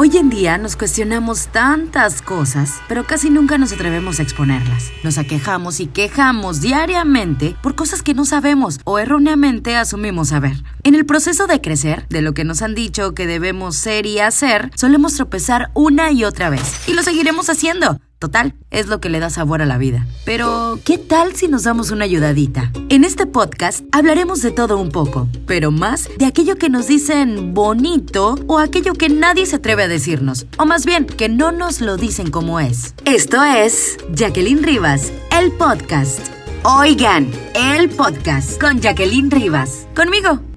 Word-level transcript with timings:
Hoy 0.00 0.16
en 0.16 0.30
día 0.30 0.58
nos 0.58 0.76
cuestionamos 0.76 1.48
tantas 1.48 2.22
cosas, 2.22 2.74
pero 2.86 3.04
casi 3.04 3.30
nunca 3.30 3.58
nos 3.58 3.72
atrevemos 3.72 4.20
a 4.20 4.22
exponerlas. 4.22 4.92
Nos 5.02 5.18
aquejamos 5.18 5.80
y 5.80 5.88
quejamos 5.88 6.60
diariamente 6.60 7.56
por 7.64 7.74
cosas 7.74 8.04
que 8.04 8.14
no 8.14 8.24
sabemos 8.24 8.78
o 8.84 9.00
erróneamente 9.00 9.74
asumimos 9.74 10.28
saber. 10.28 10.62
En 10.84 10.94
el 10.94 11.04
proceso 11.04 11.48
de 11.48 11.60
crecer, 11.60 12.06
de 12.10 12.22
lo 12.22 12.32
que 12.32 12.44
nos 12.44 12.62
han 12.62 12.76
dicho 12.76 13.12
que 13.12 13.26
debemos 13.26 13.74
ser 13.74 14.06
y 14.06 14.20
hacer, 14.20 14.70
solemos 14.76 15.14
tropezar 15.14 15.72
una 15.74 16.12
y 16.12 16.22
otra 16.22 16.48
vez. 16.48 16.88
Y 16.88 16.92
lo 16.92 17.02
seguiremos 17.02 17.50
haciendo 17.50 17.98
Total, 18.18 18.54
es 18.70 18.88
lo 18.88 19.00
que 19.00 19.10
le 19.10 19.20
da 19.20 19.30
sabor 19.30 19.62
a 19.62 19.66
la 19.66 19.78
vida. 19.78 20.06
Pero, 20.24 20.80
¿qué 20.84 20.98
tal 20.98 21.36
si 21.36 21.46
nos 21.46 21.62
damos 21.62 21.90
una 21.90 22.04
ayudadita? 22.04 22.72
En 22.88 23.04
este 23.04 23.26
podcast 23.26 23.84
hablaremos 23.92 24.42
de 24.42 24.50
todo 24.50 24.76
un 24.78 24.90
poco, 24.90 25.28
pero 25.46 25.70
más 25.70 26.08
de 26.18 26.26
aquello 26.26 26.56
que 26.56 26.68
nos 26.68 26.88
dicen 26.88 27.54
bonito 27.54 28.36
o 28.48 28.58
aquello 28.58 28.94
que 28.94 29.08
nadie 29.08 29.46
se 29.46 29.56
atreve 29.56 29.84
a 29.84 29.88
decirnos, 29.88 30.46
o 30.58 30.66
más 30.66 30.84
bien, 30.84 31.06
que 31.06 31.28
no 31.28 31.52
nos 31.52 31.80
lo 31.80 31.96
dicen 31.96 32.30
como 32.30 32.58
es. 32.58 32.94
Esto 33.04 33.42
es 33.42 33.98
Jacqueline 34.12 34.64
Rivas, 34.64 35.12
el 35.30 35.52
podcast. 35.52 36.20
Oigan, 36.64 37.30
el 37.54 37.88
podcast 37.88 38.60
con 38.60 38.80
Jacqueline 38.80 39.30
Rivas. 39.30 39.86
Conmigo. 39.94 40.47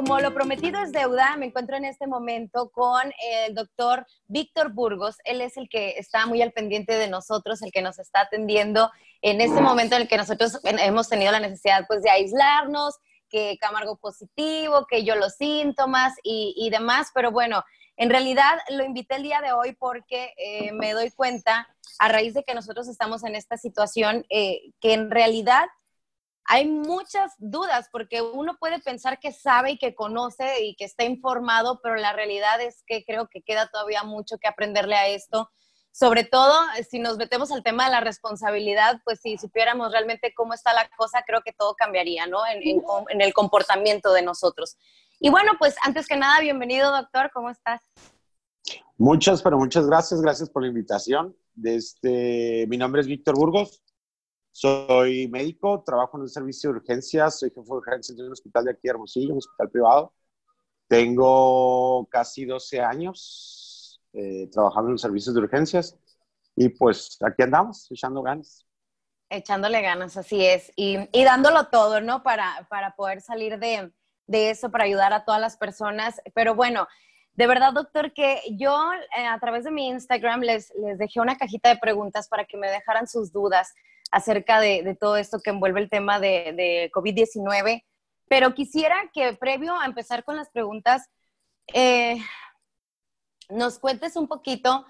Como 0.00 0.18
lo 0.18 0.32
prometido 0.32 0.80
es 0.80 0.92
deuda, 0.92 1.36
me 1.36 1.44
encuentro 1.44 1.76
en 1.76 1.84
este 1.84 2.06
momento 2.06 2.70
con 2.70 3.12
el 3.22 3.54
doctor 3.54 4.06
Víctor 4.28 4.72
Burgos. 4.72 5.16
Él 5.24 5.42
es 5.42 5.58
el 5.58 5.68
que 5.68 5.90
está 5.98 6.24
muy 6.24 6.40
al 6.40 6.52
pendiente 6.52 6.94
de 6.94 7.06
nosotros, 7.06 7.60
el 7.60 7.70
que 7.70 7.82
nos 7.82 7.98
está 7.98 8.22
atendiendo 8.22 8.90
en 9.20 9.42
este 9.42 9.60
momento 9.60 9.96
en 9.96 10.02
el 10.02 10.08
que 10.08 10.16
nosotros 10.16 10.58
hemos 10.64 11.10
tenido 11.10 11.32
la 11.32 11.40
necesidad 11.40 11.84
pues 11.86 12.00
de 12.00 12.08
aislarnos, 12.08 12.94
que 13.28 13.58
Camargo 13.60 13.98
positivo, 13.98 14.86
que 14.88 15.04
yo 15.04 15.16
los 15.16 15.34
síntomas 15.34 16.14
y, 16.22 16.70
demás, 16.70 17.10
pero 17.14 17.30
bueno, 17.30 17.62
en 17.98 18.08
realidad 18.08 18.58
lo 18.70 18.84
invité 18.84 19.16
el 19.16 19.22
día 19.22 19.42
de 19.42 19.52
hoy 19.52 19.76
porque 19.78 20.32
eh, 20.38 20.72
me 20.72 20.94
doy 20.94 21.10
cuenta, 21.10 21.68
a 21.98 22.08
raíz 22.08 22.32
de 22.32 22.42
que 22.42 22.54
nosotros 22.54 22.88
estamos 22.88 23.22
en 23.22 23.34
esta 23.34 23.58
situación, 23.58 24.24
eh, 24.30 24.72
que 24.80 24.94
en 24.94 25.10
realidad 25.10 25.68
hay 26.52 26.66
muchas 26.66 27.32
dudas 27.38 27.88
porque 27.92 28.22
uno 28.22 28.56
puede 28.58 28.80
pensar 28.80 29.20
que 29.20 29.30
sabe 29.30 29.70
y 29.70 29.78
que 29.78 29.94
conoce 29.94 30.64
y 30.64 30.74
que 30.74 30.84
está 30.84 31.04
informado, 31.04 31.78
pero 31.80 31.94
la 31.94 32.12
realidad 32.12 32.60
es 32.60 32.82
que 32.88 33.04
creo 33.04 33.28
que 33.28 33.40
queda 33.40 33.68
todavía 33.68 34.02
mucho 34.02 34.36
que 34.36 34.48
aprenderle 34.48 34.96
a 34.96 35.06
esto. 35.06 35.48
Sobre 35.92 36.24
todo, 36.24 36.52
si 36.90 36.98
nos 36.98 37.18
metemos 37.18 37.52
al 37.52 37.62
tema 37.62 37.84
de 37.84 37.92
la 37.92 38.00
responsabilidad, 38.00 39.00
pues 39.04 39.20
si 39.20 39.38
supiéramos 39.38 39.92
realmente 39.92 40.34
cómo 40.34 40.52
está 40.52 40.74
la 40.74 40.90
cosa, 40.96 41.22
creo 41.24 41.40
que 41.42 41.52
todo 41.52 41.74
cambiaría, 41.74 42.26
¿no? 42.26 42.40
En, 42.48 43.20
el 43.20 43.32
comportamiento 43.32 44.12
de 44.12 44.22
nosotros. 44.22 44.76
Y 45.20 45.30
bueno, 45.30 45.52
pues 45.56 45.76
antes 45.84 46.08
que 46.08 46.16
nada, 46.16 46.40
bienvenido, 46.40 46.90
doctor, 46.90 47.30
¿cómo 47.32 47.50
estás? 47.50 47.80
Muchas, 48.98 49.40
pero 49.40 49.56
muchas 49.56 49.86
gracias, 49.86 50.20
gracias 50.20 50.50
por 50.50 50.62
la 50.62 50.68
invitación. 50.68 51.36
Este, 51.62 52.66
mi 52.68 52.76
nombre 52.76 53.02
es 53.02 53.06
Víctor 53.06 53.36
Burgos, 53.36 53.84
soy 54.52 55.28
médico, 55.28 55.82
trabajo 55.84 56.16
en 56.16 56.22
un 56.22 56.28
servicio 56.28 56.70
de 56.70 56.76
urgencias, 56.76 57.38
soy 57.38 57.50
jefe 57.50 57.62
de 57.62 57.72
urgencias 57.72 58.16
de 58.16 58.24
un 58.24 58.32
hospital 58.32 58.64
de 58.64 58.70
aquí, 58.72 58.88
Hermosillo, 58.88 59.32
un 59.32 59.38
hospital 59.38 59.70
privado. 59.70 60.12
Tengo 60.88 62.06
casi 62.10 62.44
12 62.44 62.80
años 62.80 64.00
eh, 64.12 64.48
trabajando 64.50 64.90
en 64.90 64.98
servicios 64.98 65.34
de 65.34 65.40
urgencias 65.40 65.96
y 66.56 66.68
pues 66.68 67.16
aquí 67.24 67.42
andamos, 67.42 67.90
echando 67.90 68.22
ganas. 68.22 68.66
Echándole 69.28 69.80
ganas, 69.80 70.16
así 70.16 70.44
es, 70.44 70.72
y, 70.74 70.98
y 71.12 71.24
dándolo 71.24 71.68
todo, 71.68 72.00
¿no? 72.00 72.24
Para, 72.24 72.66
para 72.68 72.96
poder 72.96 73.20
salir 73.20 73.60
de, 73.60 73.92
de, 74.26 74.50
eso, 74.50 74.72
para 74.72 74.84
ayudar 74.84 75.12
a 75.12 75.24
todas 75.24 75.40
las 75.40 75.56
personas. 75.56 76.20
Pero 76.34 76.56
bueno, 76.56 76.88
de 77.40 77.46
verdad, 77.46 77.72
doctor, 77.72 78.12
que 78.12 78.42
yo 78.50 78.92
eh, 79.16 79.24
a 79.26 79.40
través 79.40 79.64
de 79.64 79.70
mi 79.70 79.88
Instagram 79.88 80.42
les, 80.42 80.70
dejé 80.98 81.20
una 81.20 81.38
cajita 81.38 81.70
de 81.70 81.78
preguntas 81.78 82.28
para 82.28 82.44
que 82.44 82.58
me 82.58 82.68
dejaran 82.68 83.08
sus 83.08 83.32
dudas 83.32 83.72
acerca 84.12 84.60
de, 84.60 84.94
todo 85.00 85.16
esto 85.16 85.40
que 85.42 85.48
envuelve 85.48 85.80
el 85.80 85.88
tema 85.88 86.20
de, 86.20 86.90
COVID-19, 86.92 87.82
pero 88.28 88.52
quisiera 88.52 88.94
que 89.14 89.32
previo 89.32 89.74
a 89.74 89.86
empezar 89.86 90.22
con 90.22 90.36
las 90.36 90.50
preguntas, 90.50 91.08
eh, 91.72 92.18
nos 93.48 93.78
cuentes 93.78 94.16
un 94.16 94.28
poquito 94.28 94.84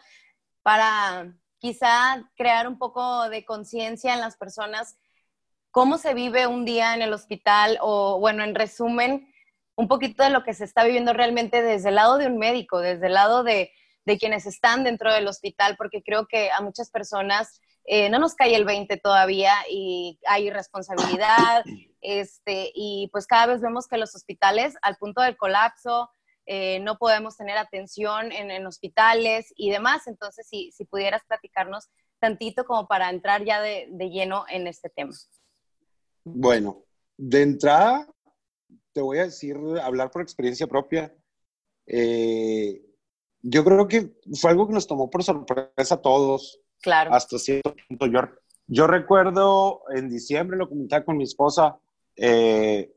para 0.62 1.33
quizá 1.60 2.28
crear 2.34 2.66
un 2.66 2.78
poco 2.78 3.28
de 3.28 3.44
conciencia 3.44 4.12
en 4.12 4.21
las 4.21 4.37
personas, 4.37 4.99
cómo 5.71 5.99
se 5.99 6.15
vive 6.15 6.49
un 6.49 6.65
día 6.65 6.94
en 6.94 7.03
el 7.03 7.12
hospital 7.12 7.78
o, 7.81 8.19
bueno, 8.19 8.43
en 8.43 8.56
resumen, 8.56 9.30
un 9.81 9.89
poquito 9.89 10.23
de 10.23 10.29
lo 10.29 10.45
que 10.45 10.53
se 10.53 10.65
está 10.65 10.85
viviendo 10.85 11.15
realmente 11.15 11.63
desde 11.63 11.89
el 11.89 11.95
lado 11.95 12.19
de 12.19 12.27
un 12.27 12.37
médico, 12.37 12.81
desde 12.81 13.07
el 13.07 13.15
lado 13.15 13.43
de, 13.43 13.73
de 14.05 14.19
quienes 14.19 14.45
están 14.45 14.85
dentro 14.85 15.11
del 15.11 15.27
hospital, 15.27 15.77
porque 15.79 16.03
creo 16.03 16.27
que 16.27 16.51
a 16.51 16.61
muchas 16.61 16.91
personas 16.91 17.63
eh, 17.87 18.11
no 18.11 18.19
nos 18.19 18.35
cae 18.35 18.55
el 18.55 18.67
20 18.67 18.99
todavía 18.99 19.55
y 19.71 20.19
hay 20.27 20.49
irresponsabilidad, 20.49 21.65
este, 22.03 22.71
y 22.75 23.09
pues 23.11 23.27
cada 23.27 23.47
vez 23.47 23.63
vemos 23.63 23.89
que 23.89 23.97
los 23.97 24.15
hospitales, 24.15 24.75
al 24.83 24.97
punto 24.97 25.23
del 25.23 25.39
colapso, 25.39 26.11
eh, 26.45 26.81
no 26.81 26.99
podemos 26.99 27.39
tener 27.39 27.57
atención 27.57 28.33
en, 28.33 28.67
hospitales 28.67 29.51
y 29.57 29.71
demás. 29.71 30.07
Entonces, 30.09 30.47
si, 30.47 30.73
si, 30.73 30.85
pudieras 30.85 31.23
platicarnos 31.27 31.89
tantito 32.19 32.67
como 32.67 32.87
para 32.87 33.09
entrar 33.09 33.45
ya 33.45 33.63
de, 33.63 33.89
lleno 34.11 34.45
en 34.51 34.67
este 34.67 34.91
tema. 34.91 35.15
Bueno, 36.25 36.85
de 37.17 37.43
entrada, 37.43 38.07
te 38.93 39.01
voy 39.01 39.19
a 39.19 39.25
decir, 39.25 39.56
hablar 39.83 40.11
por 40.11 40.23
experiencia 40.23 40.67
propia. 40.67 41.15
Eh, 41.87 42.83
yo 43.43 43.65
creo 43.65 43.89
que 43.89 44.15
fue 44.34 44.51
algo 44.51 44.67
que 44.67 44.75
nos 44.75 44.87
tomó 44.87 45.11
por 45.11 45.23
sorpresa 45.23 45.95
a 45.95 46.03
todos. 46.03 46.61
Claro. 46.83 47.12
Hasta 47.12 47.39
cierto 47.39 47.75
punto. 47.89 48.06
Yo, 48.06 48.21
yo 48.67 48.87
recuerdo 48.87 49.83
en 49.95 50.09
diciembre, 50.09 50.56
lo 50.56 50.69
comentaba 50.69 51.05
con 51.05 51.17
mi 51.17 51.25
esposa, 51.25 51.78
eh, 52.17 52.93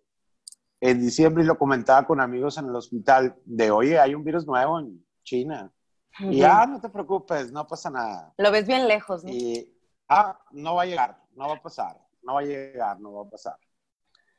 en 0.80 1.00
diciembre 1.00 1.44
lo 1.44 1.58
comentaba 1.58 2.06
con 2.06 2.20
amigos 2.20 2.58
en 2.58 2.66
el 2.66 2.76
hospital, 2.76 3.36
de 3.46 3.72
oye, 3.72 4.00
hay 4.00 4.16
un 4.16 4.24
virus 4.24 4.46
nuevo 4.46 4.80
en 4.80 5.06
China. 5.24 5.72
Y 6.20 6.44
ah, 6.44 6.68
no 6.68 6.80
te 6.80 6.90
preocupes, 6.90 7.52
no 7.52 7.66
pasa 7.66 7.90
nada. 7.90 8.34
Lo 8.38 8.52
ves 8.52 8.68
bien 8.68 8.88
lejos, 8.88 9.24
¿no? 9.24 9.32
Y, 9.32 9.74
ah, 10.10 10.38
no 10.52 10.76
va 10.76 10.84
a 10.84 10.86
llegar, 10.86 11.24
no 11.36 11.48
va 11.48 11.56
a 11.56 11.62
pasar, 11.62 11.98
no 12.22 12.36
va 12.36 12.42
a 12.42 12.44
llegar, 12.44 13.00
no 13.00 13.14
va 13.14 13.22
a 13.24 13.30
pasar 13.30 13.58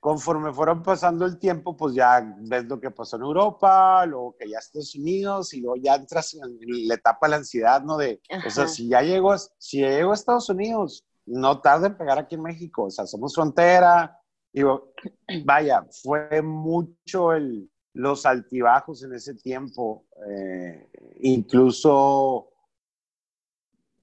conforme 0.04 0.52
fueron 0.52 0.82
pasando 0.82 1.24
el 1.24 1.38
tiempo, 1.38 1.74
pues 1.74 1.94
ya 1.94 2.36
ves 2.40 2.66
lo 2.66 2.78
que 2.78 2.90
pasó 2.90 3.16
en 3.16 3.22
Europa, 3.22 4.04
luego 4.04 4.36
que 4.38 4.50
ya 4.50 4.58
Estados 4.58 4.94
Unidos, 4.96 5.54
y 5.54 5.62
luego 5.62 5.76
ya 5.76 5.94
entras 5.94 6.34
en 6.34 6.58
la 6.86 6.96
etapa 6.96 7.26
de 7.26 7.30
la 7.30 7.36
ansiedad, 7.38 7.82
¿no? 7.82 7.96
De, 7.96 8.20
o 8.46 8.50
sea, 8.50 8.68
si 8.68 8.86
ya 8.86 9.00
llego, 9.00 9.34
si 9.56 9.80
ya 9.80 9.88
llego 9.88 10.10
a 10.10 10.14
Estados 10.14 10.50
Unidos, 10.50 11.06
no 11.24 11.62
tarda 11.62 11.86
en 11.86 11.96
pegar 11.96 12.18
aquí 12.18 12.34
en 12.34 12.42
México, 12.42 12.84
o 12.84 12.90
sea, 12.90 13.06
somos 13.06 13.34
frontera, 13.34 14.20
y 14.52 14.60
vaya, 15.46 15.86
fue 16.02 16.42
mucho 16.42 17.32
el, 17.32 17.70
los 17.94 18.26
altibajos 18.26 19.02
en 19.04 19.14
ese 19.14 19.32
tiempo, 19.32 20.04
eh, 20.28 20.86
incluso 21.20 22.50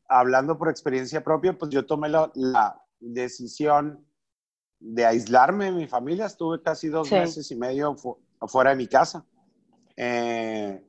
hablando 0.10 0.58
por 0.58 0.68
experiencia 0.68 1.24
propia, 1.24 1.56
pues 1.56 1.70
yo 1.70 1.86
tomé 1.86 2.10
la, 2.10 2.32
la 2.34 2.84
decisión 3.00 4.04
de 4.82 5.06
aislarme 5.06 5.66
de 5.66 5.72
mi 5.72 5.88
familia. 5.88 6.26
Estuve 6.26 6.62
casi 6.62 6.90
dos 6.90 7.10
meses 7.12 7.50
y 7.52 7.56
medio 7.56 7.96
fuera 8.48 8.72
de 8.72 8.76
mi 8.76 8.88
casa. 8.88 9.26
Eh, 9.96 10.84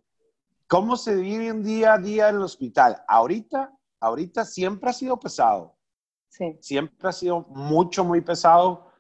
¿Cómo 0.67 0.97
se 0.97 1.15
vive 1.15 1.53
un 1.53 1.63
día 1.63 1.95
a 1.95 1.99
día 1.99 2.31
en 2.31 2.37
el 2.37 2.43
hospital? 2.43 3.03
Ahorita, 3.07 3.73
ahorita 4.01 4.45
siempre 4.45 4.91
ha 4.91 4.93
sido 4.95 5.21
pesado. 5.21 5.77
Sí. 6.29 6.57
Siempre 6.61 7.09
ha 7.09 7.13
sido 7.13 7.43
mucho, 7.51 8.05
muy 8.05 8.23
pesado 8.23 8.91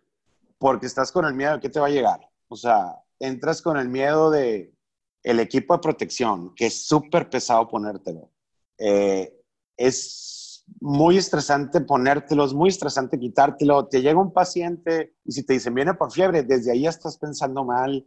porque 0.58 0.86
estás 0.86 1.10
con 1.10 1.24
el 1.24 1.34
miedo 1.34 1.54
de 1.54 1.60
que 1.60 1.70
te 1.70 1.80
va 1.80 1.86
a 1.86 1.90
llegar. 1.90 2.28
O 2.48 2.56
sea, 2.56 3.02
entras 3.18 3.62
con 3.62 3.78
el 3.78 3.88
miedo 3.88 4.30
de 4.30 4.74
el 5.22 5.40
equipo 5.40 5.74
de 5.74 5.80
protección, 5.80 6.54
que 6.54 6.66
es 6.66 6.86
súper 6.86 7.30
pesado 7.30 7.66
ponértelo. 7.68 8.30
Eh, 8.76 9.40
es 9.76 10.41
muy 10.80 11.16
estresante 11.16 11.80
ponértelo, 11.80 12.44
es 12.44 12.52
muy 12.52 12.68
estresante 12.68 13.18
quitártelo. 13.18 13.86
Te 13.86 14.02
llega 14.02 14.20
un 14.20 14.32
paciente 14.32 15.14
y 15.24 15.32
si 15.32 15.44
te 15.44 15.54
dicen 15.54 15.74
viene 15.74 15.94
por 15.94 16.12
fiebre, 16.12 16.42
desde 16.42 16.72
ahí 16.72 16.86
estás 16.86 17.18
pensando 17.18 17.64
mal. 17.64 18.06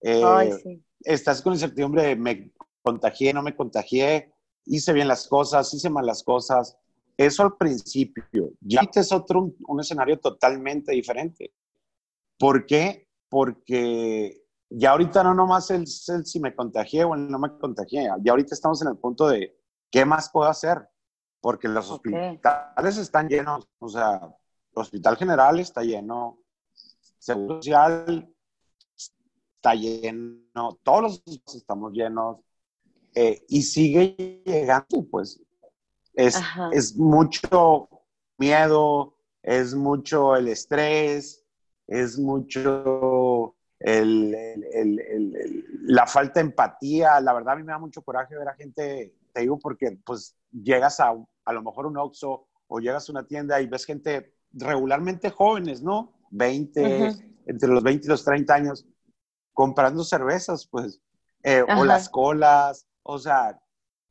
Eh, 0.00 0.80
estás 1.00 1.42
con 1.42 1.54
incertidumbre 1.54 2.02
de 2.02 2.16
me 2.16 2.52
contagié, 2.82 3.32
no 3.32 3.42
me 3.42 3.56
contagié, 3.56 4.32
hice 4.66 4.92
bien 4.92 5.08
las 5.08 5.26
cosas, 5.26 5.72
hice 5.74 5.90
mal 5.90 6.06
las 6.06 6.22
cosas. 6.22 6.76
Eso 7.16 7.42
al 7.42 7.56
principio. 7.56 8.52
Ya 8.60 8.82
es 8.94 9.12
otro, 9.12 9.52
un, 9.66 9.80
escenario 9.80 10.18
totalmente 10.18 10.92
diferente. 10.92 11.52
¿Por 12.38 12.66
qué? 12.66 13.08
Porque 13.28 14.42
ya 14.68 14.90
ahorita 14.90 15.22
no 15.22 15.34
nomás 15.34 15.70
el, 15.70 15.82
el 15.82 16.26
si 16.26 16.40
me 16.40 16.54
contagié 16.54 17.04
o 17.04 17.16
no 17.16 17.38
me 17.38 17.56
contagié. 17.58 18.08
Ya 18.22 18.32
ahorita 18.32 18.54
estamos 18.54 18.82
en 18.82 18.88
el 18.88 18.98
punto 18.98 19.28
de 19.28 19.56
qué 19.90 20.04
más 20.04 20.30
puedo 20.30 20.48
hacer 20.48 20.88
porque 21.44 21.68
los 21.68 21.90
hospitales 21.90 22.96
están 22.96 23.28
llenos, 23.28 23.68
o 23.78 23.86
sea, 23.86 24.14
el 24.14 24.80
Hospital 24.80 25.14
General 25.18 25.60
está 25.60 25.82
lleno, 25.82 26.38
Seguro 27.18 27.56
Social 27.56 28.34
está 28.96 29.74
lleno, 29.74 30.78
todos 30.82 31.22
los 31.26 31.54
estamos 31.54 31.92
llenos, 31.92 32.38
eh, 33.14 33.44
y 33.46 33.60
sigue 33.60 34.42
llegando, 34.46 35.06
pues. 35.10 35.38
Es, 36.14 36.40
es 36.72 36.96
mucho 36.96 37.90
miedo, 38.38 39.14
es 39.42 39.74
mucho 39.74 40.36
el 40.36 40.48
estrés, 40.48 41.44
es 41.86 42.18
mucho 42.18 43.54
el, 43.80 44.34
la 45.82 46.06
falta 46.06 46.40
de 46.40 46.46
empatía. 46.46 47.20
La 47.20 47.34
verdad, 47.34 47.52
a 47.52 47.56
mí 47.56 47.64
me 47.64 47.72
da 47.72 47.78
mucho 47.78 48.00
coraje 48.00 48.34
ver 48.34 48.48
a 48.48 48.54
gente, 48.54 49.14
te 49.30 49.40
digo, 49.42 49.58
porque 49.58 49.98
pues 50.06 50.34
llegas 50.54 51.00
a 51.00 51.14
a 51.44 51.52
lo 51.52 51.62
mejor 51.62 51.86
un 51.86 51.98
Oxxo 51.98 52.46
o 52.66 52.80
llegas 52.80 53.08
a 53.08 53.12
una 53.12 53.26
tienda 53.26 53.60
y 53.60 53.66
ves 53.66 53.84
gente 53.84 54.34
regularmente 54.52 55.30
jóvenes, 55.30 55.82
¿no? 55.82 56.14
20, 56.30 57.12
entre 57.46 57.68
los 57.68 57.82
20 57.82 58.06
y 58.06 58.08
los 58.08 58.24
30 58.24 58.54
años, 58.54 58.86
comprando 59.52 60.02
cervezas, 60.04 60.66
pues, 60.66 61.00
eh, 61.42 61.62
o 61.76 61.84
las 61.84 62.08
colas, 62.08 62.86
o 63.02 63.18
sea, 63.18 63.60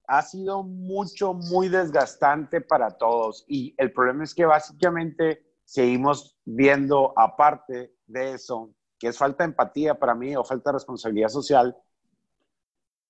ha 0.07 0.22
sido 0.22 0.63
mucho, 0.63 1.34
muy 1.34 1.69
desgastante 1.69 2.62
para 2.62 2.92
todos. 2.92 3.44
Y 3.48 3.74
el 3.78 3.92
problema 3.92 4.24
es 4.24 4.36
que 4.36 4.45
básicamente 4.45 5.44
seguimos 5.66 6.38
viendo, 6.45 7.13
aparte 7.18 7.95
de 8.06 8.34
eso, 8.34 8.74
que 9.00 9.07
es 9.07 9.18
falta 9.18 9.44
de 9.44 9.50
empatía 9.50 9.98
para 9.98 10.13
mí 10.13 10.36
o 10.36 10.44
falta 10.44 10.69
de 10.69 10.75
responsabilidad 10.75 11.30
social, 11.30 11.75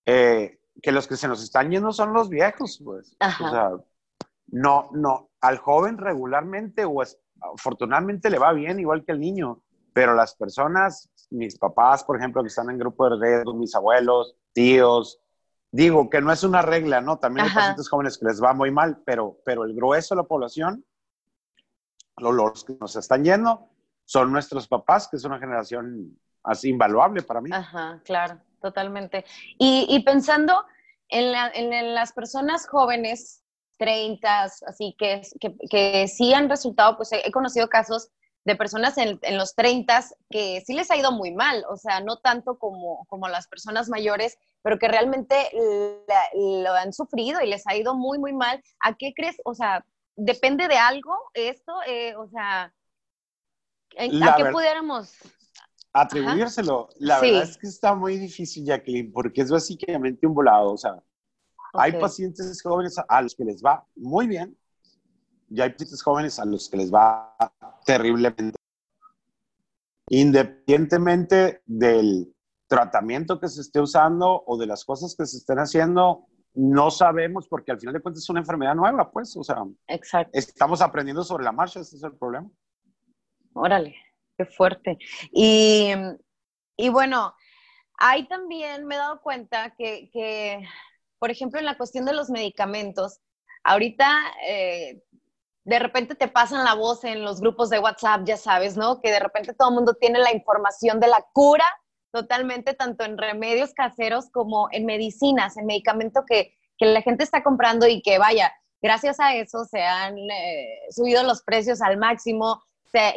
eh, 0.06 0.60
que 0.82 0.92
los 0.92 1.08
que 1.08 1.16
se 1.16 1.28
nos 1.28 1.44
están 1.44 1.72
yendo 1.72 1.92
son 1.92 2.14
los 2.14 2.30
viejos, 2.30 2.82
pues. 2.84 3.16
O 3.20 3.50
sea, 3.50 3.72
no, 4.48 4.90
no, 4.92 5.30
al 5.42 5.58
joven 5.58 5.98
regularmente 5.98 6.86
o 6.86 7.02
afortunadamente 7.56 8.30
le 8.30 8.40
va 8.40 8.54
bien, 8.54 8.80
igual 8.80 9.04
que 9.04 9.12
al 9.12 9.20
niño, 9.20 9.62
pero 9.94 10.14
las 10.14 10.36
personas, 10.36 11.10
mis 11.30 11.58
papás, 11.58 12.04
por 12.04 12.18
ejemplo, 12.18 12.42
que 12.42 12.48
están 12.48 12.70
en 12.70 12.78
grupo 12.78 13.10
de 13.10 13.18
riesgo, 13.20 13.54
mis 13.54 13.76
abuelos, 13.76 14.36
tíos, 14.54 15.20
digo 15.72 16.10
que 16.10 16.22
no 16.22 16.32
es 16.32 16.44
una 16.44 16.62
regla, 16.62 17.02
¿no? 17.02 17.18
También 17.18 17.48
hay 17.48 17.54
pacientes 17.54 17.90
jóvenes 17.90 18.18
que 18.18 18.26
les 18.26 18.42
va 18.42 18.54
muy 18.54 18.72
mal, 18.72 19.02
pero, 19.06 19.40
pero 19.44 19.64
el 19.66 19.74
grueso 19.74 20.16
de 20.16 20.22
la 20.22 20.28
población, 20.28 20.86
los 22.18 22.64
que 22.64 22.78
nos 22.80 22.96
están 22.96 23.24
yendo, 23.24 23.70
son 24.06 24.32
nuestros 24.32 24.68
papás, 24.68 25.08
que 25.08 25.18
es 25.18 25.24
una 25.24 25.40
generación 25.40 26.18
así 26.44 26.70
invaluable 26.70 27.24
para 27.24 27.42
mí. 27.42 27.50
Ajá, 27.52 28.02
claro, 28.04 28.40
totalmente. 28.64 29.26
Y, 29.60 30.02
pensando 30.04 30.66
en, 31.10 31.36
en, 31.54 31.94
las 31.94 32.14
personas 32.14 32.66
jóvenes 32.68 33.44
30, 33.78 34.44
así 34.44 34.96
que, 34.98 35.22
que, 35.40 35.56
que, 35.70 36.08
sí 36.08 36.34
han 36.34 36.50
resultado, 36.50 36.96
pues 36.96 37.12
he, 37.12 37.30
conocido 37.32 37.68
casos 37.68 38.10
de 38.46 38.56
personas 38.56 38.98
en, 38.98 39.20
en, 39.22 39.38
los 39.38 39.54
30 39.56 40.02
que 40.30 40.62
sí 40.66 40.74
les 40.74 40.90
ha 40.92 40.98
ido 40.98 41.12
muy 41.12 41.34
mal, 41.34 41.66
o 41.70 41.76
sea, 41.76 42.00
no 42.00 42.18
tanto 42.18 42.58
como, 42.58 43.06
como 43.08 43.28
las 43.28 43.48
personas 43.48 43.90
mayores, 43.90 44.38
pero 44.62 44.80
que 44.80 44.88
realmente 44.88 45.36
lo 46.34 46.74
han 46.74 46.94
sufrido 46.94 47.42
y 47.42 47.48
les 47.48 47.68
ha 47.68 47.76
ido 47.76 47.96
muy, 47.96 48.18
muy 48.18 48.34
mal. 48.34 48.64
¿A 48.80 48.96
qué 48.96 49.14
crees? 49.14 49.36
O 49.44 49.54
sea, 49.54 49.86
¿depende 50.16 50.70
de 50.70 50.78
algo 50.78 51.18
esto? 51.34 51.74
Eh, 51.86 52.16
o 52.16 52.28
sea, 52.30 52.74
¿a 53.98 54.36
qué 54.38 54.46
pudiéramos 54.52 55.14
atribuírselo. 55.94 56.90
La 56.98 57.22
verdad 57.22 57.44
es 57.44 57.58
que 57.58 57.68
está 57.68 57.96
muy 57.96 58.18
difícil, 58.18 58.66
Jacqueline, 58.66 59.12
porque 59.12 59.42
es 59.42 59.52
básicamente 59.52 60.26
un 60.28 60.34
volado. 60.34 60.74
O 60.74 60.78
sea, 60.78 61.02
hay 61.74 61.94
pacientes 61.94 62.62
jóvenes 62.62 62.98
a 63.08 63.22
los 63.22 63.36
que 63.36 63.46
les 63.46 63.64
va 63.64 63.86
muy 63.96 64.28
bien 64.28 64.58
y 65.50 65.62
hay 65.62 65.70
pacientes 65.70 66.02
jóvenes 66.02 66.40
a 66.40 66.46
los 66.46 66.70
que 66.70 66.78
les 66.78 66.94
va 66.94 67.36
terriblemente. 67.86 68.56
Independientemente 70.10 71.62
del 71.66 72.34
tratamiento 72.68 73.40
que 73.40 73.48
se 73.48 73.62
esté 73.62 73.80
usando 73.80 74.44
o 74.46 74.58
de 74.58 74.66
las 74.66 74.84
cosas 74.84 75.16
que 75.16 75.26
se 75.26 75.38
estén 75.38 75.60
haciendo, 75.60 76.28
no 76.56 76.92
sabemos 76.92 77.48
porque 77.48 77.72
al 77.72 77.80
final 77.80 77.94
de 77.94 78.02
cuentas 78.02 78.24
es 78.24 78.30
una 78.30 78.40
enfermedad 78.40 78.76
nueva, 78.76 79.12
pues, 79.12 79.36
o 79.38 79.44
sea, 79.44 79.64
estamos 80.32 80.82
aprendiendo 80.82 81.24
sobre 81.24 81.44
la 81.44 81.52
marcha, 81.52 81.80
ese 81.80 81.96
es 81.96 82.04
el 82.04 82.16
problema. 82.16 82.50
Órale, 83.54 83.96
qué 84.38 84.46
fuerte. 84.46 84.98
Y, 85.32 85.94
y 86.78 86.90
bueno, 86.90 87.34
ahí 87.98 88.28
también 88.28 88.86
me 88.86 88.96
he 88.96 88.98
dado 88.98 89.22
cuenta 89.22 89.74
que, 89.78 90.10
que 90.12 90.68
por 91.24 91.32
ejemplo, 91.32 91.58
en 91.58 91.66
la 91.66 91.78
cuestión 91.78 92.04
de 92.04 92.14
los 92.14 92.30
medicamentos, 92.30 93.22
ahorita 93.64 94.14
eh, 94.46 95.02
de 95.64 95.80
repente 95.80 96.16
te 96.16 96.28
pasan 96.28 96.66
la 96.66 96.74
voz 96.74 97.06
en 97.06 97.24
los 97.24 97.40
grupos 97.40 97.70
de 97.70 97.80
WhatsApp, 97.80 98.24
ya 98.26 98.36
sabes, 98.36 98.76
¿no? 98.76 99.00
Que 99.00 99.10
de 99.10 99.22
repente 99.22 99.54
todo 99.54 99.70
el 99.70 99.76
mundo 99.76 99.94
tiene 99.94 100.20
la 100.20 100.34
información 100.34 101.00
de 101.00 101.08
la 101.08 101.26
cura 101.32 101.64
totalmente, 102.12 102.74
tanto 102.74 103.06
en 103.06 103.18
remedios 103.18 103.74
caseros 103.74 104.30
como 104.32 104.68
en 104.72 104.86
medicinas, 104.86 105.56
en 105.56 105.66
medicamento 105.66 106.26
que, 106.28 106.54
que 106.78 106.88
la 106.88 107.02
gente 107.02 107.24
está 107.24 107.42
comprando 107.42 107.88
y 107.88 108.02
que 108.02 108.18
vaya, 108.18 108.54
gracias 108.82 109.20
a 109.22 109.34
eso 109.34 109.64
se 109.64 109.82
han 109.82 110.18
eh, 110.18 110.80
subido 110.90 111.24
los 111.24 111.42
precios 111.44 111.82
al 111.82 111.98
máximo, 111.98 112.62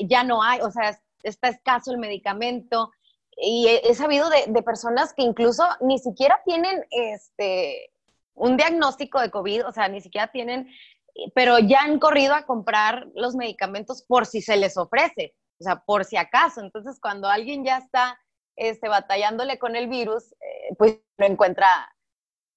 ya 0.09 0.23
no 0.23 0.45
hay, 0.45 0.61
o 0.61 0.71
sea, 0.71 0.99
está 1.29 1.49
escaso 1.49 1.91
el 1.93 1.99
medicamento. 1.99 2.91
Y 3.37 3.69
he, 3.69 3.95
sabido 3.95 4.31
de, 4.31 4.45
de, 4.49 4.63
personas 4.63 5.13
que 5.13 5.23
incluso 5.23 5.63
ni 5.81 5.99
siquiera 5.99 6.41
tienen 6.45 6.87
este, 6.91 7.91
un 8.35 8.57
diagnóstico 8.57 9.21
de 9.21 9.31
COVID, 9.31 9.67
o 9.67 9.73
sea, 9.73 9.89
ni 9.89 10.01
siquiera 10.01 10.29
tienen, 10.29 10.71
pero 11.35 11.59
ya 11.59 11.81
han 11.81 11.99
corrido 11.99 12.35
a 12.35 12.47
comprar 12.47 13.09
los 13.15 13.35
medicamentos 13.35 14.03
por 14.03 14.27
si 14.27 14.41
se 14.41 14.57
les 14.57 14.77
ofrece, 14.77 15.35
o 15.59 15.65
sea, 15.65 15.83
por 15.85 16.05
si 16.05 16.17
acaso. 16.17 16.61
Entonces, 16.61 16.99
cuando 17.01 17.29
alguien 17.29 17.65
ya 17.65 17.79
está 17.79 18.19
este, 18.57 18.89
batallándole 18.89 19.59
con 19.59 19.77
el 19.77 19.89
virus, 19.89 20.33
eh, 20.33 20.75
pues 20.79 20.99
no 21.19 21.27
encuentra 21.27 21.69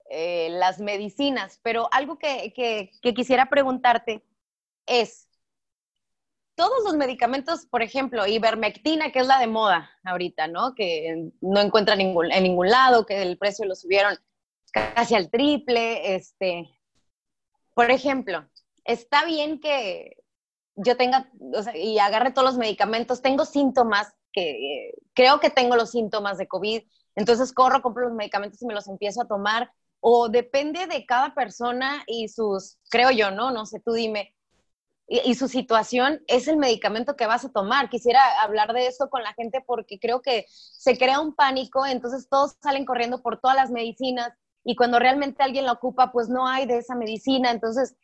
eh, 0.09 0.49
las 0.51 0.79
medicinas. 0.79 1.59
Pero 1.63 1.89
algo 1.91 2.17
que, 2.17 2.53
que 2.53 3.13
quisiera 3.13 3.49
preguntarte 3.49 4.23
es, 4.85 5.28
todos 6.59 6.83
los 6.83 6.97
medicamentos, 6.97 7.65
por 7.67 7.81
ejemplo, 7.81 8.27
ivermectina, 8.27 9.13
que 9.13 9.19
es 9.19 9.27
la 9.27 9.39
de 9.39 9.47
moda 9.47 9.89
ahorita, 10.03 10.49
¿no? 10.49 10.75
Que 10.75 11.31
no 11.39 11.61
encuentra 11.61 11.93
en 11.93 12.43
ningún 12.43 12.67
lado, 12.67 13.05
que 13.05 13.21
el 13.21 13.37
precio 13.37 13.63
lo 13.63 13.75
subieron 13.75 14.17
casi 14.73 15.15
al 15.15 15.31
triple. 15.31 16.15
Este, 16.15 16.69
por 17.73 17.89
ejemplo, 17.91 18.45
está 18.83 19.23
bien 19.23 19.61
que 19.61 20.17
yo 20.75 20.97
tenga 20.97 21.31
y 21.75 21.97
agarre 21.99 22.31
todos 22.31 22.49
los 22.49 22.57
medicamentos, 22.57 23.21
tengo 23.21 23.45
síntomas 23.45 24.13
que 24.33 24.91
creo 25.13 25.39
que 25.39 25.49
tengo 25.49 25.77
los 25.77 25.91
síntomas 25.91 26.37
de 26.37 26.49
COVID, 26.49 26.81
entonces 27.15 27.53
corro, 27.53 27.81
compro 27.81 28.09
los 28.09 28.17
medicamentos 28.17 28.61
y 28.61 28.65
me 28.65 28.73
los 28.73 28.89
empiezo 28.89 29.21
a 29.21 29.27
tomar, 29.29 29.71
o 30.01 30.27
depende 30.27 30.87
de 30.87 31.05
cada 31.05 31.33
persona 31.33 32.03
y 32.05 32.27
sus, 32.27 32.79
creo 32.89 33.11
yo, 33.11 33.31
¿no? 33.31 33.51
No 33.51 33.65
sé, 33.65 33.79
tú 33.79 33.93
dime, 33.93 34.35
y, 35.09 35.33
su 35.35 35.47
situación 35.47 36.21
es 36.27 36.47
el 36.47 36.57
medicamento 36.57 37.15
que 37.15 37.25
vas 37.25 37.43
a 37.43 37.51
tomar. 37.51 37.89
Quisiera 37.89 38.21
hablar 38.43 38.73
de 38.73 38.85
esto 38.85 39.09
con 39.09 39.23
la 39.23 39.33
gente 39.33 39.63
porque 39.65 39.99
creo 39.99 40.21
que 40.21 40.45
se 40.47 40.97
crea 40.97 41.19
un 41.19 41.33
pánico, 41.33 41.85
entonces 41.85 42.29
todos 42.29 42.55
salen 42.61 42.85
corriendo 42.85 43.21
por 43.21 43.39
todas 43.39 43.57
las 43.57 43.71
medicinas 43.71 44.31
y 44.63 44.75
cuando 44.75 44.99
realmente 44.99 45.41
alguien 45.41 45.65
la 45.65 45.71
ocupa, 45.71 46.11
pues 46.11 46.29
no 46.29 46.47
hay 46.47 46.67
de 46.67 46.77
esa 46.77 46.93
medicina. 46.93 47.49
Entonces, 47.49 47.95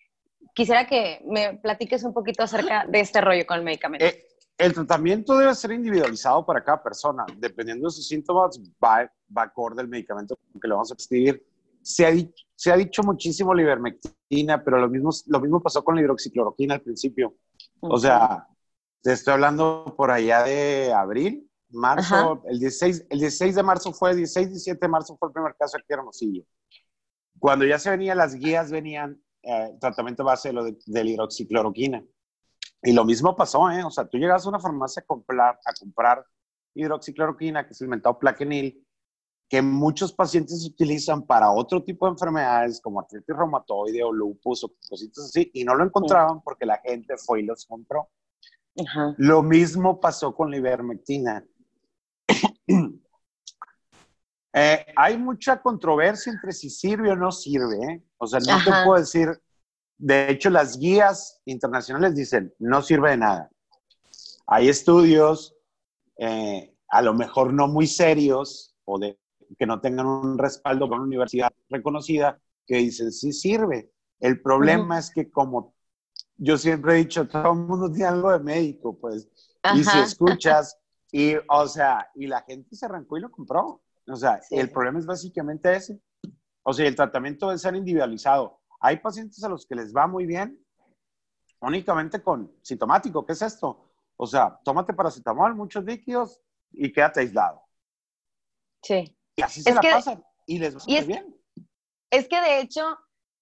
quisiera 0.56 0.88
que 0.88 1.22
me 1.28 1.58
platiques 1.58 2.04
un 2.04 2.14
poquito 2.14 2.44
acerca 2.44 2.86
de 2.88 3.02
este 3.02 3.22
rollo 3.22 3.46
con 3.46 3.58
el 3.60 3.64
medicamento. 3.64 4.04
Eh, 4.04 4.26
el 4.58 4.74
tratamiento 4.74 5.38
debe 5.38 5.54
ser 5.54 5.74
individualizado 5.74 6.46
para 6.46 6.64
cada 6.64 6.82
persona. 6.82 7.26
Dependiendo 7.38 7.88
de 7.88 7.92
sus 7.92 8.08
síntomas, 8.08 8.60
va, 8.84 9.12
va 9.36 9.44
acorde 9.44 9.82
el 9.82 9.88
medicamento 9.88 10.36
que 10.60 10.68
le 10.68 10.74
vamos 10.74 10.92
a 10.92 10.96
prescribir. 10.96 11.46
Se 11.86 12.06
ha, 12.06 12.12
dicho, 12.12 12.44
se 12.56 12.72
ha 12.72 12.78
dicho 12.78 13.04
muchísimo 13.04 13.54
la 13.54 13.62
ivermectina, 13.62 14.64
pero 14.64 14.80
lo 14.80 14.90
mismo, 14.90 15.12
lo 15.28 15.40
mismo 15.40 15.62
pasó 15.62 15.84
con 15.84 15.96
la 15.96 16.02
hidroxicloroquina 16.02 16.74
al 16.74 16.82
principio. 16.82 17.36
O 17.80 18.00
sea, 18.00 18.48
te 19.02 19.14
estoy 19.14 19.36
hablando 19.36 19.94
por 19.96 20.10
allá 20.10 20.44
de 20.44 20.92
abril, 20.92 21.48
marzo, 21.70 22.42
el 22.46 22.60
16, 22.60 23.06
el 23.10 23.20
16 23.20 23.56
de 23.56 23.64
marzo 23.64 23.94
fue, 23.94 24.16
16, 24.16 24.50
17 24.50 24.80
de 24.80 24.88
marzo 24.88 25.16
fue 25.18 25.30
el 25.30 25.34
primer 25.34 25.56
caso 25.56 25.78
aquí 25.78 25.86
en 25.90 26.00
Hermosillo. 26.00 26.44
Cuando 27.38 27.66
ya 27.66 27.78
se 27.78 27.92
venían 27.92 28.18
las 28.18 28.34
guías, 28.34 28.72
venían 28.72 29.22
eh, 29.44 29.78
tratamiento 29.80 30.24
base 30.24 30.50
de, 30.50 30.54
lo 30.54 30.64
de, 30.64 30.76
la 30.88 31.02
hidroxicloroquina. 31.04 32.04
Y 32.82 32.94
lo 32.94 33.06
mismo 33.06 33.36
pasó, 33.36 33.70
¿eh? 33.70 33.84
O 33.84 33.92
sea, 33.92 34.08
tú 34.08 34.18
llegas 34.18 34.46
a 34.46 34.50
una 34.50 34.60
farmacia 34.60 35.02
a 35.02 35.06
comprar, 35.06 35.60
a 35.64 35.74
comprar 35.80 36.26
hidroxicloroquina, 36.74 37.66
que 37.68 37.74
es 37.74 37.82
el 37.82 37.88
mentado 37.88 38.18
plaquenil, 38.18 38.85
que 39.48 39.62
muchos 39.62 40.12
pacientes 40.12 40.66
utilizan 40.66 41.26
para 41.26 41.52
otro 41.52 41.84
tipo 41.84 42.06
de 42.06 42.14
enfermedades 42.14 42.82
como 42.82 43.00
artritis 43.00 43.36
reumatoide 43.36 44.04
o 44.04 44.12
lupus 44.12 44.64
o 44.64 44.74
cositas 44.90 45.26
así, 45.26 45.52
y 45.54 45.64
no 45.64 45.76
lo 45.76 45.86
encontraban 45.86 46.42
porque 46.42 46.66
la 46.66 46.80
gente 46.84 47.16
fue 47.18 47.42
y 47.42 47.46
los 47.46 47.66
compró. 47.66 48.10
Lo 49.18 49.42
mismo 49.42 50.00
pasó 50.00 50.36
con 50.36 50.52
la 50.52 50.58
ivermectina. 50.58 51.46
Eh, 54.58 54.86
hay 54.96 55.18
mucha 55.18 55.62
controversia 55.62 56.32
entre 56.32 56.54
si 56.54 56.70
sirve 56.70 57.12
o 57.12 57.16
no 57.18 57.30
sirve. 57.30 57.76
¿eh? 57.76 58.04
O 58.16 58.26
sea, 58.26 58.40
no 58.40 58.64
te 58.64 58.72
puedo 58.86 58.98
decir. 58.98 59.28
De 59.98 60.32
hecho, 60.32 60.50
las 60.50 60.80
guías 60.80 61.42
internacionales 61.44 62.16
dicen 62.16 62.54
no 62.60 62.82
sirve 62.82 63.10
de 63.10 63.18
nada. 63.18 63.52
Hay 64.48 64.70
estudios, 64.70 65.58
eh, 66.18 66.74
a 66.88 67.02
lo 67.02 67.14
mejor 67.14 67.52
no 67.52 67.68
muy 67.68 67.86
serios 67.86 68.74
o 68.86 68.98
de 68.98 69.20
que 69.58 69.66
no 69.66 69.82
tengan 69.82 70.06
un 70.06 70.38
respaldo 70.38 70.88
con 70.88 71.00
una 71.00 71.08
universidad 71.08 71.52
reconocida, 71.70 72.40
que 72.66 72.78
dicen, 72.78 73.12
sí 73.12 73.32
sirve. 73.32 73.92
El 74.20 74.42
problema 74.42 75.00
es 75.00 75.12
que 75.12 75.30
como 75.30 75.76
yo 76.38 76.58
siempre 76.58 76.94
he 76.94 76.98
dicho, 76.98 77.28
todo 77.28 77.54
el 77.54 77.60
mundo 77.60 77.92
tiene 77.92 78.10
algo 78.10 78.32
de 78.32 78.40
médico, 78.40 78.98
pues, 79.00 79.30
y 79.74 79.84
si 79.84 80.00
escuchas, 80.00 80.78
y, 81.12 81.36
o 81.48 81.68
sea, 81.68 82.10
y 82.16 82.28
la 82.28 82.42
gente 82.42 82.76
se 82.76 82.86
arrancó 82.86 83.18
y 83.18 83.22
lo 83.22 83.32
compró. 83.32 83.82
O 84.08 84.16
sea, 84.16 84.42
el 84.52 84.70
problema 84.72 85.00
es 85.00 85.06
básicamente 85.06 85.74
ese. 85.76 86.00
O 86.64 86.74
sea, 86.74 86.88
el 86.88 86.96
tratamiento 86.96 87.48
debe 87.48 87.58
ser 87.58 87.76
individualizado. 87.76 88.60
Hay 88.80 88.98
pacientes 88.98 89.44
a 89.44 89.50
los 89.50 89.66
que 89.66 89.76
les 89.76 89.96
va 89.96 90.08
muy 90.08 90.26
bien 90.26 90.60
únicamente 91.62 92.22
con 92.22 92.52
sintomático. 92.62 93.26
¿Qué 93.26 93.34
es 93.34 93.42
esto? 93.42 93.92
O 94.18 94.28
sea, 94.28 94.60
tómate 94.64 94.94
paracetamol, 94.94 95.56
muchos 95.56 95.84
líquidos 95.84 96.42
y 96.72 96.92
quédate 96.92 97.22
aislado. 97.22 97.62
Sí. 98.82 99.18
Y 99.36 99.42
así 99.42 99.62
se 99.62 99.74
la 99.74 99.82
pasan 99.82 100.24
y 100.46 100.60
les 100.60 100.76
va 100.76 100.82
muy 100.86 101.02
bien. 101.02 101.36
Es 102.10 102.28
que 102.28 102.40
de 102.40 102.60
hecho, 102.60 102.98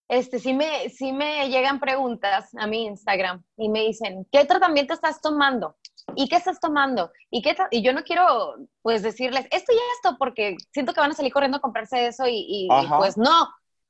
este, 0.08 0.40
sí, 0.40 0.54
me, 0.54 0.90
sí 0.90 1.12
me 1.12 1.50
llegan 1.50 1.80
preguntas 1.80 2.50
a 2.58 2.68
mi 2.68 2.86
Instagram 2.86 3.44
y 3.58 3.70
me 3.70 3.82
dicen, 3.82 4.28
¿qué 4.32 4.46
tratamiento 4.46 4.94
estás 4.94 5.22
tomando? 5.22 5.76
¿Y 6.16 6.28
qué 6.28 6.36
estás 6.36 6.60
tomando? 6.60 7.12
¿Y, 7.30 7.42
qué 7.42 7.56
y 7.72 7.82
yo 7.82 7.94
no 7.94 8.04
quiero, 8.04 8.56
pues, 8.82 9.02
decirles 9.02 9.48
esto 9.52 9.72
y 9.72 9.78
esto, 9.96 10.18
porque 10.18 10.58
siento 10.72 10.94
que 10.94 11.00
van 11.00 11.12
a 11.12 11.16
salir 11.16 11.32
corriendo 11.32 11.58
a 11.58 11.62
comprarse 11.62 12.08
eso 12.08 12.26
y, 12.28 12.68
pues 12.98 13.18
no. 13.18 13.50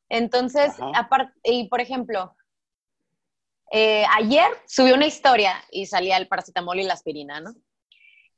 Entonces, 0.09 0.73
aparte, 0.93 1.33
y 1.43 1.67
por 1.69 1.81
ejemplo, 1.81 2.35
eh, 3.71 4.05
ayer 4.15 4.47
subí 4.67 4.91
una 4.91 5.07
historia 5.07 5.55
y 5.71 5.87
salía 5.87 6.17
el 6.17 6.27
paracetamol 6.27 6.79
y 6.79 6.83
la 6.83 6.93
aspirina, 6.93 7.41
¿no? 7.41 7.53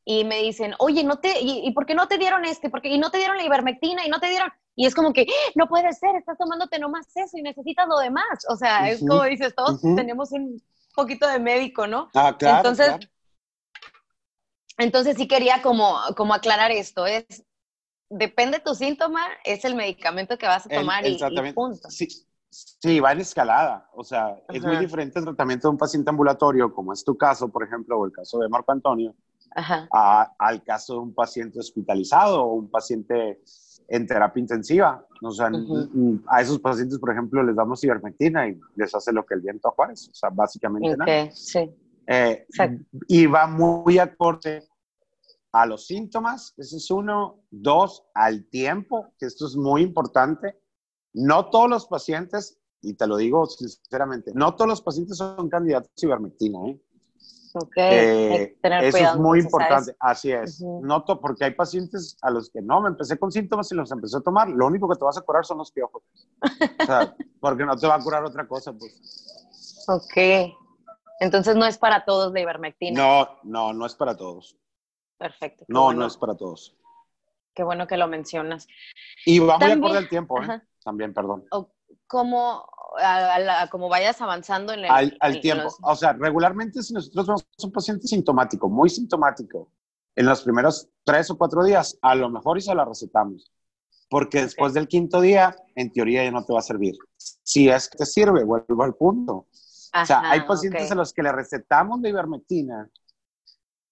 Y 0.07 0.23
me 0.23 0.43
dicen, 0.43 0.75
oye, 0.77 1.03
¿no 1.03 1.17
te, 1.17 1.33
y, 1.41 1.71
por 1.71 1.87
qué 1.87 1.95
no 1.95 2.07
te 2.07 2.19
dieron 2.19 2.45
este? 2.45 2.69
Porque, 2.69 2.89
y 2.89 2.99
no 2.99 3.09
te 3.09 3.17
dieron 3.17 3.37
la 3.37 3.43
ivermectina 3.43 4.05
y 4.05 4.09
no 4.09 4.19
te 4.19 4.29
dieron, 4.29 4.51
y 4.75 4.85
es 4.85 4.93
como 4.93 5.13
que, 5.13 5.25
no 5.55 5.67
puede 5.67 5.91
ser, 5.93 6.15
estás 6.15 6.37
tomándote 6.37 6.77
nomás 6.77 7.07
eso 7.15 7.37
y 7.37 7.41
necesitas 7.41 7.87
lo 7.87 7.97
demás. 7.97 8.45
O 8.49 8.55
sea, 8.55 8.89
es 8.89 8.99
como 8.99 9.23
dices, 9.23 9.55
todos 9.55 9.81
tenemos 9.81 10.31
un 10.31 10.61
poquito 10.93 11.27
de 11.27 11.39
médico, 11.39 11.87
¿no? 11.87 12.09
Ah, 12.13 12.35
claro. 12.37 12.57
Entonces, 12.57 13.09
entonces 14.77 15.17
sí 15.17 15.27
quería 15.27 15.61
como, 15.61 15.97
como 16.15 16.33
aclarar 16.33 16.71
esto, 16.71 17.05
es, 17.07 17.43
depende 18.09 18.59
tu 18.59 18.75
síntoma, 18.75 19.21
es 19.43 19.65
el 19.65 19.75
medicamento 19.75 20.37
que 20.37 20.45
vas 20.45 20.65
a 20.65 20.69
tomar 20.69 21.05
y, 21.05 21.17
punto. 21.53 21.89
Sí, 21.89 22.07
sí, 22.49 22.99
va 22.99 23.13
en 23.13 23.21
escalada, 23.21 23.89
o 23.93 24.03
sea, 24.03 24.37
es 24.49 24.61
muy 24.61 24.77
diferente 24.77 25.19
el 25.19 25.25
tratamiento 25.25 25.67
de 25.67 25.71
un 25.71 25.77
paciente 25.77 26.09
ambulatorio, 26.09 26.73
como 26.73 26.93
es 26.93 27.03
tu 27.03 27.17
caso, 27.17 27.49
por 27.49 27.63
ejemplo, 27.63 27.97
o 27.97 28.05
el 28.05 28.11
caso 28.11 28.39
de 28.39 28.49
Marco 28.49 28.71
Antonio, 28.71 29.15
al 29.55 30.63
caso 30.63 30.93
de 30.93 30.99
un 30.99 31.13
paciente 31.13 31.59
hospitalizado 31.59 32.43
o 32.43 32.53
un 32.53 32.69
paciente 32.69 33.41
en 33.87 34.07
terapia 34.07 34.41
intensiva. 34.41 35.05
O 35.21 35.31
sea, 35.31 35.49
a 36.27 36.41
esos 36.41 36.59
pacientes, 36.59 36.99
por 36.99 37.11
ejemplo, 37.11 37.41
les 37.43 37.55
damos 37.55 37.83
ivermectina 37.83 38.47
y 38.47 38.59
les 38.75 38.93
hace 38.93 39.11
lo 39.13 39.25
que 39.25 39.35
el 39.35 39.41
viento 39.41 39.67
a 39.67 39.71
Juárez. 39.71 40.09
O 40.09 40.13
sea, 40.13 40.29
básicamente 40.29 40.95
nada. 40.97 41.31
Sí. 41.31 41.69
Eh, 42.07 42.45
y 43.07 43.25
va 43.25 43.47
muy 43.47 43.97
acorde 43.97 44.67
a 45.51 45.65
los 45.65 45.87
síntomas, 45.87 46.53
ese 46.57 46.77
es 46.77 46.91
uno. 46.91 47.39
Dos, 47.49 48.03
al 48.13 48.45
tiempo, 48.49 49.13
que 49.17 49.25
esto 49.25 49.47
es 49.47 49.55
muy 49.55 49.81
importante. 49.81 50.59
No 51.13 51.49
todos 51.49 51.69
los 51.69 51.87
pacientes, 51.87 52.59
y 52.81 52.93
te 52.93 53.07
lo 53.07 53.15
digo 53.15 53.45
sinceramente, 53.45 54.31
no 54.35 54.53
todos 54.55 54.67
los 54.67 54.81
pacientes 54.81 55.17
son 55.17 55.49
candidatos 55.49 55.89
a 56.03 56.05
ivermectina. 56.05 56.59
¿eh? 56.67 56.81
Eh, 57.75 58.57
eso 58.61 58.97
es 58.97 59.15
muy 59.15 59.39
importante, 59.39 59.95
así 59.99 60.31
es. 60.31 60.61
Noto 60.61 61.19
porque 61.19 61.45
hay 61.45 61.51
pacientes 61.51 62.17
a 62.21 62.29
los 62.29 62.49
que 62.49 62.61
no, 62.61 62.81
me 62.81 62.89
empecé 62.89 63.17
con 63.17 63.31
síntomas 63.31 63.71
y 63.71 63.75
los 63.75 63.91
empecé 63.91 64.17
a 64.17 64.21
tomar. 64.21 64.49
Lo 64.49 64.67
único 64.67 64.89
que 64.89 64.97
te 64.97 65.05
vas 65.05 65.17
a 65.17 65.21
curar 65.21 65.45
son 65.45 65.59
los 65.59 65.71
piojos. 65.71 66.03
o 66.41 66.85
sea, 66.85 67.15
porque 67.39 67.65
no 67.65 67.75
te 67.75 67.87
va 67.87 67.95
a 67.95 68.03
curar 68.03 68.23
otra 68.23 68.47
cosa, 68.47 68.73
pues. 68.73 69.85
Ok. 69.87 70.53
Entonces 71.19 71.55
no 71.55 71.65
es 71.65 71.77
para 71.77 72.03
todos 72.05 72.33
la 72.33 72.41
ivermectina. 72.41 72.99
No, 72.99 73.39
no, 73.43 73.73
no 73.73 73.85
es 73.85 73.95
para 73.95 74.15
todos. 74.17 74.57
Perfecto. 75.17 75.65
No, 75.67 75.93
no 75.93 76.05
es 76.05 76.17
para 76.17 76.35
todos. 76.35 76.75
Qué 77.53 77.63
bueno 77.63 77.87
que 77.87 77.95
lo 77.95 78.07
mencionas. 78.07 78.67
Y 79.25 79.39
va 79.39 79.57
muy 79.57 79.71
acorde 79.71 79.97
al 79.97 80.09
tiempo, 80.09 80.41
¿eh? 80.43 80.61
También, 80.83 81.13
perdón. 81.13 81.45
como, 82.05 82.69
como 83.69 83.89
vayas 83.89 84.21
avanzando 84.21 84.73
en 84.73 84.85
el... 84.85 85.17
Al, 85.19 85.39
tiempo. 85.41 85.69
O 85.81 85.95
sea, 85.95 86.13
regularmente 86.13 86.81
si 86.81 86.93
nosotros 86.93 87.27
vemos 87.27 87.45
un 87.63 87.71
paciente 87.71 88.07
sintomático, 88.07 88.69
muy 88.69 88.89
sintomático, 88.89 89.69
en 90.15 90.25
los 90.25 90.43
primeros 90.43 90.89
tres 91.03 91.29
o 91.29 91.37
cuatro 91.37 91.63
días, 91.63 91.97
a 92.01 92.15
lo 92.15 92.29
mejor 92.29 92.57
y 92.57 92.61
se 92.61 92.73
la 92.73 92.85
recetamos. 92.85 93.51
Porque 94.09 94.41
después 94.41 94.73
del 94.73 94.87
quinto 94.87 95.19
día, 95.19 95.55
en 95.75 95.91
teoría 95.91 96.23
ya 96.23 96.31
no 96.31 96.45
te 96.45 96.53
va 96.53 96.59
a 96.59 96.63
servir. 96.63 96.95
Si 97.17 97.69
es 97.69 97.89
que 97.89 97.97
te 97.97 98.05
sirve, 98.05 98.43
vuelvo 98.43 98.83
al 98.83 98.95
punto 98.95 99.47
o 100.01 100.05
sea, 100.05 100.29
hay 100.29 100.41
pacientes 100.41 100.91
a 100.91 100.95
los 100.95 101.13
que 101.13 101.23
le 101.23 101.31
recetamos 101.31 102.01
la 102.01 102.09
ivermectina 102.09 102.89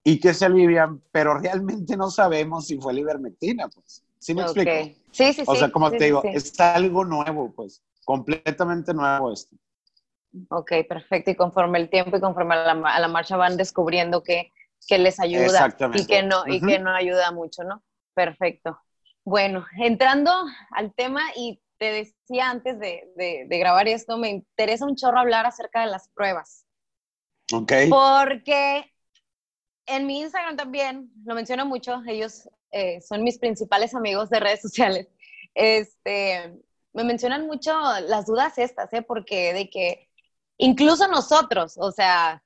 y 0.04 0.20
que 0.20 0.34
se 0.34 0.46
alivian, 0.46 1.02
pero 1.12 1.38
realmente 1.38 1.96
no 1.96 2.12
sabemos 2.12 2.68
si 2.68 2.78
fue 2.78 2.94
la 2.94 3.00
ivermectina, 3.00 3.70
pues. 3.70 4.04
¿Sí 4.20 4.34
me 4.34 4.42
explico? 4.42 4.72
Sí, 5.12 5.34
sí, 5.34 5.34
sí. 5.34 5.44
O 5.48 5.56
sea, 5.56 5.72
como 5.72 5.92
te 5.92 6.06
digo, 6.06 6.22
es 6.24 6.58
algo 6.60 7.06
nuevo, 7.06 7.54
pues, 7.54 7.82
completamente 8.04 8.94
nuevo 8.94 9.32
esto. 9.32 9.56
Ok, 10.50 10.72
perfecto. 10.88 11.32
Y 11.32 11.36
conforme 11.36 11.80
el 11.80 11.90
tiempo 11.90 12.18
y 12.18 12.20
conforme 12.22 12.56
a 12.56 12.74
la, 12.74 13.08
marcha 13.08 13.38
van 13.38 13.58
descubriendo 13.58 14.24
que, 14.24 14.52
que 14.88 14.98
les 14.98 15.20
ayuda 15.20 15.76
y 15.94 16.06
que, 16.08 16.24
no, 16.24 16.44
y 16.48 16.60
que 16.60 16.80
no 16.80 16.92
ayuda 16.92 17.32
mucho, 17.32 17.64
¿no? 17.64 17.84
Perfecto. 18.14 18.80
Bueno, 19.24 19.66
entrando 19.78 20.32
al 20.72 20.94
tema 20.94 21.22
y 21.36 21.62
te 21.78 21.92
decía 21.92 22.50
antes 22.50 22.80
de, 22.80 23.48
grabar 23.50 23.88
esto, 23.88 24.18
me 24.18 24.30
interesa 24.30 24.86
un 24.86 24.96
chorro 24.96 25.20
hablar 25.20 25.46
acerca 25.46 25.82
de 25.82 25.92
las 25.92 26.10
pruebas. 26.10 26.66
Ok. 27.52 27.72
Porque 27.90 28.92
en 29.86 30.08
mi 30.08 30.22
Instagram 30.22 30.56
también, 30.58 31.12
lo 31.26 31.36
menciono 31.36 31.66
mucho, 31.66 32.02
ellos 32.08 32.50
eh, 32.72 33.02
son 33.02 33.24
mis 33.24 33.38
principales 33.38 33.94
amigos 33.96 34.30
de 34.30 34.40
redes 34.40 34.62
sociales. 34.62 35.08
Este, 35.54 36.54
me 36.94 37.04
mencionan 37.04 37.48
mucho 37.48 37.74
las 38.08 38.26
dudas 38.26 38.58
estas, 38.58 38.94
¿eh? 38.94 39.02
Porque 39.02 39.54
de 39.54 39.70
que 39.70 40.10
incluso 40.58 41.08
nosotros, 41.08 41.76
o 41.78 41.92
sea, 41.92 42.44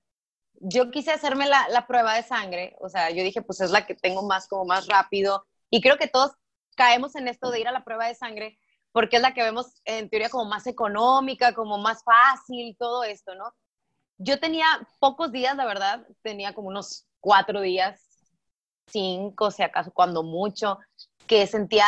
yo 0.53 0.89
quise 0.89 1.11
hacerme 1.11 1.47
la, 1.47 1.67
la, 1.69 1.85
prueba 1.85 2.15
de 2.15 2.23
sangre, 2.23 2.75
o 2.79 2.89
sea, 2.89 3.11
yo 3.11 3.23
dije, 3.23 3.41
pues 3.41 3.61
es 3.61 3.71
la 3.71 3.85
que 3.85 3.95
tengo 3.95 4.23
más, 4.23 4.47
como 4.47 4.65
más 4.65 4.87
rápido, 4.87 5.45
y 5.69 5.81
creo 5.81 5.97
que 5.97 6.07
todos 6.07 6.31
caemos 6.75 7.15
en 7.15 7.27
esto 7.27 7.51
de 7.51 7.59
ir 7.59 7.67
a 7.67 7.71
la 7.71 7.83
prueba 7.83 8.07
de 8.07 8.15
sangre, 8.15 8.57
porque 8.91 9.17
es 9.17 9.21
la 9.21 9.33
que 9.33 9.43
vemos 9.43 9.81
en 9.85 10.09
teoría 10.09 10.29
como 10.29 10.45
más 10.45 10.65
económica, 10.65 11.53
como 11.53 11.77
más 11.77 12.03
fácil, 12.03 12.75
todo 12.79 13.03
esto, 13.03 13.35
¿no? 13.35 13.53
Yo 14.17 14.39
tenía 14.39 14.65
pocos 14.99 15.31
días, 15.31 15.55
la 15.57 15.65
verdad, 15.65 16.07
tenía 16.23 16.53
como 16.53 16.69
unos 16.69 17.05
cuatro 17.19 17.61
días, 17.61 18.01
cinco, 18.87 19.51
si 19.51 19.61
acaso, 19.61 19.91
cuando 19.91 20.23
mucho, 20.23 20.79
que 21.27 21.45
sentía 21.45 21.85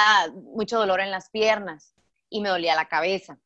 mucho 0.54 0.78
dolor 0.78 1.00
en 1.00 1.12
las 1.12 1.30
piernas 1.30 1.94
y 2.30 2.42
me 2.42 2.50
dolía 2.50 2.76
la 2.76 2.88
cabeza. 2.88 3.40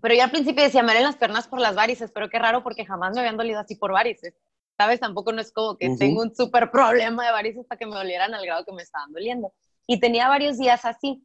Pero 0.00 0.14
yo 0.14 0.22
al 0.22 0.30
principio 0.30 0.62
decía, 0.62 0.82
me 0.82 0.96
en 0.96 1.04
las 1.04 1.16
piernas 1.16 1.48
por 1.48 1.60
las 1.60 1.74
varices, 1.74 2.10
pero 2.12 2.28
qué 2.30 2.38
raro 2.38 2.62
porque 2.62 2.86
jamás 2.86 3.14
me 3.14 3.20
habían 3.20 3.36
dolido 3.36 3.60
así 3.60 3.74
por 3.74 3.92
varices. 3.92 4.34
¿Sabes? 4.78 5.00
Tampoco 5.00 5.32
no 5.32 5.42
es 5.42 5.52
como 5.52 5.76
que 5.76 5.94
tengo 5.98 6.22
un 6.22 6.34
súper 6.34 6.70
problema 6.70 7.26
de 7.26 7.32
varices 7.32 7.66
para 7.66 7.78
que 7.78 7.86
me 7.86 7.94
dolieran 7.94 8.32
al 8.34 8.46
grado 8.46 8.64
que 8.64 8.72
me 8.72 8.82
estaban 8.82 9.12
doliendo. 9.12 9.52
Y 9.86 10.00
tenía 10.00 10.28
varios 10.28 10.56
días 10.56 10.84
así 10.86 11.22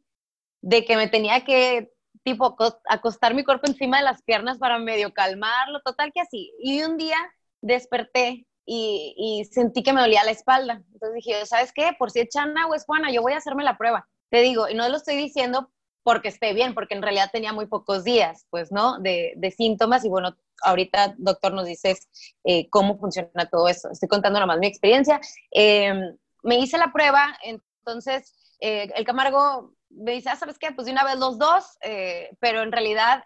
de 0.60 0.84
que 0.84 0.96
me 0.96 1.08
tenía 1.08 1.42
que, 1.42 1.90
tipo, 2.22 2.56
acostar 2.88 3.34
mi 3.34 3.44
cuerpo 3.44 3.66
encima 3.66 3.98
de 3.98 4.04
las 4.04 4.22
piernas 4.22 4.58
para 4.58 4.78
medio 4.78 5.14
calmarlo, 5.14 5.80
total 5.80 6.12
que 6.12 6.20
así. 6.20 6.52
Y 6.58 6.82
un 6.82 6.98
día 6.98 7.16
desperté 7.62 8.46
y, 8.66 9.48
sentí 9.50 9.82
que 9.82 9.92
me 9.92 10.02
dolía 10.02 10.24
la 10.24 10.32
espalda. 10.32 10.82
Entonces 10.92 11.14
dije, 11.14 11.46
¿sabes 11.46 11.72
qué? 11.72 11.92
Por 11.98 12.10
si 12.10 12.20
echan 12.20 12.58
agua 12.58 12.76
es 12.76 12.84
Juana, 12.84 13.10
yo 13.10 13.22
voy 13.22 13.32
a 13.32 13.38
hacerme 13.38 13.64
la 13.64 13.78
prueba. 13.78 14.06
Te 14.28 14.42
digo, 14.42 14.68
y 14.68 14.74
no 14.74 14.88
lo 14.88 14.96
estoy 14.96 15.16
diciendo 15.16 15.70
porque 16.06 16.28
esté 16.28 16.52
bien, 16.52 16.72
porque 16.72 16.94
en 16.94 17.02
realidad 17.02 17.30
tenía 17.32 17.52
muy 17.52 17.66
pocos 17.66 18.04
días, 18.04 18.46
pues, 18.50 18.70
¿no? 18.70 19.00
De, 19.00 19.52
síntomas 19.56 20.04
y 20.04 20.08
bueno, 20.08 20.36
ahorita, 20.62 21.16
doctor, 21.18 21.52
nos 21.52 21.66
dices 21.66 22.08
eh, 22.44 22.70
cómo 22.70 22.96
funciona 22.96 23.50
todo 23.50 23.68
eso. 23.68 23.90
Estoy 23.90 24.08
contando 24.08 24.38
nomás 24.38 24.60
mi 24.60 24.68
experiencia. 24.68 25.20
Em, 25.50 26.16
me 26.44 26.60
hice 26.60 26.78
la 26.78 26.92
prueba, 26.92 27.36
entonces 27.42 28.32
eh, 28.60 28.88
el 28.94 29.04
Camargo 29.04 29.74
me 29.90 30.12
dice, 30.12 30.28
ah, 30.30 30.36
¿sabes 30.36 30.60
qué? 30.60 30.70
Pues 30.70 30.86
de 30.86 30.92
una 30.92 31.02
vez 31.02 31.16
los 31.16 31.40
dos, 31.40 31.76
eh, 31.80 32.30
pero 32.38 32.62
en 32.62 32.70
realidad 32.70 33.24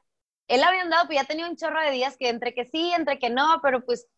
él 0.49 0.63
había 0.63 0.81
andado, 0.81 1.05
pues 1.05 1.19
ya 1.19 1.27
tenía 1.27 1.51
un 1.51 1.57
chorro 1.57 1.83
de 1.83 1.91
días 1.91 2.17
que 2.17 2.31
entre 2.31 2.55
que 2.55 2.65
sí, 2.65 2.95
entre 2.95 3.19
que 3.19 3.29
no, 3.29 3.61
pero 3.63 3.85
pues 3.85 4.09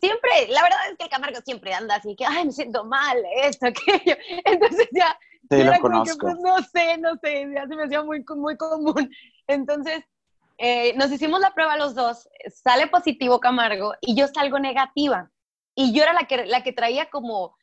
siempre, 0.00 0.30
la 0.48 0.62
verdad 0.62 0.78
es 0.92 0.96
que 0.96 1.04
el 1.06 1.10
Camargo 1.10 1.40
siempre 1.44 1.74
anda 1.74 1.96
así 1.96 2.14
que, 2.14 2.24
ay, 2.24 2.44
me 2.44 2.52
siento 2.52 2.84
mal, 2.84 3.20
esto, 3.42 3.66
aquello. 3.66 4.16
Entonces 4.44 4.88
ya, 4.92 5.18
sí, 5.50 5.62
lo 5.62 5.72
conozco. 5.80 6.18
pues, 6.26 6.38
no 6.40 6.58
sé, 6.62 6.98
no 6.98 7.16
sé, 7.16 7.48
ya 7.54 7.66
se 7.66 7.76
me 7.76 7.84
hacía 7.84 8.02
muy, 8.02 8.24
muy 8.36 8.56
común. 8.56 9.10
Entonces, 9.46 10.04
eh, 10.58 10.94
nos 10.96 11.10
hicimos 11.10 11.40
la 11.40 11.54
prueba 11.54 11.76
los 11.76 11.94
dos, 11.94 12.28
sale 12.48 12.86
positivo 12.86 13.40
Camargo 13.40 13.94
y 14.00 14.14
yo 14.14 14.28
salgo 14.28 14.58
negativa. 14.58 15.30
Y 15.74 15.92
yo 15.92 16.02
era 16.02 16.12
la 16.12 16.26
que, 16.26 16.46
la 16.46 16.62
que 16.62 16.72
traía 16.72 17.08
como 17.10 17.56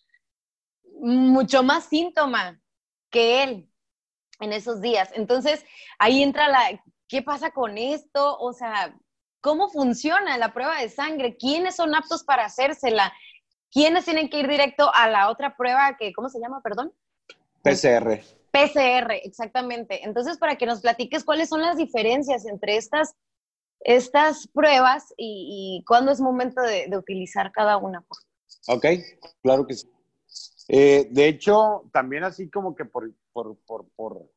mucho 1.00 1.64
más 1.64 1.86
síntoma 1.86 2.60
que 3.10 3.44
él 3.44 3.70
en 4.40 4.54
esos 4.54 4.82
días. 4.82 5.12
Entonces, 5.14 5.66
ahí 5.98 6.24
entra 6.24 6.48
la, 6.48 6.82
¿qué 7.08 7.22
pasa 7.22 7.52
con 7.52 7.78
esto? 7.78 8.38
O 8.40 8.54
sea, 8.54 8.96
¿cómo 9.42 9.70
funciona 9.70 10.38
la 10.38 10.54
prueba 10.54 10.80
de 10.80 10.90
sangre? 10.90 11.38
¿Quiénes 11.38 11.76
son 11.76 11.94
aptos 11.96 12.24
para 12.24 12.46
hacérsela? 12.46 13.14
¿Quiénes 13.72 14.06
tienen 14.06 14.30
que 14.30 14.40
ir 14.40 14.48
directo 14.48 14.92
a 14.94 15.08
la 15.08 15.30
otra 15.30 15.56
prueba 15.56 15.96
que, 15.98 16.12
¿cómo 16.14 16.30
se 16.30 16.40
llama, 16.40 16.62
perdón? 16.62 16.92
PCR. 17.62 18.22
PCR, 18.52 19.12
exactamente. 19.24 20.06
Entonces, 20.06 20.38
para 20.38 20.58
que 20.58 20.66
nos 20.66 20.82
platiques 20.82 21.24
cuáles 21.24 21.50
son 21.50 21.62
las 21.62 21.78
diferencias 21.78 22.46
entre 22.46 22.78
estas, 22.78 23.16
estas 23.82 24.48
pruebas 24.48 25.14
y, 25.18 25.84
cuándo 25.88 26.12
es 26.12 26.20
momento 26.20 26.62
de, 26.62 26.90
utilizar 26.98 27.52
cada 27.52 27.78
una. 27.78 28.04
Ok, 28.68 28.86
claro 29.42 29.66
que 29.66 29.76
sí. 29.76 29.88
Eh, 30.68 31.08
de 31.10 31.28
hecho, 31.28 31.90
también 31.92 32.24
así 32.24 32.50
como 32.50 32.76
que 32.76 32.86
por, 32.86 33.12
por, 33.34 33.58
por, 33.66 33.88
por, 33.96 34.30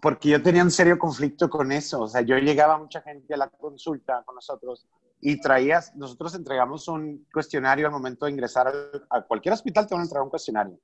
porque 0.00 0.28
yo 0.28 0.42
tenía 0.42 0.62
un 0.62 0.70
serio 0.70 0.98
conflicto 0.98 1.50
con 1.50 1.72
eso. 1.72 2.02
O 2.02 2.08
sea, 2.08 2.20
yo 2.20 2.36
llegaba 2.38 2.78
mucha 2.78 3.02
gente 3.02 3.34
a 3.34 3.36
la 3.36 3.48
consulta 3.48 4.22
con 4.24 4.36
nosotros 4.36 4.86
y 5.20 5.40
traías, 5.40 5.94
nosotros 5.94 6.34
entregamos 6.34 6.88
un 6.88 7.26
cuestionario 7.32 7.86
al 7.86 7.92
momento 7.92 8.26
de 8.26 8.32
ingresar 8.32 8.72
a 9.08 9.22
cualquier 9.22 9.54
hospital, 9.54 9.86
te 9.86 9.94
van 9.94 10.00
a 10.00 10.04
entregar 10.04 10.24
un 10.24 10.30
cuestionario. 10.30 10.78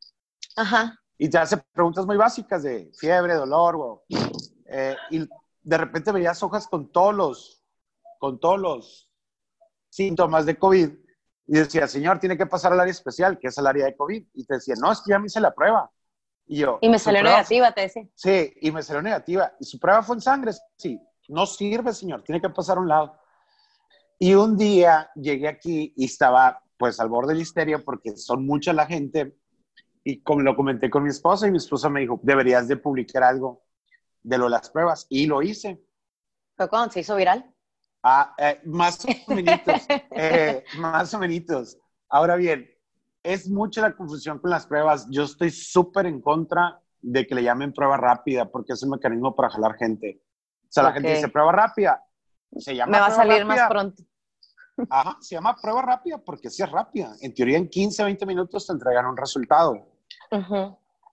Ajá. 0.58 0.98
Y 1.16 1.28
te 1.28 1.38
hace 1.38 1.56
preguntas 1.72 2.04
muy 2.06 2.16
básicas 2.16 2.62
de 2.62 2.90
fiebre, 2.98 3.34
dolor, 3.34 4.02
eh, 4.66 4.96
y 5.10 5.28
de 5.62 5.78
repente 5.78 6.12
veías 6.12 6.42
hojas 6.42 6.66
con 6.66 6.90
todos 6.90 7.14
los, 7.14 7.62
con 8.18 8.38
todos 8.38 8.58
los 8.58 9.10
síntomas 9.88 10.46
de 10.46 10.56
COVID 10.56 10.90
y 11.46 11.52
decía, 11.52 11.88
señor, 11.88 12.20
tiene 12.20 12.36
que 12.36 12.46
pasar 12.46 12.72
al 12.72 12.80
área 12.80 12.90
especial, 12.90 13.38
que 13.38 13.48
es 13.48 13.56
el 13.56 13.66
área 13.66 13.86
de 13.86 13.96
COVID. 13.96 14.22
Y 14.34 14.44
te 14.44 14.54
decía, 14.54 14.74
no, 14.78 14.92
es 14.92 15.00
que 15.00 15.10
ya 15.10 15.18
me 15.18 15.26
hice 15.26 15.40
la 15.40 15.54
prueba. 15.54 15.90
Y 16.46 16.58
yo. 16.58 16.78
Y 16.82 16.88
me 16.90 16.98
salió 16.98 17.22
negativa, 17.22 17.72
te 17.72 17.82
decía. 17.82 18.06
Sí, 18.14 18.52
y 18.60 18.70
me 18.70 18.82
salió 18.82 19.00
negativa. 19.00 19.52
Y 19.58 19.64
su 19.64 19.78
prueba 19.78 20.02
fue 20.02 20.16
en 20.16 20.20
sangre. 20.20 20.52
Sí, 20.76 21.00
no 21.28 21.46
sirve, 21.46 21.94
señor, 21.94 22.22
tiene 22.22 22.40
que 22.40 22.50
pasar 22.50 22.76
a 22.76 22.80
un 22.80 22.88
lado. 22.88 23.18
Y 24.18 24.34
un 24.34 24.58
día 24.58 25.10
llegué 25.14 25.48
aquí 25.48 25.94
y 25.96 26.04
estaba 26.04 26.62
pues 26.76 27.00
al 27.00 27.08
borde 27.08 27.32
del 27.32 27.42
histerio 27.42 27.82
porque 27.82 28.16
son 28.16 28.46
mucha 28.46 28.72
la 28.72 28.86
gente 28.86 29.36
y 30.04 30.20
como 30.22 30.42
lo 30.42 30.56
comenté 30.56 30.90
con 30.90 31.02
mi 31.02 31.10
esposa 31.10 31.46
y 31.46 31.50
mi 31.50 31.58
esposa 31.58 31.88
me 31.88 32.00
dijo, 32.00 32.20
deberías 32.22 32.68
de 32.68 32.76
publicar 32.76 33.22
algo 33.22 33.62
de 34.22 34.38
lo 34.38 34.44
de 34.44 34.50
las 34.50 34.70
pruebas 34.70 35.06
y 35.08 35.26
lo 35.26 35.42
hice. 35.42 35.80
¿Fue 36.56 36.68
cuando 36.68 36.92
se 36.92 37.00
hizo 37.00 37.16
viral? 37.16 37.44
Ah, 38.02 38.34
eh, 38.38 38.60
más 38.64 39.04
o 39.04 39.34
menos, 39.34 39.60
eh, 40.10 40.64
más 40.78 41.12
o 41.14 41.18
menos. 41.18 41.78
Ahora 42.08 42.36
bien, 42.36 42.68
es 43.22 43.48
mucha 43.48 43.82
la 43.82 43.94
confusión 43.94 44.38
con 44.38 44.50
las 44.50 44.66
pruebas. 44.66 45.06
Yo 45.10 45.24
estoy 45.24 45.50
súper 45.50 46.06
en 46.06 46.20
contra 46.20 46.80
de 47.00 47.26
que 47.26 47.34
le 47.34 47.42
llamen 47.42 47.72
prueba 47.72 47.96
rápida 47.96 48.50
porque 48.50 48.72
es 48.72 48.82
un 48.82 48.90
mecanismo 48.90 49.34
para 49.34 49.50
jalar 49.50 49.74
gente. 49.76 50.22
O 50.64 50.70
sea, 50.70 50.82
la 50.84 50.92
gente 50.92 51.14
dice 51.14 51.28
prueba 51.28 51.52
rápida, 51.52 52.04
se 52.56 52.74
llama 52.74 52.92
Me 52.92 53.00
va 53.00 53.06
a 53.06 53.10
salir 53.10 53.44
más 53.44 53.68
pronto. 53.68 54.02
Ajá, 54.88 55.18
se 55.20 55.34
llama 55.34 55.56
prueba 55.56 55.82
rápida 55.82 56.18
porque 56.18 56.50
sí 56.50 56.62
es 56.62 56.70
rápida. 56.70 57.14
En 57.20 57.34
teoría, 57.34 57.58
en 57.58 57.68
15, 57.68 58.04
20 58.04 58.26
minutos 58.26 58.66
te 58.66 58.72
entregan 58.72 59.06
un 59.06 59.16
resultado. 59.16 59.86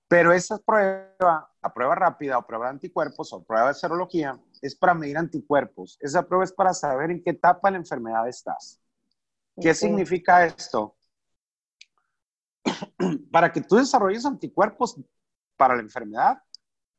Pero 0.08 0.32
esa 0.32 0.58
prueba, 0.60 1.50
la 1.62 1.74
prueba 1.74 1.96
rápida 1.96 2.38
o 2.38 2.46
prueba 2.46 2.66
de 2.66 2.72
anticuerpos 2.72 3.34
o 3.34 3.44
prueba 3.44 3.70
de 3.70 3.74
serología, 3.74 4.40
es 4.62 4.76
para 4.76 4.94
medir 4.94 5.18
anticuerpos. 5.18 5.98
Esa 6.00 6.24
prueba 6.24 6.44
es 6.44 6.54
para 6.54 6.74
saber 6.74 7.12
en 7.12 7.24
qué 7.24 7.32
etapa 7.32 7.70
de 7.70 7.74
la 7.74 7.78
enfermedad 7.80 8.28
estás. 8.28 8.80
¿Qué 9.60 9.74
significa 9.74 10.46
esto? 10.46 10.96
para 13.32 13.52
que 13.52 13.62
tú 13.62 13.78
desarrolles 13.78 14.26
anticuerpos 14.26 15.00
para 15.56 15.76
la 15.76 15.82
enfermedad 15.82 16.42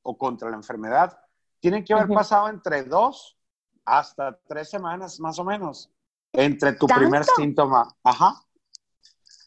o 0.02 0.17
contra 0.17 0.50
la 0.50 0.56
enfermedad, 0.56 1.19
tienen 1.60 1.84
que 1.84 1.93
haber 1.93 2.08
pasado 2.08 2.49
entre 2.49 2.84
dos 2.84 3.36
hasta 3.84 4.38
tres 4.49 4.71
semanas 4.71 5.21
más 5.21 5.38
o 5.38 5.45
menos 5.45 5.90
entre 6.36 6.72
tu 6.75 6.86
primer 6.86 7.25
síntoma. 7.25 7.88
Ajá. 8.02 8.40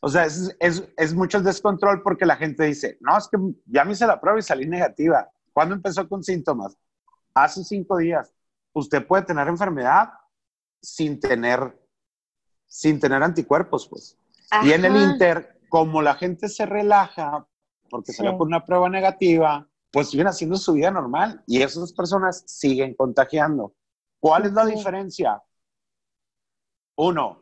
O 0.02 0.10
sea, 0.10 0.26
es, 0.26 0.56
es, 0.60 0.84
es, 0.96 1.14
mucho 1.14 1.38
el 1.38 1.44
descontrol 1.44 2.02
porque 2.02 2.26
la 2.26 2.38
gente 2.38 2.64
dice, 2.64 2.98
no, 3.02 3.18
es 3.18 3.28
que 3.28 3.38
ya 3.66 3.84
me 3.84 3.92
hice 3.92 4.08
la 4.08 4.20
prueba 4.20 4.40
y 4.40 4.44
salí 4.44 4.66
negativa. 4.66 5.30
¿Cuándo 5.52 5.76
empezó 5.76 6.08
con 6.08 6.24
síntomas? 6.24 6.78
Hace 7.34 7.64
cinco 7.64 7.98
días. 7.98 8.34
Usted 8.74 9.06
puede 9.06 9.24
tener 9.24 9.48
enfermedad 9.48 10.10
sin 10.82 11.20
tener, 11.20 11.78
sin 12.66 13.00
tener 13.00 13.22
anticuerpos, 13.24 13.88
pues. 13.90 14.18
Y 14.64 14.72
en 14.72 14.86
el 14.86 14.96
Inter, 14.96 15.60
como 15.70 16.02
la 16.02 16.16
gente 16.16 16.48
se 16.48 16.66
relaja 16.66 17.46
porque 17.90 18.14
se 18.14 18.24
le 18.24 18.32
pone 18.32 18.56
una 18.56 18.66
prueba 18.66 18.90
negativa, 18.90 19.68
pues 19.92 20.10
siguen 20.10 20.28
haciendo 20.28 20.58
su 20.58 20.74
vida 20.74 20.92
normal 20.92 21.44
y 21.48 21.62
esas 21.62 21.92
personas 21.94 22.44
siguen 22.46 22.94
contagiando. 22.94 23.74
¿Cuál 24.20 24.46
es 24.46 24.54
la 24.54 24.66
diferencia? 24.66 25.42
Uno, 27.02 27.40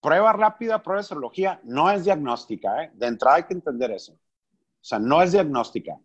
prueba 0.00 0.32
rápida, 0.32 0.82
prueba 0.82 1.00
de 1.00 1.06
serología, 1.06 1.60
no 1.62 1.88
es 1.88 2.02
diagnóstica. 2.02 2.82
¿eh? 2.82 2.90
De 2.94 3.06
entrada 3.06 3.36
hay 3.36 3.44
que 3.44 3.54
entender 3.54 3.92
eso. 3.92 4.14
O 4.14 4.18
sea, 4.80 4.98
no 4.98 5.22
es 5.22 5.30
diagnóstica. 5.30 5.96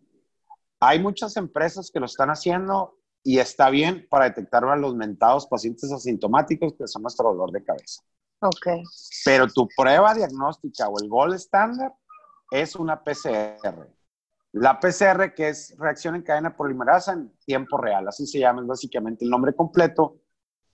Hay 0.78 1.00
muchas 1.00 1.36
empresas 1.36 1.90
que 1.90 1.98
lo 1.98 2.06
están 2.06 2.30
haciendo 2.30 3.00
y 3.24 3.40
está 3.40 3.68
bien 3.68 4.06
para 4.08 4.26
detectar 4.26 4.64
a 4.64 4.76
los 4.76 4.94
mentados 4.94 5.48
pacientes 5.48 5.90
asintomáticos 5.90 6.74
que 6.74 6.86
son 6.86 7.02
nuestro 7.02 7.30
dolor 7.30 7.50
de 7.50 7.64
cabeza. 7.64 8.00
Ok. 8.40 8.68
Pero 9.24 9.48
tu 9.48 9.66
prueba 9.76 10.14
diagnóstica 10.14 10.88
o 10.88 11.00
el 11.02 11.08
gold 11.08 11.34
standard 11.34 11.94
es 12.52 12.76
una 12.76 13.02
PCR. 13.02 13.90
La 14.52 14.78
PCR, 14.78 15.34
que 15.34 15.48
es 15.48 15.74
reacción 15.78 16.14
en 16.14 16.22
cadena 16.22 16.56
polimerasa 16.56 17.14
en 17.14 17.36
tiempo 17.44 17.76
real, 17.76 18.06
así 18.06 18.24
se 18.24 18.38
llama, 18.38 18.62
es 18.62 18.68
básicamente 18.68 19.24
el 19.24 19.30
nombre 19.32 19.52
completo. 19.52 20.21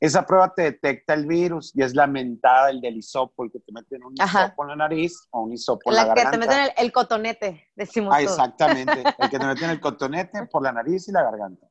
Esa 0.00 0.24
prueba 0.24 0.54
te 0.54 0.62
detecta 0.62 1.14
el 1.14 1.26
virus 1.26 1.72
y 1.74 1.82
es 1.82 1.94
la 1.94 2.06
mentada, 2.06 2.70
el 2.70 2.80
del 2.80 2.98
hisopo, 2.98 3.44
el 3.44 3.50
que 3.50 3.58
te 3.58 3.72
meten 3.72 4.04
un 4.04 4.14
hisopo 4.14 4.62
en 4.62 4.68
la 4.68 4.76
nariz 4.76 5.26
o 5.30 5.42
un 5.42 5.52
hisopo 5.52 5.90
en 5.90 5.96
la, 5.96 6.04
garganta. 6.04 6.22
La 6.24 6.30
que 6.30 6.38
te 6.38 6.46
meten 6.46 6.74
el, 6.76 6.92
cotonete, 6.92 7.68
decimos 7.74 8.14
ah, 8.14 8.22
Exactamente, 8.22 9.02
el 9.18 9.30
que 9.30 9.38
te 9.38 9.46
meten 9.46 9.70
el 9.70 9.80
cotonete 9.80 10.46
por 10.46 10.62
la 10.62 10.72
nariz 10.72 11.08
y 11.08 11.12
la 11.12 11.24
garganta. 11.24 11.66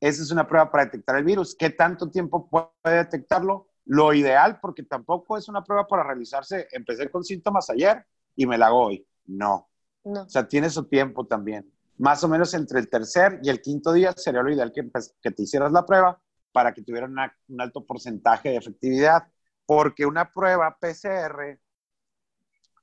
Esa 0.00 0.22
es 0.22 0.30
una 0.30 0.46
prueba 0.46 0.70
para 0.70 0.86
detectar 0.86 1.16
el 1.16 1.24
virus. 1.24 1.54
¿Qué 1.58 1.70
tanto 1.70 2.10
tiempo 2.10 2.48
puede 2.48 2.96
detectarlo? 2.96 3.68
Lo 3.84 4.14
ideal, 4.14 4.60
porque 4.60 4.84
tampoco 4.84 5.36
es 5.36 5.48
una 5.48 5.62
prueba 5.62 5.86
para 5.86 6.04
realizarse, 6.04 6.68
empecé 6.72 7.10
con 7.10 7.22
síntomas 7.22 7.68
ayer 7.68 8.02
y 8.34 8.46
me 8.46 8.56
la 8.56 8.68
hago 8.68 8.86
hoy. 8.86 9.06
No, 9.26 9.68
o 10.04 10.28
sea, 10.28 10.48
tiene 10.48 10.70
su 10.70 10.84
tiempo 10.84 11.26
también. 11.26 11.70
Más 11.98 12.22
o 12.24 12.28
menos 12.28 12.54
entre 12.54 12.78
el 12.78 12.88
tercer 12.88 13.40
y 13.42 13.50
el 13.50 13.60
quinto 13.60 13.92
día 13.92 14.12
sería 14.16 14.42
lo 14.42 14.52
ideal 14.52 14.72
que, 14.72 14.88
que 15.20 15.30
te 15.32 15.42
hicieras 15.42 15.72
la 15.72 15.84
prueba 15.84 16.18
para 16.52 16.72
que 16.72 16.82
tuviera 16.82 17.06
un 17.06 17.60
alto 17.60 17.84
porcentaje 17.84 18.50
de 18.50 18.56
efectividad, 18.56 19.28
porque 19.66 20.06
una 20.06 20.32
prueba 20.32 20.76
PCR 20.80 21.58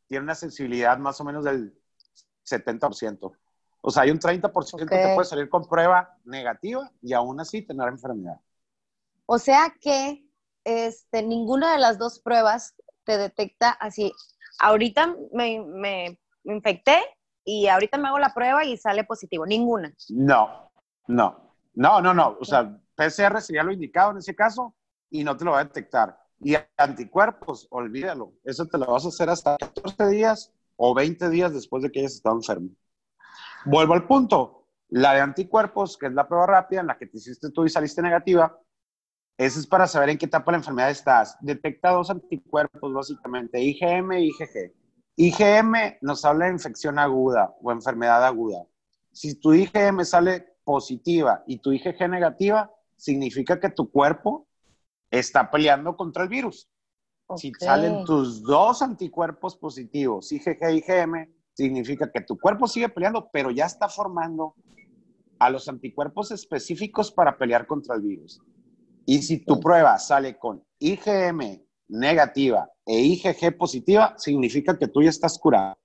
tiene 0.08 0.23
una 0.23 0.36
sensibilidad 0.36 0.97
más 0.97 1.19
o 1.19 1.23
menos 1.23 1.43
del 1.43 1.73
70%. 2.45 3.36
O 3.82 3.91
sea, 3.91 4.04
hay 4.04 4.12
un 4.12 4.19
30% 4.19 4.88
que 4.88 5.13
puede 5.13 5.25
salir 5.25 5.49
con 5.49 5.67
prueba 5.67 6.17
negativa 6.23 6.91
y 7.01 7.13
aún 7.13 7.39
así 7.39 7.62
tener 7.62 7.88
enfermedad. 7.88 8.39
O 9.25 9.38
sea 9.38 9.75
que 9.80 10.25
este, 10.63 11.23
ninguna 11.23 11.73
de 11.73 11.80
las 11.80 11.97
dos 11.97 12.19
pruebas 12.19 12.75
te 13.04 13.17
detecta 13.17 13.69
así. 13.69 14.12
Ahorita 14.60 15.15
me, 15.34 15.62
me 15.62 16.19
infecté 16.43 17.04
y 17.43 17.67
ahorita 17.67 17.97
me 17.97 18.08
hago 18.08 18.19
la 18.19 18.34
prueba 18.34 18.65
y 18.65 18.78
sale 18.78 19.04
positivo. 19.04 19.45
Ninguna. 19.45 19.93
No, 20.10 20.71
no, 21.08 21.54
no, 21.75 22.01
no, 22.01 22.13
no. 22.13 22.38
O 22.39 22.45
sea, 22.45 22.75
PCR 22.95 23.41
sería 23.41 23.63
lo 23.63 23.71
indicado 23.71 24.12
en 24.12 24.17
ese 24.17 24.36
caso 24.36 24.75
y 25.10 25.23
no 25.23 25.36
te 25.36 25.45
lo 25.45 25.51
va 25.51 25.60
a 25.60 25.63
detectar. 25.65 26.17
Y 26.39 26.55
anticuerpos, 26.77 27.67
olvídalo. 27.69 28.34
Eso 28.43 28.65
te 28.65 28.77
lo 28.77 28.88
vas 28.88 29.05
a 29.05 29.10
hacer 29.10 29.29
hasta 29.29 29.58
14 29.58 30.08
días 30.08 30.51
o 30.75 30.93
20 30.93 31.29
días 31.29 31.53
después 31.53 31.84
de 31.84 31.91
que 31.91 31.99
hayas 31.99 32.13
estado 32.13 32.36
enfermo. 32.36 32.69
Vuelvo 33.65 33.93
al 33.93 34.08
punto. 34.08 34.67
La 34.89 35.13
de 35.13 35.21
anticuerpos, 35.21 35.97
que 35.97 36.08
es 36.08 36.13
la 36.13 36.27
prueba 36.27 36.45
rápida 36.45 36.81
en 36.81 36.88
la 36.88 36.97
que 36.97 37.08
te 37.08 37.17
hiciste 37.17 37.49
tú 37.49 37.65
y 37.65 37.69
saliste 37.69 38.01
negativa, 38.01 38.60
esa 39.38 39.60
es 39.60 39.67
para 39.67 39.88
saber 39.88 40.10
en 40.10 40.17
qué 40.17 40.27
etapa 40.27 40.51
de 40.51 40.58
la 40.58 40.60
enfermedad 40.60 40.91
estás. 40.91 41.38
Detecta 41.41 41.91
dos 41.91 42.10
anticuerpos, 42.10 42.93
básicamente, 42.93 43.60
IgM 43.60 44.13
y 44.13 44.27
IgG. 44.27 44.73
IgM 45.17 45.97
nos 46.01 46.23
habla 46.23 46.45
de 46.45 46.51
infección 46.51 46.99
aguda 46.99 47.55
o 47.62 47.71
enfermedad 47.71 48.23
aguda. 48.25 48.65
Si 49.12 49.36
tu 49.39 49.53
IgM 49.53 50.05
sale 50.05 50.55
positiva 50.63 51.43
y 51.47 51.58
tu 51.58 51.71
IgG 51.71 52.10
negativa, 52.10 52.71
significa 52.95 53.60
que 53.60 53.69
tu 53.69 53.89
cuerpo 53.89 54.47
está 55.10 55.49
peleando 55.49 55.95
contra 55.95 56.23
el 56.23 56.29
virus. 56.29 56.69
Si 57.38 57.51
salen 57.60 58.05
tus 58.05 58.43
dos 58.43 58.81
anticuerpos 58.81 59.58
positivos, 59.58 60.31
IgG 60.31 60.58
y 60.69 60.77
IgM, 60.77 61.34
significa 61.53 62.12
que 62.12 62.21
tu 62.21 62.38
cuerpo 62.38 62.67
sigue 62.67 62.89
peleando, 62.89 63.29
pero 63.31 63.49
ya 63.49 63.65
está 63.65 63.89
formando 63.89 64.55
a 65.39 65.49
los 65.49 65.67
anticuerpos 65.67 66.31
específicos 66.31 67.12
para 67.12 67.38
pelear 67.38 67.65
contra 67.65 67.95
el 67.95 68.01
virus. 68.01 68.39
Y 69.05 69.21
si 69.21 69.39
tu 69.39 69.60
prueba 69.60 69.97
sale 69.97 70.38
con 70.38 70.63
IgM 70.79 71.65
negativa 71.88 72.69
e 72.86 72.99
IgG 72.99 73.58
positiva, 73.58 74.15
significa 74.17 74.77
que 74.77 74.88
tú 74.88 75.01
ya 75.01 75.10
estás 75.10 75.38
curado 75.38 75.77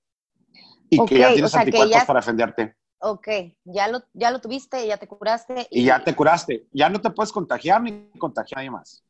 y 0.89 1.05
que 1.05 1.19
ya 1.19 1.33
tienes 1.33 1.55
anticuerpos 1.55 2.05
para 2.05 2.21
defenderte. 2.21 2.77
Ok, 3.03 3.29
ya 3.65 3.89
lo, 3.89 4.03
ya 4.13 4.31
lo 4.31 4.41
tuviste, 4.41 4.87
ya 4.87 4.99
te 4.99 5.09
curaste. 5.09 5.67
Y... 5.71 5.85
ya 5.85 6.05
te 6.05 6.15
curaste. 6.15 6.69
Ya 6.71 6.91
no 6.91 7.01
te 7.01 7.11
puedes 7.11 7.33
contagiar 7.33 7.83
ni 7.83 8.11
contagiar 8.19 8.59
a 8.59 8.61
nadie 8.61 8.71
más. 8.71 9.03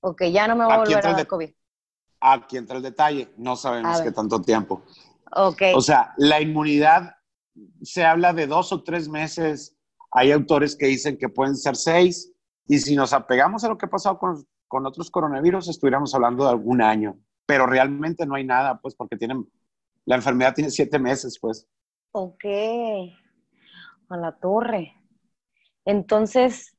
Ok, 0.00 0.24
ya 0.32 0.48
no 0.48 0.56
me 0.56 0.64
voy 0.64 0.72
a 0.72 0.78
volver 0.78 1.06
a 1.06 1.12
dar 1.12 1.26
COVID. 1.26 1.50
Aquí 2.20 2.56
entra 2.56 2.76
el 2.76 2.82
detalle. 2.82 3.32
No 3.36 3.56
sabemos 3.56 4.00
qué 4.00 4.10
tanto 4.10 4.40
tiempo. 4.40 4.82
Ok. 5.36 5.62
O 5.74 5.82
sea, 5.82 6.14
la 6.16 6.40
inmunidad 6.40 7.16
se 7.82 8.04
habla 8.04 8.32
de 8.32 8.46
dos 8.46 8.72
o 8.72 8.82
tres 8.82 9.08
meses. 9.08 9.76
Hay 10.10 10.32
autores 10.32 10.74
que 10.74 10.86
dicen 10.86 11.18
que 11.18 11.28
pueden 11.28 11.56
ser 11.56 11.76
seis. 11.76 12.32
Y 12.66 12.78
si 12.78 12.96
nos 12.96 13.12
apegamos 13.12 13.64
a 13.64 13.68
lo 13.68 13.76
que 13.76 13.86
ha 13.86 13.90
pasado 13.90 14.18
con, 14.18 14.46
con 14.66 14.86
otros 14.86 15.10
coronavirus, 15.10 15.68
estuviéramos 15.68 16.14
hablando 16.14 16.44
de 16.44 16.50
algún 16.50 16.80
año. 16.80 17.18
Pero 17.44 17.66
realmente 17.66 18.24
no 18.24 18.34
hay 18.34 18.44
nada, 18.44 18.80
pues, 18.80 18.94
porque 18.94 19.16
tienen, 19.16 19.46
la 20.06 20.16
enfermedad 20.16 20.54
tiene 20.54 20.70
siete 20.70 20.98
meses, 20.98 21.38
pues. 21.38 21.66
Ok, 22.12 22.44
a 24.08 24.16
la 24.16 24.38
torre. 24.40 24.94
Entonces, 25.84 26.76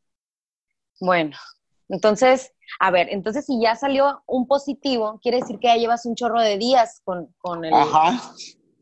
bueno, 0.99 1.35
entonces, 1.87 2.53
a 2.79 2.91
ver, 2.91 3.07
entonces 3.09 3.45
si 3.45 3.59
ya 3.61 3.75
salió 3.75 4.23
un 4.27 4.47
positivo, 4.47 5.19
quiere 5.21 5.39
decir 5.39 5.59
que 5.59 5.67
ya 5.67 5.75
llevas 5.77 6.05
un 6.05 6.15
chorro 6.15 6.41
de 6.41 6.57
días 6.57 7.01
con, 7.03 7.33
con 7.39 7.65
el... 7.65 7.73
Ajá, 7.73 8.21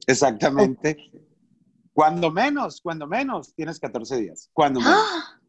exactamente. 0.08 0.98
Cuando 1.94 2.30
menos, 2.32 2.82
cuando 2.82 3.08
menos, 3.08 3.54
tienes 3.56 3.80
14 3.80 4.18
días. 4.18 4.50
Cuando 4.54 4.80
menos. 4.80 5.00
¡Ah! 5.00 5.40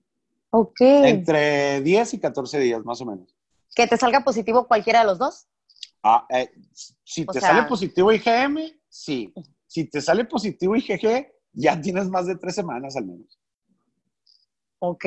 Ok. 0.51 0.81
Entre 0.81 1.81
10 1.83 2.15
y 2.15 2.21
14 2.21 2.59
días, 2.59 2.85
más 2.85 3.01
o 3.01 3.07
menos. 3.07 3.37
¿Que 3.75 3.87
te 3.87 3.97
salga 3.97 4.25
positivo 4.25 4.67
cualquiera 4.67 5.01
de 5.01 5.07
los 5.07 5.19
dos? 5.19 5.47
Ah, 6.03 6.27
eh, 6.31 6.51
si 7.05 7.27
te 7.27 7.41
sale 7.41 7.65
positivo 7.65 8.13
IgM, 8.13 8.81
sí. 8.89 9.33
Si 9.69 9.89
te 9.89 10.01
sale 10.01 10.25
positivo 10.25 10.75
IgG, 10.75 11.31
ya 11.53 11.81
tienes 11.81 12.09
más 12.09 12.27
de 12.27 12.37
tres 12.37 12.55
semanas 12.55 12.97
al 12.97 13.07
menos. 13.07 13.39
Ok. 14.81 15.05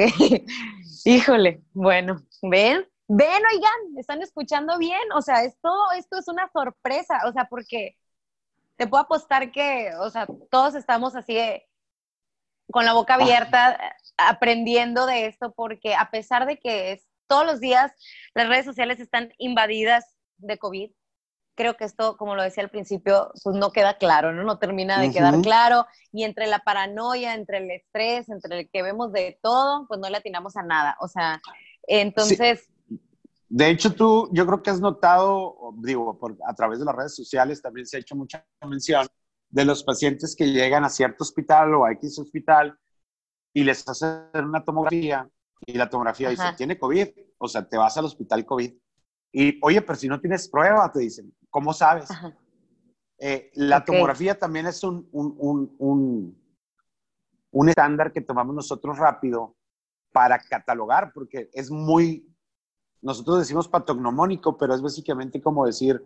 Híjole. 1.06 1.64
Bueno, 1.74 2.22
ven, 2.44 2.88
ven, 3.08 3.44
oigan, 3.54 3.98
están 3.98 4.22
escuchando 4.22 4.78
bien. 4.78 5.12
O 5.16 5.22
sea, 5.22 5.44
es 5.44 5.60
todo 5.62 5.92
esto 5.98 6.18
es 6.18 6.28
una 6.28 6.50
sorpresa. 6.54 7.22
O 7.28 7.34
sea, 7.34 7.46
porque 7.50 7.98
te 8.76 8.88
puedo 8.88 9.04
apostar 9.04 9.52
que, 9.52 9.92
o 10.00 10.10
sea, 10.10 10.28
todos 10.50 10.76
estamos 10.76 11.16
así 11.16 11.38
con 12.72 12.86
la 12.86 12.94
boca 12.94 13.16
abierta 13.16 13.78
aprendiendo 14.18 15.06
de 15.06 15.26
esto, 15.26 15.54
porque 15.54 15.96
a 15.96 16.10
pesar 16.12 16.46
de 16.46 16.58
que 16.58 16.92
es, 16.94 17.08
todos 17.28 17.46
los 17.46 17.60
días 17.60 17.92
las 18.34 18.48
redes 18.48 18.66
sociales 18.66 19.00
están 19.00 19.34
invadidas 19.38 20.16
de 20.38 20.58
COVID, 20.58 20.92
creo 21.62 21.78
que 21.78 21.84
esto, 21.84 22.18
como 22.18 22.36
lo 22.36 22.42
decía 22.42 22.64
al 22.64 22.72
principio, 22.72 23.32
pues 23.44 23.56
no 23.56 23.72
queda 23.72 24.00
claro, 24.00 24.34
¿no? 24.34 24.42
No 24.42 24.58
termina 24.58 25.00
de 25.00 25.12
quedar 25.12 25.40
claro. 25.42 25.86
Y 26.12 26.24
entre 26.24 26.48
la 26.48 26.60
paranoia, 26.60 27.36
entre 27.36 27.60
el 27.60 27.70
estrés, 27.70 28.30
entre 28.30 28.62
el 28.62 28.70
que 28.72 28.82
vemos 28.82 29.12
de 29.12 29.38
todo, 29.44 29.86
pues 29.88 30.00
no 30.00 30.10
le 30.10 30.18
atinamos 30.18 30.58
a 30.58 30.64
nada. 30.64 30.98
O 31.02 31.08
sea, 31.08 31.40
entonces... 31.84 32.68
De 33.48 33.70
hecho, 33.70 33.94
tú, 33.94 34.28
yo 34.32 34.48
creo 34.48 34.64
que 34.64 34.72
has 34.72 34.80
notado, 34.80 35.74
digo, 35.78 36.18
por, 36.18 36.36
a 36.48 36.56
través 36.56 36.80
de 36.80 36.86
las 36.86 36.96
redes 36.96 37.16
sociales 37.16 37.62
también 37.62 37.86
se 37.86 37.98
ha 37.98 38.00
hecho 38.00 38.16
mucha 38.16 38.44
mención 38.66 39.06
de 39.50 39.66
los 39.66 39.84
pacientes 39.84 40.36
que 40.36 40.48
llegan 40.48 40.84
a 40.84 40.90
cierto 40.90 41.24
hospital 41.24 41.76
o 41.76 41.86
a 41.86 41.92
X 41.92 42.18
hospital 42.18 42.76
y 43.54 43.64
les 43.66 43.88
hacen 43.88 44.24
una 44.34 44.64
tomografía 44.64 45.30
y 45.66 45.74
la 45.74 45.90
tomografía 45.90 46.30
dice, 46.30 46.44
tiene 46.58 46.80
COVID, 46.80 47.10
o 47.38 47.48
sea, 47.48 47.68
te 47.68 47.78
vas 47.78 47.96
al 47.98 48.06
hospital 48.06 48.46
COVID. 48.48 48.74
Y, 49.34 49.60
oye, 49.62 49.82
pero 49.82 50.00
si 50.00 50.08
no 50.08 50.20
tienes 50.20 50.50
prueba, 50.50 50.92
te 50.92 51.00
dicen, 51.00 51.32
¿Cómo 51.52 51.74
sabes? 51.74 52.10
Eh, 53.24 53.52
la 53.54 53.86
tomografía 53.86 54.40
también 54.40 54.66
es 54.66 54.84
un, 54.84 55.08
un, 55.12 55.76
un, 55.78 56.36
un, 57.52 57.70
estándar 57.70 58.12
que 58.12 58.22
tomamos 58.22 58.56
nosotros 58.56 58.98
rápido 58.98 59.56
para 60.12 60.40
catalogar, 60.40 61.12
porque 61.14 61.48
es 61.54 61.70
muy, 61.70 62.28
nosotros 63.00 63.38
decimos 63.38 63.68
patognomónico, 63.68 64.58
pero 64.58 64.74
es 64.74 64.82
básicamente 64.82 65.40
como 65.40 65.68
decir, 65.68 66.04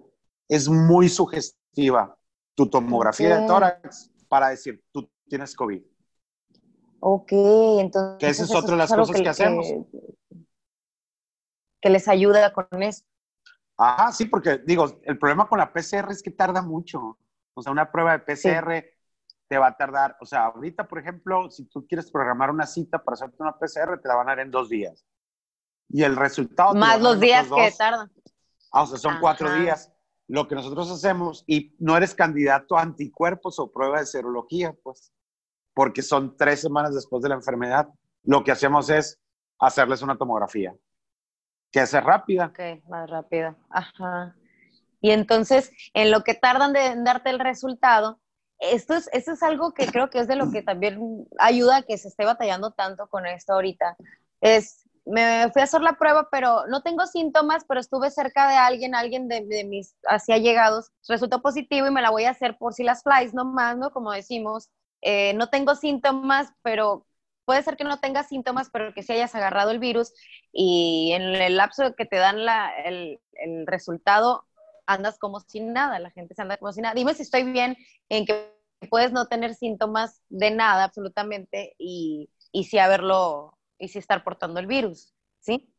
es 0.49 0.67
muy 0.67 1.08
sugestiva 1.08 2.17
tu 2.53 2.69
tomografía 2.69 3.39
de 3.39 3.47
tórax 3.47 4.12
para 4.27 4.49
decir, 4.49 4.84
tú 4.91 5.10
tienes 5.29 5.55
COVID. 5.55 5.81
Ok, 6.99 7.31
entonces... 7.79 8.19
Que 8.19 8.27
esa 8.27 8.43
es 8.43 8.53
otra 8.53 8.71
de 8.71 8.77
las 8.77 8.93
cosas 8.93 9.21
que, 9.21 9.29
hacemos. 9.29 9.67
Que 11.79 11.89
les 11.89 12.08
ayuda 12.10 12.51
con 12.51 12.84
eso. 12.84 13.05
Ajá, 13.77 14.11
sí, 14.11 14.25
porque 14.25 14.59
digo, 14.59 14.99
el 15.03 15.17
problema 15.17 15.47
con 15.47 15.59
la 15.59 15.71
PCR 15.71 16.09
es 16.11 16.23
que 16.23 16.31
tarda 16.31 16.61
mucho. 16.61 17.17
O 17.53 17.61
sea, 17.61 17.71
una 17.71 17.91
prueba 17.91 18.17
de 18.17 18.19
PCR 18.19 18.85
te 19.47 19.57
va 19.57 19.67
a 19.67 19.77
tardar, 19.77 20.17
o 20.19 20.25
sea, 20.25 20.45
ahorita, 20.45 20.88
por 20.88 20.99
ejemplo, 20.99 21.49
si 21.51 21.65
tú 21.65 21.85
quieres 21.88 22.09
programar 22.09 22.49
una 22.49 22.65
cita 22.65 23.03
para 23.03 23.13
hacerte 23.13 23.35
una 23.39 23.57
PCR, 23.57 23.99
te 24.01 24.07
la 24.07 24.15
van 24.15 24.27
a 24.27 24.31
dar 24.31 24.39
en 24.39 24.51
dos 24.51 24.69
días. 24.69 25.05
Y 25.89 26.03
el 26.03 26.15
resultado... 26.15 26.73
Más 26.73 26.99
los 26.99 27.19
días 27.19 27.47
que 27.47 27.71
tardan. 27.77 28.11
Ah, 28.71 28.83
o 28.83 28.88
sea, 28.88 28.97
son 28.97 29.19
cuatro 29.19 29.53
días. 29.53 29.91
Lo 30.27 30.47
que 30.47 30.55
nosotros 30.55 30.89
hacemos, 30.89 31.43
y 31.45 31.75
no 31.77 31.95
eres 31.95 32.15
candidato 32.15 32.75
a 32.75 32.81
anticuerpos 32.81 33.59
o 33.59 33.71
prueba 33.71 33.99
de 33.99 34.07
serología, 34.07 34.75
pues, 34.81 35.13
porque 35.75 36.01
son 36.01 36.35
tres 36.35 36.61
semanas 36.61 36.95
después 36.95 37.21
de 37.21 37.29
la 37.29 37.35
enfermedad, 37.35 37.88
lo 38.23 38.43
que 38.43 38.51
hacemos 38.51 38.89
es 38.89 39.21
hacerles 39.59 40.01
una 40.01 40.17
tomografía 40.17 40.75
que 41.75 41.81
hace 41.81 41.99
rápida. 41.99 42.45
Ok, 42.45 42.88
más 42.88 43.09
rápida. 43.09 43.53
Ajá. 43.69 44.33
Y 45.01 45.11
entonces, 45.11 45.73
en 45.93 46.09
lo 46.09 46.23
que 46.23 46.33
tardan 46.33 46.71
de 46.71 46.95
darte 47.03 47.31
el 47.31 47.38
resultado, 47.38 48.17
esto 48.59 48.93
es, 48.93 49.09
esto 49.11 49.33
es 49.33 49.43
algo 49.43 49.73
que 49.73 49.85
creo 49.88 50.09
que 50.09 50.19
es 50.19 50.27
de 50.29 50.38
lo 50.38 50.49
que 50.51 50.61
también 50.61 51.27
ayuda 51.38 51.75
a 51.75 51.81
que 51.81 51.97
se 51.97 52.07
esté 52.07 52.23
batallando 52.23 52.71
tanto 52.71 53.07
con 53.07 53.25
esto 53.25 53.51
ahorita. 53.51 53.97
Es, 54.39 54.85
me 55.05 55.49
fui 55.51 55.59
a 55.59 55.65
hacer 55.65 55.81
la 55.81 55.97
prueba, 55.97 56.29
pero 56.31 56.65
no 56.67 56.81
tengo 56.81 57.05
síntomas, 57.07 57.65
pero 57.67 57.81
estuve 57.81 58.09
cerca 58.09 58.47
de 58.47 58.55
alguien, 58.55 58.95
alguien 58.95 59.27
de, 59.27 59.45
de 59.45 59.65
mis 59.65 59.97
hacia 60.07 60.38
llegados, 60.38 60.93
resultó 61.09 61.41
positivo 61.41 61.88
y 61.88 61.91
me 61.91 62.01
la 62.01 62.09
voy 62.09 62.23
a 62.23 62.29
hacer 62.29 62.57
por 62.57 62.73
si 62.73 62.85
las 62.85 63.03
flies 63.03 63.33
nomás, 63.33 63.75
¿no? 63.75 63.91
Como 63.91 64.13
decimos, 64.13 64.69
eh, 65.01 65.33
no 65.33 65.49
tengo 65.49 65.75
síntomas, 65.75 66.53
pero 66.61 67.05
puede 67.45 67.63
ser 67.63 67.77
que 67.77 67.84
no 67.84 67.99
tengas 67.99 68.27
síntomas, 68.27 68.69
pero 68.71 68.93
que 68.93 69.03
sí 69.03 69.13
hayas 69.13 69.36
agarrado 69.36 69.71
el 69.71 69.79
virus 69.79 70.13
y 70.51 71.12
en 71.13 71.23
el 71.23 71.58
lapso 71.58 71.95
que 71.95 72.05
te 72.05 72.17
dan 72.17 72.38
el, 72.84 73.19
resultado 73.65 74.45
andas 74.88 75.17
como 75.17 75.39
sin 75.39 75.73
nada, 75.73 75.99
la 75.99 76.12
gente 76.12 76.36
se 76.36 76.41
anda 76.41 76.58
como 76.58 76.71
sin 76.71 76.84
nada. 76.84 76.95
Dime 76.95 77.13
si 77.13 77.23
estoy 77.23 77.43
bien 77.43 77.75
en 78.10 78.25
que 78.25 78.53
puedes 78.89 79.12
no 79.12 79.27
tener 79.27 79.55
síntomas 79.55 80.21
de 80.29 80.51
nada 80.51 80.84
absolutamente 80.84 81.75
y, 81.77 82.29
y 82.51 82.65
sí 82.65 82.77
haberlo, 82.77 83.58
y 83.79 83.88
sí 83.88 83.99
estar 83.99 84.23
portando 84.23 84.60
el 84.60 84.67
virus, 84.67 85.13
¿sí? 85.39 85.71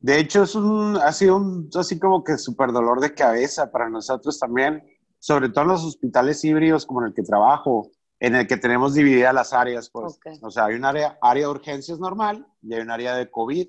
De 0.00 0.18
hecho, 0.18 0.42
es 0.42 0.56
un, 0.56 0.96
ha 0.96 1.12
sido 1.12 1.36
un, 1.36 1.70
así 1.74 1.98
como 2.00 2.24
que 2.24 2.36
súper 2.36 2.72
dolor 2.72 3.00
de 3.00 3.14
cabeza 3.14 3.70
para 3.70 3.88
nosotros 3.88 4.36
también, 4.38 4.82
sobre 5.20 5.48
todo 5.48 5.62
en 5.62 5.70
los 5.70 5.84
hospitales 5.84 6.44
híbridos 6.44 6.84
como 6.84 7.02
en 7.02 7.08
el 7.08 7.14
que 7.14 7.22
trabajo 7.22 7.88
en 8.22 8.36
el 8.36 8.46
que 8.46 8.56
tenemos 8.56 8.94
divididas 8.94 9.34
las 9.34 9.52
áreas. 9.52 9.90
Pues. 9.90 10.20
O 10.42 10.50
sea, 10.50 10.66
hay 10.66 10.76
un 10.76 10.84
área, 10.84 11.18
área 11.20 11.46
de 11.46 11.50
urgencias 11.50 11.98
normal 11.98 12.46
y 12.62 12.72
hay 12.72 12.80
un 12.80 12.90
área 12.90 13.16
de 13.16 13.28
COVID. 13.28 13.68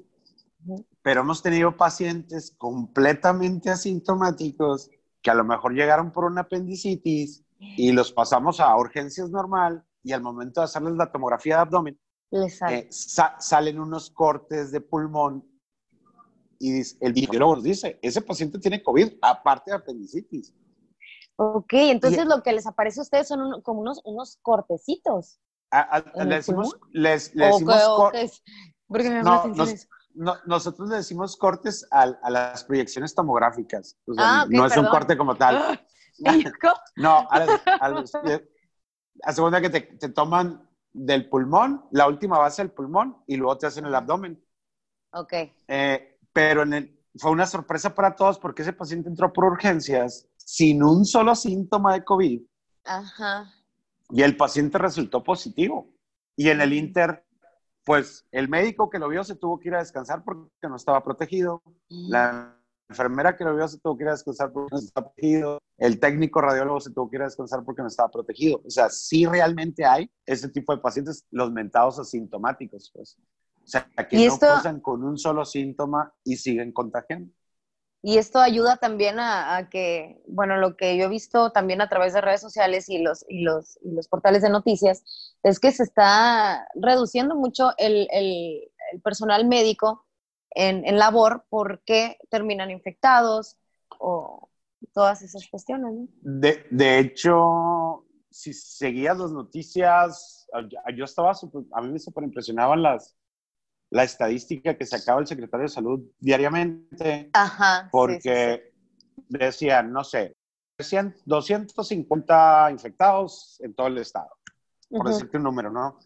Pero 1.01 1.21
hemos 1.21 1.41
tenido 1.41 1.75
pacientes 1.75 2.53
completamente 2.55 3.71
asintomáticos 3.71 4.91
que 5.23 5.31
a 5.31 5.33
lo 5.33 5.43
mejor 5.43 5.73
llegaron 5.73 6.11
por 6.11 6.25
una 6.25 6.41
apendicitis 6.41 7.43
y 7.57 7.91
los 7.93 8.11
pasamos 8.11 8.59
a 8.59 8.77
urgencias 8.77 9.31
normal 9.31 9.83
y 10.03 10.11
al 10.11 10.21
momento 10.21 10.61
de 10.61 10.65
hacerles 10.65 10.93
la 10.93 11.11
tomografía 11.11 11.55
de 11.55 11.61
abdomen, 11.61 11.99
eh, 12.69 12.87
salen 12.91 13.79
unos 13.79 14.11
cortes 14.11 14.71
de 14.71 14.81
pulmón 14.81 15.43
y 16.59 16.81
el 17.01 17.13
biólogo 17.13 17.55
nos 17.55 17.63
dice, 17.63 17.97
ese 18.03 18.21
paciente 18.21 18.59
tiene 18.59 18.83
COVID, 18.83 19.13
aparte 19.21 19.71
de 19.71 19.77
apendicitis. 19.77 20.53
Ok, 21.35 21.73
entonces 21.73 22.25
lo 22.25 22.43
que 22.43 22.53
les 22.53 22.67
aparece 22.67 22.99
a 22.99 23.03
ustedes 23.03 23.27
son 23.27 23.61
como 23.61 23.81
unos, 23.81 24.01
unos 24.05 24.37
cortecitos. 24.41 25.39
le 26.15 26.35
decimos, 26.35 26.77
les, 26.91 27.33
decimos 27.33 27.93
no, 30.13 30.35
nosotros 30.45 30.89
le 30.89 30.97
decimos 30.97 31.35
cortes 31.37 31.87
a, 31.91 32.03
a 32.03 32.29
las 32.29 32.63
proyecciones 32.63 33.15
tomográficas. 33.15 33.97
ah, 34.17 34.45
no 34.47 34.65
es 34.65 34.77
un 34.77 34.85
corte 34.85 35.17
como 35.17 35.35
tal. 35.35 35.79
no, 36.95 37.27
a, 37.29 37.39
la, 37.39 39.33
segunda 39.33 39.59
que 39.59 39.69
te, 39.69 39.81
te, 39.81 40.09
toman 40.09 40.69
del 40.91 41.27
pulmón, 41.29 41.85
la 41.91 42.07
última 42.07 42.37
base 42.37 42.61
del 42.61 42.71
pulmón, 42.71 43.23
y 43.25 43.37
luego 43.37 43.57
te 43.57 43.65
hacen 43.65 43.85
el 43.85 43.95
abdomen. 43.95 44.43
Ok. 45.13 45.33
Eh, 45.67 46.19
pero 46.31 46.61
en 46.61 46.73
el, 46.73 47.03
fue 47.15 47.31
una 47.31 47.45
sorpresa 47.45 47.93
para 47.93 48.15
todos 48.15 48.39
porque 48.39 48.63
ese 48.63 48.73
paciente 48.73 49.09
entró 49.09 49.31
por 49.31 49.45
urgencias 49.45 50.27
sin 50.45 50.83
un 50.83 51.05
solo 51.05 51.35
síntoma 51.35 51.93
de 51.93 52.03
COVID. 52.03 52.41
Ajá. 52.85 53.53
Y 54.09 54.21
el 54.21 54.37
paciente 54.37 54.77
resultó 54.77 55.23
positivo. 55.23 55.89
Y 56.35 56.49
en 56.49 56.61
el 56.61 56.73
Inter, 56.73 57.25
pues 57.83 58.25
el 58.31 58.49
médico 58.49 58.89
que 58.89 58.99
lo 58.99 59.09
vio 59.09 59.23
se 59.23 59.35
tuvo 59.35 59.59
que 59.59 59.69
ir 59.69 59.75
a 59.75 59.79
descansar 59.79 60.23
porque 60.23 60.49
no 60.67 60.75
estaba 60.75 61.03
protegido. 61.03 61.61
La 61.89 62.57
enfermera 62.89 63.35
que 63.35 63.43
lo 63.43 63.55
vio 63.55 63.67
se 63.67 63.79
tuvo 63.79 63.97
que 63.97 64.03
ir 64.03 64.09
a 64.09 64.13
descansar 64.13 64.51
porque 64.51 64.69
no 64.71 64.79
estaba 64.79 65.07
protegido, 65.07 65.59
el 65.77 65.99
técnico 65.99 66.41
radiólogo 66.41 66.79
se 66.79 66.91
tuvo 66.91 67.09
que 67.09 67.17
ir 67.17 67.21
a 67.23 67.25
descansar 67.25 67.63
porque 67.63 67.81
no 67.81 67.87
estaba 67.87 68.09
protegido. 68.09 68.61
O 68.65 68.69
sea, 68.69 68.89
sí 68.89 69.25
realmente 69.25 69.85
hay 69.85 70.09
ese 70.25 70.49
tipo 70.49 70.75
de 70.75 70.81
pacientes, 70.81 71.25
los 71.31 71.51
mentados 71.51 71.99
asintomáticos, 71.99 72.91
pues. 72.93 73.17
O 73.63 73.67
sea, 73.67 73.87
que 74.09 74.27
no 74.27 74.37
pasan 74.37 74.81
con 74.81 75.03
un 75.03 75.17
solo 75.17 75.45
síntoma 75.45 76.13
y 76.23 76.35
siguen 76.35 76.71
contagiando. 76.73 77.33
Y 78.05 78.17
esto 78.17 78.39
ayuda 78.39 78.75
también 78.75 79.15
a, 79.17 79.69
que, 79.71 80.21
bueno, 80.27 80.57
lo 80.57 80.75
que 80.75 80.97
yo 80.97 81.05
he 81.05 81.07
visto 81.07 81.51
también 81.51 81.79
a 81.79 81.87
través 81.87 82.13
de 82.13 82.19
redes 82.19 82.41
sociales 82.41 82.89
y 82.89 82.97
los, 82.97 83.23
y 83.29 83.43
los, 83.43 83.79
y 83.81 83.91
los 83.91 84.09
portales 84.09 84.41
de 84.41 84.49
noticias, 84.49 85.37
es 85.41 85.57
que 85.57 85.71
se 85.71 85.83
está 85.83 86.67
reduciendo 86.75 87.35
mucho 87.35 87.71
el, 87.77 88.09
el, 88.11 88.69
personal 89.03 89.47
médico 89.47 90.05
en, 90.51 90.85
en, 90.85 90.97
labor 90.99 91.45
porque 91.49 92.17
terminan 92.29 92.71
infectados 92.71 93.55
o 93.99 94.49
todas 94.93 95.21
esas 95.21 95.47
cuestiones. 95.47 95.93
De, 96.21 96.65
de 96.71 96.99
hecho, 96.99 98.05
si 98.29 98.51
seguías 98.53 99.17
las 99.17 99.31
noticias, 99.31 100.45
yo 100.93 101.05
estaba, 101.05 101.31
a 101.71 101.81
mí 101.81 101.89
me 101.89 101.99
super 101.99 102.25
impresionaban 102.25 102.83
las, 102.83 103.15
la 103.93 104.03
estadística 104.03 104.75
que 104.75 104.87
sacaba 104.87 105.21
el 105.21 105.27
secretario 105.27 105.65
de 105.67 105.73
salud 105.73 106.01
diariamente. 106.19 107.29
Ajá. 107.31 107.89
Porque 107.91 108.73
decían, 109.29 109.93
no 109.93 110.03
sé, 110.03 110.35
decían 110.75 111.15
250 111.25 112.71
infectados 112.71 113.59
en 113.61 113.75
todo 113.75 113.87
el 113.87 113.99
estado, 113.99 114.31
por 114.89 115.07
decirte 115.07 115.37
un 115.37 115.43
número, 115.43 115.69
¿no? 115.69 115.99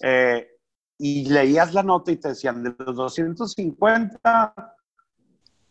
Eh, 0.00 0.46
y 0.96 1.28
leías 1.28 1.74
la 1.74 1.82
nota 1.82 2.12
y 2.12 2.18
te 2.18 2.28
decían, 2.28 2.62
de 2.62 2.72
los 2.78 2.94
250, 2.94 4.76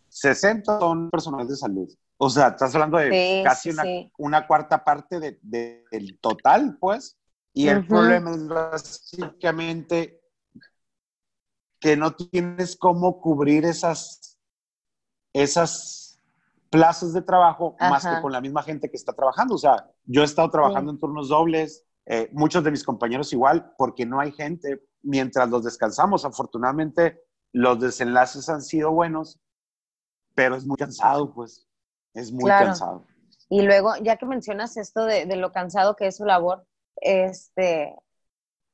60 0.10 0.80
son 0.80 1.10
personal 1.10 1.48
de 1.48 1.56
salud. 1.56 1.88
O 2.18 2.30
sea, 2.30 2.50
estás 2.50 2.76
hablando 2.76 2.98
de 2.98 3.42
casi 3.46 3.70
una, 3.70 3.84
una, 4.18 4.48
cuarta 4.48 4.84
parte 4.84 5.20
de, 5.22 5.40
del 5.42 6.20
total, 6.20 6.78
pues. 6.78 7.18
Y 7.54 7.70
el 7.70 7.88
problema 7.88 8.32
es 8.32 8.48
básicamente 8.48 10.17
que 11.80 11.96
no 11.96 12.16
tienes 12.16 12.76
cómo 12.76 13.22
cubrir 13.22 13.66
esas, 13.66 14.38
esas 15.34 16.20
plazas 16.70 17.13
de 17.13 17.22
trabajo 17.22 17.76
más 17.80 18.06
que 18.06 18.22
con 18.22 18.32
la 18.32 18.42
misma 18.42 18.63
gente 18.63 18.90
que 18.90 18.98
está 18.98 19.13
trabajando. 19.13 19.56
O 19.56 19.60
sea, 19.60 19.90
yo 20.06 20.22
he 20.22 20.26
estado 20.26 20.50
trabajando 20.50 20.92
en 20.92 21.00
turnos 21.00 21.30
dobles, 21.30 21.86
eh, 22.06 22.30
muchos 22.34 22.63
de 22.63 22.72
mis 22.72 22.84
compañeros 22.84 23.32
igual, 23.34 23.74
porque 23.78 24.06
no 24.06 24.20
hay 24.20 24.32
gente 24.32 24.82
mientras 25.02 25.50
los 25.50 25.63
descansamos. 25.63 26.26
Afortunadamente, 26.26 27.22
los 27.54 27.80
desenlaces 27.80 28.50
han 28.50 28.62
sido 28.62 28.92
buenos, 28.92 29.40
pero 30.36 30.56
es 30.56 30.66
muy 30.66 30.78
cansado, 30.78 31.34
pues. 31.34 31.68
Es 32.13 32.32
muy 32.32 32.50
cansado. 32.50 33.06
Y 33.50 33.62
luego, 33.62 33.94
ya 34.02 34.18
que 34.18 34.26
mencionas 34.26 34.76
esto 34.78 35.06
de, 35.06 35.26
de, 35.26 35.36
lo 35.38 35.52
cansado 35.52 35.96
que 35.96 36.08
es 36.08 36.18
su 36.18 36.26
labor, 36.26 36.66
este, 36.98 37.96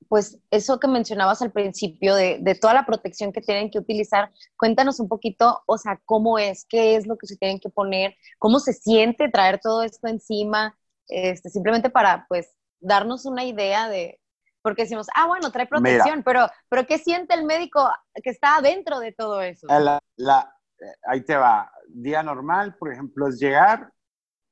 pues 0.09 0.39
eso 0.51 0.79
que 0.79 0.87
mencionabas 0.87 1.41
al 1.41 1.51
principio 1.51 2.15
de, 2.15 2.39
de, 2.41 2.55
toda 2.55 2.73
la 2.73 2.85
protección 2.85 3.31
que 3.31 3.41
tienen 3.41 3.69
que 3.69 3.79
utilizar, 3.79 4.31
cuéntanos 4.57 4.99
un 4.99 5.07
poquito, 5.07 5.61
o 5.65 5.77
sea, 5.77 6.01
cómo 6.05 6.39
es, 6.39 6.65
qué 6.69 6.95
es 6.95 7.07
lo 7.07 7.17
que 7.17 7.27
se 7.27 7.37
tienen 7.37 7.59
que 7.59 7.69
poner, 7.69 8.15
cómo 8.39 8.59
se 8.59 8.73
siente 8.73 9.29
traer 9.29 9.59
todo 9.61 9.83
esto 9.83 10.07
encima, 10.07 10.77
este, 11.07 11.49
simplemente 11.49 11.89
para, 11.89 12.25
pues, 12.27 12.53
darnos 12.79 13.25
una 13.25 13.43
idea 13.43 13.87
de, 13.89 14.19
porque 14.61 14.83
decimos, 14.83 15.07
ah, 15.15 15.27
bueno, 15.27 15.51
trae 15.51 15.67
protección, 15.67 16.23
pero, 16.23 16.47
pero 16.69 16.85
¿qué 16.85 16.97
siente 16.97 17.33
el 17.33 17.45
médico 17.45 17.89
que 18.23 18.29
está 18.29 18.57
adentro 18.57 18.99
de 18.99 19.11
todo 19.11 19.41
eso? 19.41 19.67
La, 19.67 19.99
la, 20.15 20.57
ahí 21.07 21.21
te 21.21 21.35
va, 21.35 21.71
día 21.87 22.23
normal, 22.23 22.75
por 22.77 22.91
ejemplo, 22.91 23.27
es 23.27 23.39
llegar, 23.39 23.91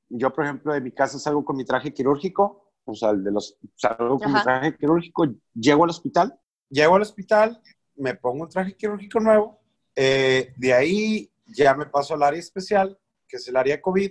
yo, 0.08 0.32
por 0.32 0.44
ejemplo, 0.44 0.72
de 0.74 0.80
mi 0.80 0.92
casa 0.92 1.18
salgo 1.18 1.44
con 1.44 1.56
mi 1.56 1.64
traje 1.64 1.92
quirúrgico, 1.92 2.61
o 2.84 2.94
sea, 2.94 3.10
el 3.10 3.22
de 3.22 3.32
los, 3.32 3.56
salgo 3.74 4.18
con 4.18 4.32
mi 4.32 4.42
traje 4.42 4.76
quirúrgico, 4.76 5.26
llego 5.54 5.84
al 5.84 5.90
hospital, 5.90 6.38
llego 6.68 6.96
al 6.96 7.02
hospital, 7.02 7.60
me 7.96 8.14
pongo 8.14 8.44
un 8.44 8.48
traje 8.48 8.76
quirúrgico 8.76 9.20
nuevo, 9.20 9.60
eh, 9.94 10.52
de 10.56 10.72
ahí 10.72 11.30
ya 11.46 11.74
me 11.74 11.86
paso 11.86 12.14
al 12.14 12.22
área 12.22 12.40
especial, 12.40 12.98
que 13.28 13.36
es 13.36 13.48
el 13.48 13.56
área 13.56 13.80
COVID, 13.80 14.10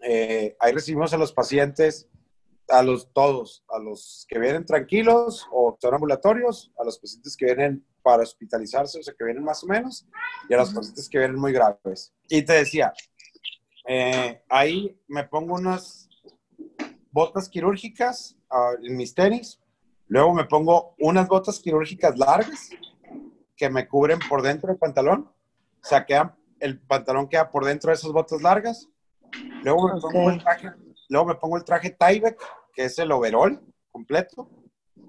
eh, 0.00 0.56
ahí 0.60 0.72
recibimos 0.72 1.12
a 1.14 1.16
los 1.16 1.32
pacientes, 1.32 2.08
a 2.68 2.82
los 2.82 3.12
todos, 3.12 3.64
a 3.68 3.78
los 3.78 4.26
que 4.28 4.38
vienen 4.38 4.64
tranquilos 4.64 5.46
o 5.50 5.76
son 5.80 5.94
ambulatorios, 5.94 6.72
a 6.78 6.84
los 6.84 6.98
pacientes 6.98 7.36
que 7.36 7.46
vienen 7.46 7.86
para 8.02 8.22
hospitalizarse, 8.22 8.98
o 8.98 9.02
sea, 9.02 9.14
que 9.16 9.24
vienen 9.24 9.44
más 9.44 9.64
o 9.64 9.66
menos, 9.66 10.06
y 10.48 10.54
a 10.54 10.58
los 10.58 10.72
pacientes 10.72 11.08
que 11.08 11.18
vienen 11.18 11.38
muy 11.38 11.52
graves. 11.52 12.12
Y 12.28 12.42
te 12.42 12.52
decía, 12.54 12.92
eh, 13.86 14.42
ahí 14.48 14.98
me 15.08 15.24
pongo 15.24 15.54
unas 15.54 16.03
botas 17.14 17.48
quirúrgicas 17.48 18.36
uh, 18.50 18.84
en 18.84 18.96
mis 18.96 19.14
tenis. 19.14 19.60
Luego 20.08 20.34
me 20.34 20.44
pongo 20.44 20.96
unas 20.98 21.28
botas 21.28 21.60
quirúrgicas 21.60 22.18
largas 22.18 22.70
que 23.56 23.70
me 23.70 23.86
cubren 23.86 24.18
por 24.28 24.42
dentro 24.42 24.68
del 24.68 24.78
pantalón. 24.78 25.30
O 25.82 25.86
sea, 25.86 26.04
queda, 26.04 26.36
el 26.58 26.80
pantalón 26.80 27.28
queda 27.28 27.50
por 27.50 27.64
dentro 27.64 27.90
de 27.90 27.94
esas 27.94 28.10
botas 28.10 28.42
largas. 28.42 28.88
Luego 29.62 29.94
me, 29.94 30.00
pongo, 30.00 30.30
el 30.30 30.42
traje, 30.42 30.72
luego 31.08 31.26
me 31.26 31.34
pongo 31.36 31.56
el 31.56 31.64
traje 31.64 31.90
Tyvek, 31.90 32.36
que 32.72 32.84
es 32.84 32.98
el 32.98 33.12
overall 33.12 33.62
completo. 33.92 34.50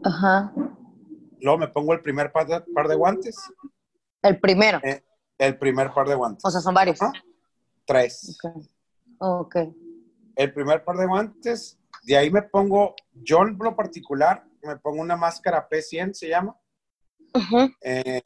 Ajá. 0.04 0.54
Luego 1.41 1.58
me 1.58 1.68
pongo 1.68 1.94
el 1.94 2.02
primer 2.02 2.32
par 2.32 2.46
de, 2.46 2.62
par 2.74 2.88
de 2.88 2.96
guantes. 2.96 3.36
¿El 4.22 4.39
primero? 4.39 4.80
Eh, 4.84 5.04
el 5.39 5.58
primer 5.58 5.91
par 5.91 6.08
de 6.08 6.15
guantes. 6.15 6.46
O 6.46 6.52
sea, 6.52 6.62
son 6.62 6.76
varios. 6.76 7.00
Tres. 7.84 8.38
ok. 9.18 9.56
El 10.36 10.54
primer 10.54 10.84
par 10.84 10.98
de 10.98 11.06
guantes 11.08 11.80
de 12.06 12.18
ahí 12.18 12.30
me 12.30 12.44
pongo, 12.44 12.96
yo 13.13 13.41
en 13.41 13.58
lo 13.58 13.76
particular, 13.76 14.46
me 14.62 14.78
pongo 14.78 15.02
una 15.02 15.15
máscara 15.15 15.68
P100, 15.68 16.13
se 16.13 16.30
llama. 16.30 16.56
Eh, 17.82 18.22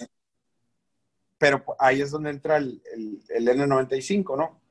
pero 1.38 1.64
ahí 1.80 2.02
es 2.02 2.12
donde 2.12 2.30
entra 2.30 2.58
el, 2.58 2.82
N95, 3.30 4.38
¿no? 4.38 4.62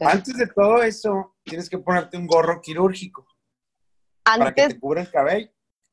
Antes 0.00 0.36
de 0.36 0.46
todo 0.46 0.82
eso, 0.82 1.36
tienes 1.42 1.70
que 1.70 1.78
ponerte 1.78 2.18
un 2.18 2.26
gorro 2.26 2.60
quirúrgico. 2.60 3.26
Antes. 4.24 4.38
Para 4.38 4.54
que 4.54 4.74
te 4.74 4.80
cubra 4.80 5.00
el 5.00 5.10
cabello. 5.10 5.50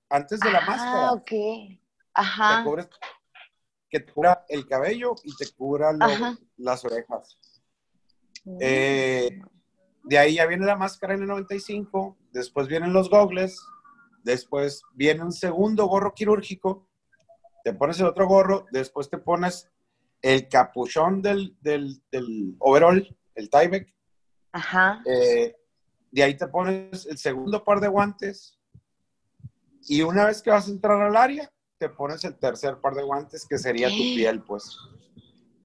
Antes 0.09 0.39
de 0.41 0.51
la 0.51 0.59
ah, 0.59 0.65
máscara. 0.67 1.11
ok. 1.13 1.31
Ajá. 2.13 2.65
que 3.89 3.99
te 4.01 4.11
cubra 4.11 4.43
el 4.49 4.67
cabello 4.67 5.15
y 5.23 5.33
te 5.37 5.49
cubra 5.51 5.93
las 6.57 6.83
orejas. 6.83 7.37
Mm. 8.43 8.57
Eh, 8.59 9.41
de 10.07 10.17
ahí 10.17 10.35
ya 10.35 10.45
viene 10.45 10.65
la 10.65 10.75
máscara 10.75 11.15
N95, 11.15 12.15
después 12.31 12.67
vienen 12.67 12.93
los 12.93 13.09
gogles, 13.09 13.61
después 14.23 14.81
viene 14.93 15.23
un 15.23 15.33
segundo 15.33 15.85
gorro 15.87 16.13
quirúrgico, 16.13 16.87
te 17.63 17.73
pones 17.73 17.99
el 17.99 18.05
otro 18.05 18.27
gorro, 18.27 18.65
después 18.71 19.09
te 19.09 19.17
pones 19.17 19.69
el 20.21 20.47
capuchón 20.47 21.21
del, 21.21 21.57
del, 21.61 22.55
overall, 22.59 23.15
el 23.35 23.49
Tyvek. 23.49 23.93
Ajá. 24.53 25.01
Eh, 25.05 25.55
de 26.11 26.23
ahí 26.23 26.35
te 26.35 26.47
pones 26.47 27.05
el 27.05 27.17
segundo 27.17 27.63
par 27.63 27.79
de 27.81 27.89
guantes. 27.89 28.57
Y 29.89 30.01
una 30.01 30.25
vez 30.25 30.41
que 30.41 30.49
vas 30.49 30.67
a 30.67 30.71
entrar 30.71 31.01
al 31.01 31.15
área, 31.15 31.51
te 31.77 31.89
pones 31.89 32.23
el 32.23 32.37
tercer 32.37 32.77
par 32.79 32.95
de 32.95 33.03
guantes, 33.03 33.45
que 33.45 33.57
sería 33.57 33.89
tu 33.89 33.95
piel, 33.95 34.41
pues. 34.41 34.77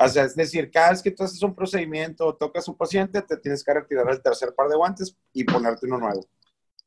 O 0.05 0.09
sea, 0.09 0.25
es 0.25 0.35
decir, 0.35 0.71
cada 0.71 0.91
vez 0.91 1.03
que 1.03 1.11
tú 1.11 1.23
haces 1.23 1.43
un 1.43 1.55
procedimiento 1.55 2.27
o 2.27 2.35
tocas 2.35 2.67
un 2.67 2.77
paciente, 2.77 3.23
te 3.23 3.37
tienes 3.37 3.63
que 3.63 3.73
retirar 3.73 4.11
el 4.11 4.21
tercer 4.21 4.55
par 4.55 4.69
de 4.69 4.77
guantes 4.77 5.17
y 5.33 5.45
ponerte 5.45 5.87
uno 5.87 5.99
nuevo. 5.99 6.27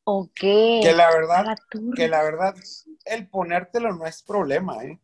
Ok. 0.04 0.39
Que 0.39 0.93
la 0.95 1.10
verdad, 1.12 1.58
que 1.95 2.08
la 2.08 2.23
verdad, 2.23 2.56
el 3.06 3.28
ponértelo 3.28 3.93
no 3.93 4.06
es 4.06 4.21
problema, 4.21 4.84
¿eh? 4.84 4.99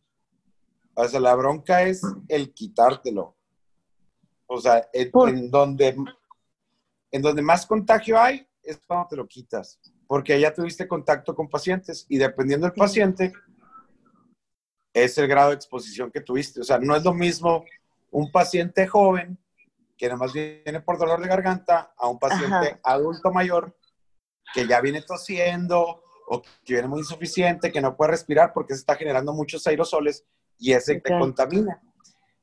O 0.94 1.08
sea, 1.08 1.20
la 1.20 1.34
bronca 1.34 1.82
es 1.82 2.02
el 2.28 2.52
quitártelo. 2.52 3.34
O 4.46 4.60
sea, 4.60 4.86
en, 4.92 5.50
donde, 5.50 5.96
en 7.10 7.22
donde 7.22 7.40
más 7.40 7.64
contagio 7.64 8.20
hay 8.20 8.46
es 8.62 8.78
cuando 8.86 9.08
te 9.08 9.16
lo 9.16 9.26
quitas. 9.26 9.80
Porque 10.06 10.38
ya 10.38 10.52
tuviste 10.52 10.86
contacto 10.86 11.34
con 11.34 11.48
pacientes 11.48 12.04
y 12.10 12.18
dependiendo 12.18 12.66
del 12.66 12.74
paciente, 12.74 13.32
es 14.92 15.16
el 15.16 15.26
grado 15.26 15.48
de 15.48 15.56
exposición 15.56 16.10
que 16.10 16.20
tuviste. 16.20 16.60
O 16.60 16.64
sea, 16.64 16.78
no 16.78 16.94
es 16.94 17.02
lo 17.02 17.14
mismo 17.14 17.64
un 18.12 18.30
paciente 18.30 18.86
joven 18.86 19.38
que 19.96 20.06
nada 20.06 20.18
más 20.18 20.32
viene 20.32 20.80
por 20.80 20.98
dolor 20.98 21.20
de 21.20 21.28
garganta 21.28 21.92
a 21.96 22.08
un 22.08 22.18
paciente 22.18 22.80
adulto 22.82 23.32
mayor 23.32 23.76
que 24.52 24.66
ya 24.66 24.80
viene 24.80 25.02
tosiendo 25.02 26.02
o 26.28 26.42
que 26.42 26.74
viene 26.74 26.88
muy 26.88 27.00
insuficiente, 27.00 27.72
que 27.72 27.80
no 27.80 27.96
puede 27.96 28.12
respirar 28.12 28.52
porque 28.52 28.74
se 28.74 28.80
está 28.80 28.96
generando 28.96 29.32
muchos 29.32 29.66
aerosoles 29.66 30.24
y 30.58 30.72
ese 30.72 31.00
te 31.00 31.18
contamina. 31.18 31.80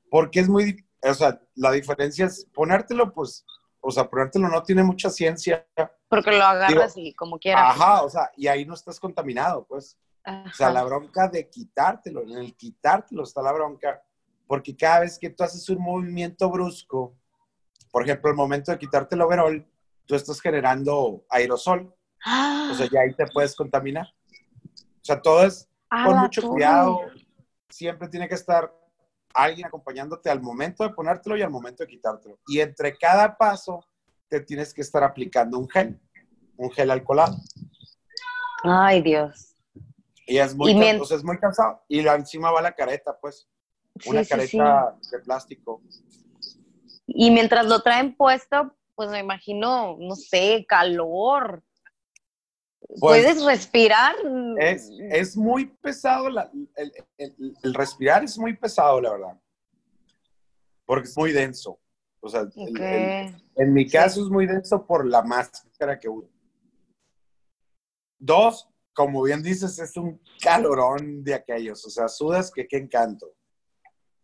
Porque 0.09 0.39
es 0.39 0.49
muy, 0.49 0.85
o 1.01 1.13
sea, 1.13 1.39
la 1.55 1.71
diferencia 1.71 2.25
es 2.25 2.45
ponértelo, 2.53 3.13
pues, 3.13 3.45
o 3.79 3.91
sea, 3.91 4.09
ponértelo 4.09 4.47
no 4.47 4.63
tiene 4.63 4.83
mucha 4.83 5.09
ciencia. 5.09 5.67
Porque 6.09 6.31
lo 6.31 6.43
agarras 6.43 6.93
y 6.97 7.13
como 7.13 7.37
quieras. 7.37 7.75
Ajá, 7.75 8.03
o 8.03 8.09
sea, 8.09 8.31
y 8.35 8.47
ahí 8.47 8.65
no 8.65 8.73
estás 8.73 8.99
contaminado, 8.99 9.65
pues. 9.65 9.97
O 10.25 10.53
sea, 10.53 10.71
la 10.71 10.83
bronca 10.83 11.27
de 11.27 11.49
quitártelo, 11.49 12.23
en 12.23 12.37
el 12.37 12.55
quitártelo 12.55 13.23
está 13.23 13.41
la 13.41 13.51
bronca 13.51 14.01
porque 14.49 14.75
cada 14.75 15.01
vez 15.01 15.19
que 15.19 15.29
tú 15.29 15.43
haces 15.43 15.69
un 15.69 15.79
movimiento 15.79 16.49
brusco, 16.49 17.15
por 17.91 18.01
ejemplo, 18.01 18.31
al 18.31 18.35
momento 18.35 18.71
de 18.71 18.79
quitarte 18.79 19.13
el 19.13 19.21
overall, 19.21 19.63
tú 20.07 20.15
estás 20.15 20.41
generando 20.41 21.23
aerosol. 21.29 21.93
O 22.71 22.73
sea, 22.73 22.89
ya 22.91 23.01
ahí 23.01 23.13
te 23.13 23.27
puedes 23.27 23.55
contaminar. 23.55 24.07
O 24.07 25.03
sea, 25.03 25.21
todo 25.21 25.45
es 25.45 25.69
con 25.87 26.17
mucho 26.17 26.41
cuidado. 26.49 26.99
Siempre 27.69 28.07
tiene 28.07 28.27
que 28.27 28.33
estar 28.33 28.73
alguien 29.35 29.67
acompañándote 29.67 30.31
al 30.31 30.41
momento 30.41 30.83
de 30.83 30.95
ponértelo 30.95 31.37
y 31.37 31.43
al 31.43 31.51
momento 31.51 31.83
de 31.83 31.87
quitártelo. 31.87 32.39
Y 32.47 32.59
entre 32.59 32.97
cada 32.97 33.37
paso 33.37 33.85
te 34.29 34.39
tienes 34.39 34.73
que 34.73 34.81
estar 34.81 35.03
aplicando 35.03 35.59
un 35.59 35.69
gel, 35.69 36.01
un 36.57 36.71
gel 36.71 36.89
alcoholado. 36.89 37.37
Ay, 38.63 39.03
Dios. 39.03 39.55
Y 40.25 40.39
es 40.39 40.55
muy, 40.55 40.71
es 40.71 41.23
muy 41.23 41.37
cansado. 41.37 41.83
Y 41.87 41.99
encima 41.99 42.49
va 42.49 42.63
la 42.63 42.71
careta, 42.71 43.15
pues. 43.21 43.47
Una 44.05 44.25
careta 44.25 44.97
de 45.11 45.19
plástico. 45.19 45.81
Y 47.07 47.31
mientras 47.31 47.65
lo 47.65 47.81
traen 47.81 48.15
puesto, 48.15 48.75
pues 48.95 49.09
me 49.09 49.19
imagino, 49.19 49.97
no 49.99 50.15
sé, 50.15 50.65
calor. 50.67 51.63
Pues, 52.79 52.99
¿Puedes 52.99 53.43
respirar? 53.45 54.15
Es, 54.57 55.37
muy 55.37 55.65
pesado, 55.65 56.27
el, 56.75 57.73
respirar 57.73 58.23
es 58.23 58.37
muy 58.37 58.55
pesado, 58.55 58.99
la 58.99 59.11
verdad. 59.11 59.41
Porque 60.85 61.07
es 61.07 61.17
muy 61.17 61.31
denso. 61.31 61.79
O 62.21 62.29
sea, 62.29 62.47
en 62.55 63.73
mi 63.73 63.87
caso 63.87 64.21
es 64.21 64.29
muy 64.29 64.45
denso 64.45 64.85
por 64.85 65.07
la 65.07 65.21
máscara 65.21 65.99
que 65.99 66.09
uso. 66.09 66.29
Dos, 68.17 68.67
como 68.93 69.23
bien 69.23 69.41
dices, 69.41 69.79
es 69.79 69.95
un 69.95 70.21
calorón 70.41 71.23
de 71.23 71.35
aquellos. 71.35 71.85
O 71.85 71.89
sea, 71.89 72.07
sudas 72.09 72.51
que 72.51 72.67
qué 72.67 72.77
encanto. 72.77 73.33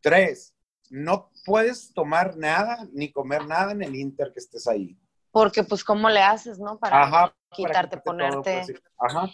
Tres, 0.05 0.55
no 0.91 1.31
puedes 1.43 1.91
tomar 1.91 2.37
nada 2.37 2.87
ni 2.93 3.11
comer 3.11 3.43
nada 3.47 3.71
en 3.71 3.81
el 3.81 3.95
Inter 3.95 4.31
que 4.31 4.39
estés 4.39 4.67
ahí. 4.67 4.95
Porque, 5.31 5.63
pues, 5.63 5.83
¿cómo 5.83 6.11
le 6.11 6.21
haces, 6.21 6.59
no? 6.59 6.77
Para 6.77 7.33
quitarte, 7.49 7.97
ponerte. 7.97 8.65
Pues, 8.67 8.83
ajá. 8.99 9.31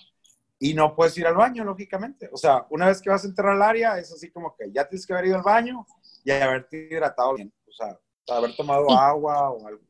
Y 0.60 0.74
no 0.74 0.96
puedes 0.96 1.18
ir 1.18 1.28
al 1.28 1.36
baño, 1.36 1.66
lógicamente. 1.66 2.30
O 2.32 2.38
sea, 2.38 2.66
una 2.70 2.88
vez 2.88 3.02
que 3.02 3.10
vas 3.10 3.26
a 3.26 3.28
entrar 3.28 3.50
al 3.50 3.62
área, 3.62 3.98
es 3.98 4.14
así 4.14 4.32
como 4.32 4.56
que 4.56 4.72
ya 4.72 4.88
tienes 4.88 5.06
que 5.06 5.12
haber 5.12 5.26
ido 5.26 5.36
al 5.36 5.44
baño 5.44 5.86
y 6.24 6.32
haberte 6.32 6.88
hidratado 6.90 7.34
bien. 7.34 7.54
O 7.68 7.72
sea, 7.74 8.00
haber 8.34 8.56
tomado 8.56 8.90
agua 8.92 9.50
o 9.50 9.68
algo. 9.68 9.82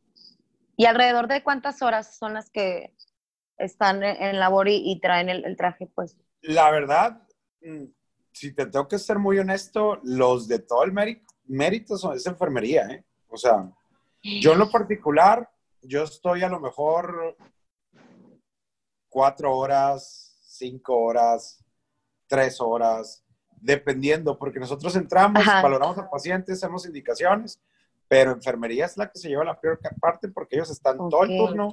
¿Y 0.78 0.86
alrededor 0.86 1.28
de 1.28 1.44
cuántas 1.44 1.84
horas 1.84 2.18
son 2.18 2.34
las 2.34 2.50
que 2.50 2.96
están 3.60 4.02
en 4.02 4.40
labor 4.40 4.68
y, 4.68 5.00
traen 5.00 5.30
el, 5.30 5.56
traje, 5.58 5.92
pues? 5.94 6.18
La 6.42 6.72
verdad, 6.72 7.22
mm, 7.62 7.86
si 8.32 8.54
te 8.54 8.66
tengo 8.66 8.88
que 8.88 9.00
ser 9.00 9.20
muy 9.20 9.40
honesto, 9.40 10.00
los 10.04 10.48
de 10.48 10.60
todo 10.60 10.84
el 10.84 10.92
mérito, 10.92 11.26
mérito 11.46 11.98
son 11.98 12.16
esa 12.16 12.30
enfermería, 12.30 12.88
¿eh? 12.88 13.06
O 13.28 13.38
sea, 13.38 13.72
yo 14.24 14.54
en 14.54 14.60
lo 14.60 14.70
particular, 14.70 15.50
yo 15.82 16.04
estoy 16.04 16.44
a 16.44 16.50
lo 16.50 16.60
mejor 16.60 17.36
cuatro 19.10 19.56
horas, 19.56 20.38
cinco 20.44 20.98
horas, 20.98 21.64
tres 22.28 22.60
horas, 22.62 23.24
dependiendo, 23.50 24.38
porque 24.38 24.60
nosotros 24.60 24.96
entramos, 24.96 25.46
valoramos 25.46 25.98
al 25.98 26.10
paciente, 26.10 26.54
hacemos 26.54 26.86
indicaciones, 26.86 27.60
pero 28.08 28.32
enfermería 28.32 28.86
es 28.86 28.98
la 28.98 29.10
que 29.10 29.20
se 29.20 29.30
lleva 29.30 29.44
la 29.44 29.60
peor 29.60 29.80
parte 30.00 30.28
porque 30.28 30.56
ellos 30.56 30.70
están 30.70 30.98
todo 30.98 31.24
el 31.24 31.38
turno 31.38 31.72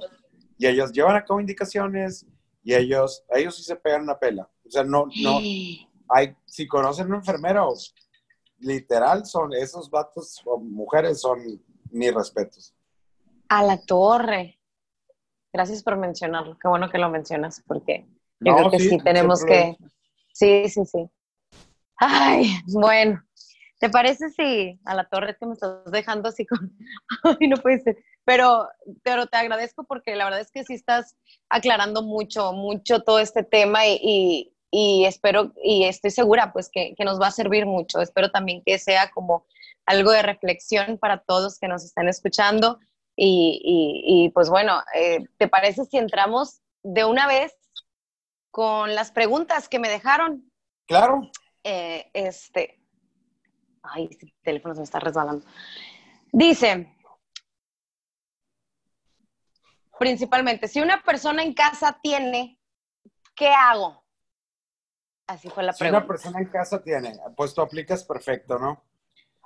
y 0.57 0.67
ellos 0.67 0.91
llevan 0.91 1.15
a 1.15 1.25
cabo 1.25 1.39
indicaciones 1.39 2.25
y 2.63 2.73
ellos, 2.73 3.23
ellos 3.35 3.55
sí 3.55 3.63
se 3.63 3.75
pegan 3.75 4.03
una 4.03 4.19
pela. 4.19 4.49
O 4.65 4.69
sea, 4.69 4.83
no, 4.83 5.07
no, 5.21 5.39
hay, 6.09 6.35
si 6.45 6.67
conocen 6.67 7.07
un 7.07 7.15
enfermero, 7.15 7.73
literal 8.59 9.25
son 9.25 9.53
esos 9.53 9.89
vatos 9.89 10.41
o 10.45 10.59
mujeres 10.59 11.21
son 11.21 11.39
mis 11.91 12.13
respetos. 12.13 12.73
A 13.47 13.63
la 13.63 13.81
torre. 13.83 14.59
Gracias 15.51 15.81
por 15.81 15.97
mencionarlo. 15.97 16.57
Qué 16.59 16.67
bueno 16.67 16.89
que 16.89 16.97
lo 16.97 17.09
mencionas 17.09 17.63
porque 17.65 18.05
yo 18.39 18.55
creo 18.55 18.71
que 18.71 18.79
sí, 18.79 18.97
tenemos 18.99 19.43
que... 19.43 19.77
Sí, 20.33 20.69
sí, 20.69 20.85
sí. 20.85 21.09
Ay, 21.95 22.51
bueno. 22.67 23.23
¿Te 23.79 23.89
parece 23.89 24.29
si 24.29 24.79
a 24.85 24.93
la 24.93 25.07
torre 25.07 25.37
que 25.37 25.45
me 25.45 25.53
estás 25.53 25.85
dejando 25.85 26.29
así 26.29 26.45
con... 26.45 26.77
Ay, 27.23 27.47
no 27.47 27.57
puede 27.57 27.79
ser. 27.79 27.97
Pero, 28.25 28.67
pero 29.03 29.25
te 29.27 29.37
agradezco 29.37 29.85
porque 29.85 30.15
la 30.15 30.25
verdad 30.25 30.41
es 30.41 30.51
que 30.51 30.63
sí 30.63 30.73
estás 30.73 31.15
aclarando 31.49 32.03
mucho, 32.03 32.51
mucho 32.53 33.01
todo 33.01 33.19
este 33.19 33.43
tema 33.43 33.87
y, 33.87 33.99
y 34.01 34.53
espero 34.71 35.51
y 35.63 35.85
estoy 35.85 36.11
segura 36.11 36.53
pues 36.53 36.69
que, 36.71 36.93
que, 36.95 37.03
nos 37.03 37.19
va 37.19 37.27
a 37.27 37.31
servir 37.31 37.65
mucho. 37.65 38.01
Espero 38.01 38.31
también 38.31 38.61
que 38.65 38.77
sea 38.77 39.09
como 39.11 39.45
algo 39.85 40.11
de 40.11 40.21
reflexión 40.21 40.97
para 40.97 41.19
todos 41.19 41.57
que 41.57 41.67
nos 41.67 41.83
están 41.83 42.07
escuchando. 42.07 42.79
Y, 43.21 43.61
y, 44.05 44.29
pues 44.29 44.49
bueno, 44.49 44.81
eh, 44.95 45.25
¿te 45.37 45.49
parece 45.49 45.83
si 45.83 45.97
entramos 45.97 46.61
de 46.83 47.03
una 47.03 47.27
vez 47.27 47.53
con 48.49 48.95
las 48.95 49.11
preguntas 49.11 49.67
que 49.67 49.79
me 49.79 49.89
dejaron? 49.89 50.49
Claro. 50.87 51.29
Eh, 51.63 52.09
este, 52.13 52.79
ay, 53.83 54.07
este 54.09 54.33
teléfono 54.41 54.73
se 54.73 54.79
me 54.81 54.85
está 54.85 54.99
resbalando. 54.99 55.45
Dice, 56.31 56.95
principalmente, 59.97 60.69
si 60.69 60.79
una 60.79 61.03
persona 61.03 61.43
en 61.43 61.53
casa 61.53 61.99
tiene, 62.01 62.57
¿qué 63.35 63.49
hago? 63.49 63.98
Así 65.29 65.47
fue 65.47 65.61
la 65.61 65.73
pregunta. 65.73 65.85
Si 65.85 65.89
una 65.89 66.07
persona 66.07 66.39
en 66.39 66.45
casa 66.47 66.81
tiene, 66.81 67.19
pues 67.37 67.53
tú 67.53 67.61
aplicas 67.61 68.03
perfecto, 68.03 68.57
¿no? 68.57 68.83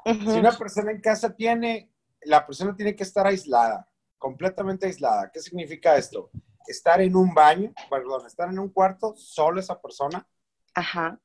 Si 0.06 0.40
una 0.40 0.58
persona 0.58 0.92
en 0.92 1.02
casa 1.02 1.36
tiene, 1.36 1.92
la 2.22 2.46
persona 2.48 2.74
tiene 2.74 2.96
que 2.96 3.04
estar 3.04 3.28
aislada, 3.28 3.86
completamente 4.18 4.86
aislada. 4.86 5.30
¿Qué 5.30 5.42
significa 5.42 5.98
esto? 5.98 6.30
Estar 6.68 7.02
en 7.02 7.18
un 7.18 7.34
baño, 7.34 7.74
perdón, 7.90 8.26
estar 8.26 8.48
en 8.48 8.60
un 8.60 8.70
cuarto, 8.70 9.14
solo 9.18 9.60
esa 9.60 9.82
persona. 9.82 10.26
Ajá. 10.74 11.20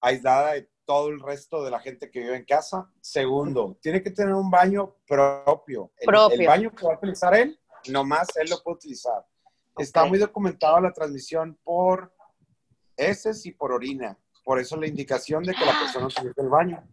Aislada 0.00 0.52
de 0.52 0.70
todo 0.84 1.08
el 1.08 1.18
resto 1.18 1.64
de 1.64 1.72
la 1.72 1.80
gente 1.80 2.08
que 2.08 2.20
vive 2.20 2.36
en 2.36 2.44
casa. 2.44 2.88
Segundo, 3.00 3.76
tiene 3.82 4.04
que 4.04 4.12
tener 4.12 4.34
un 4.34 4.52
baño 4.52 4.94
propio. 5.04 5.90
propio. 6.04 6.40
El, 6.40 6.46
baño 6.46 6.70
que 6.72 6.86
va 6.86 6.92
a 6.92 6.96
utilizar 6.96 7.34
él, 7.34 7.58
nomás 7.88 8.28
él 8.36 8.50
lo 8.50 8.62
puede 8.62 8.76
utilizar. 8.76 9.26
Está 9.76 10.04
muy 10.04 10.20
documentado 10.20 10.80
la 10.80 10.92
transmisión 10.92 11.58
por 11.64 12.15
heces 12.96 13.46
y 13.46 13.52
por 13.52 13.72
orina. 13.72 14.18
Por 14.44 14.60
eso 14.60 14.76
la 14.76 14.86
indicación 14.86 15.42
de 15.42 15.52
que 15.54 15.64
la 15.64 15.78
persona 15.78 16.06
utilice 16.06 16.40
el 16.40 16.48
baño. 16.48 16.88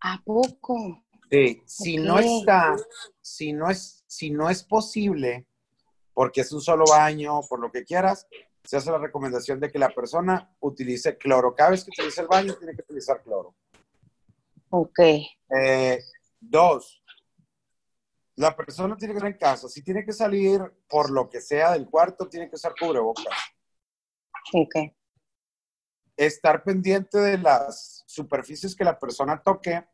¿A 0.00 0.20
poco? 0.24 1.04
Sí, 1.30 1.62
si 1.64 1.96
no 1.96 2.18
está, 2.18 2.76
si 3.20 3.52
no 3.52 3.70
es, 3.70 4.04
si 4.06 4.30
no 4.30 4.48
es 4.48 4.64
posible, 4.64 5.46
porque 6.12 6.40
es 6.40 6.52
un 6.52 6.60
solo 6.60 6.84
baño, 6.88 7.40
por 7.48 7.60
lo 7.60 7.70
que 7.70 7.84
quieras, 7.84 8.26
se 8.64 8.76
hace 8.76 8.90
la 8.90 8.98
recomendación 8.98 9.60
de 9.60 9.70
que 9.70 9.78
la 9.78 9.90
persona 9.90 10.52
utilice 10.60 11.16
cloro. 11.16 11.54
Cada 11.54 11.70
vez 11.70 11.84
que 11.84 11.90
utilice 11.90 12.22
el 12.22 12.26
baño, 12.26 12.54
tiene 12.54 12.74
que 12.74 12.82
utilizar 12.82 13.22
cloro. 13.22 13.54
Ok. 14.70 14.98
Eh, 14.98 16.02
dos, 16.40 17.02
la 18.34 18.56
persona 18.56 18.96
tiene 18.96 19.14
que 19.14 19.18
estar 19.18 19.30
en 19.30 19.38
casa. 19.38 19.68
Si 19.68 19.82
tiene 19.82 20.04
que 20.04 20.12
salir 20.12 20.60
por 20.88 21.10
lo 21.10 21.28
que 21.28 21.40
sea 21.40 21.72
del 21.72 21.88
cuarto, 21.88 22.28
tiene 22.28 22.48
que 22.48 22.56
usar 22.56 22.74
cubrebocas. 22.78 23.26
Ok 24.52 24.97
estar 26.18 26.64
pendiente 26.64 27.16
de 27.16 27.38
las 27.38 28.02
superficies 28.06 28.74
que 28.74 28.84
la 28.84 28.98
persona 28.98 29.40
toque 29.40 29.86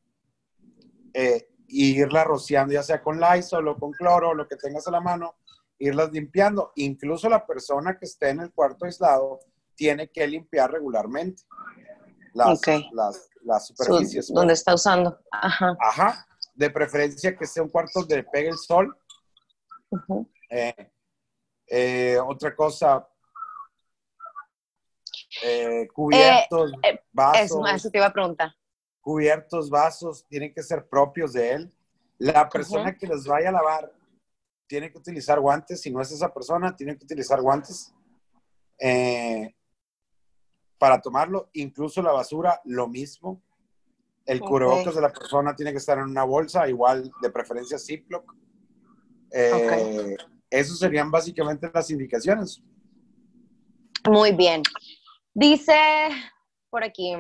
eh, 1.13 1.49
y 1.69 2.01
irla 2.01 2.25
rociando, 2.25 2.73
ya 2.73 2.83
sea 2.83 3.03
con 3.03 3.21
Lysol 3.21 3.69
o 3.69 3.79
con 3.79 3.93
cloro, 3.93 4.35
lo 4.35 4.49
que 4.49 4.57
tengas 4.57 4.89
a 4.89 4.91
la 4.91 5.01
mano, 5.01 5.37
irlas 5.79 6.11
limpiando. 6.13 6.73
Incluso 6.77 7.29
la 7.29 7.47
persona 7.47 7.99
que 7.99 8.07
esté 8.07 8.31
en 8.31 8.41
el 8.41 8.53
cuarto 8.53 8.87
aislado 8.87 9.41
tiene 9.75 10.11
que 10.11 10.27
limpiar 10.27 10.73
regularmente 10.73 11.43
las, 12.33 12.61
las, 13.43 13.67
superficies. 13.67 14.33
donde 14.33 14.55
está 14.55 14.75
usando. 14.75 15.21
Ajá. 15.31 15.77
Ajá. 15.79 16.27
De 16.55 16.71
preferencia 16.71 17.37
que 17.37 17.47
sea 17.47 17.63
un 17.63 17.69
cuarto 17.69 18.01
donde 18.01 18.25
pegue 18.25 18.49
el 18.49 18.59
sol. 18.59 18.97
Eh, 20.49 20.91
eh, 21.67 22.19
otra 22.19 22.55
cosa, 22.57 23.07
eh, 25.45 25.89
cubiertos, 25.93 26.73
eh, 26.83 26.91
eh, 26.91 27.01
vasos. 27.13 27.61
Eso, 27.75 27.91
te 27.91 27.99
iba 27.99 28.07
a 28.07 28.13
preguntar. 28.13 28.55
Cubiertos, 29.01 29.69
vasos, 29.69 30.25
tienen 30.27 30.53
que 30.53 30.63
ser 30.63 30.87
propios 30.87 31.33
de 31.33 31.53
él. 31.53 31.75
La 32.19 32.49
persona 32.49 32.97
que 32.97 33.07
los 33.07 33.27
vaya 33.27 33.51
a 33.51 33.53
lavar 33.53 33.93
tiene 34.67 34.91
que 34.91 34.99
utilizar 34.99 35.41
guantes. 35.41 35.81
Si 35.81 35.91
no 35.91 36.01
es 36.01 36.11
esa 36.11 36.33
persona, 36.33 36.75
tiene 36.75 36.97
que 36.97 37.05
utilizar 37.05 37.41
guantes 37.41 37.93
para 40.79 41.01
tomarlo. 41.01 41.51
Incluso 41.53 42.01
la 42.03 42.13
basura, 42.13 42.61
lo 42.65 42.89
mismo. 42.89 43.43
El 44.27 44.41
cubrebocas 44.41 44.95
de 44.95 45.03
la 45.03 45.13
persona 45.13 45.55
tiene 45.55 45.73
que 45.73 45.79
estar 45.79 45.99
en 45.99 46.05
una 46.05 46.25
bolsa, 46.25 46.67
igual 46.69 47.13
de 47.21 47.31
preferencia 47.31 47.79
Ziploc. 47.79 48.35
Eh, 49.31 50.17
Esas 50.49 50.79
serían 50.79 51.11
básicamente 51.11 51.71
las 51.73 51.91
indicaciones. 51.91 52.63
Muy 54.09 54.33
bien. 54.33 54.63
Dice 55.35 55.75
por 56.71 56.85
aquí, 56.85 57.15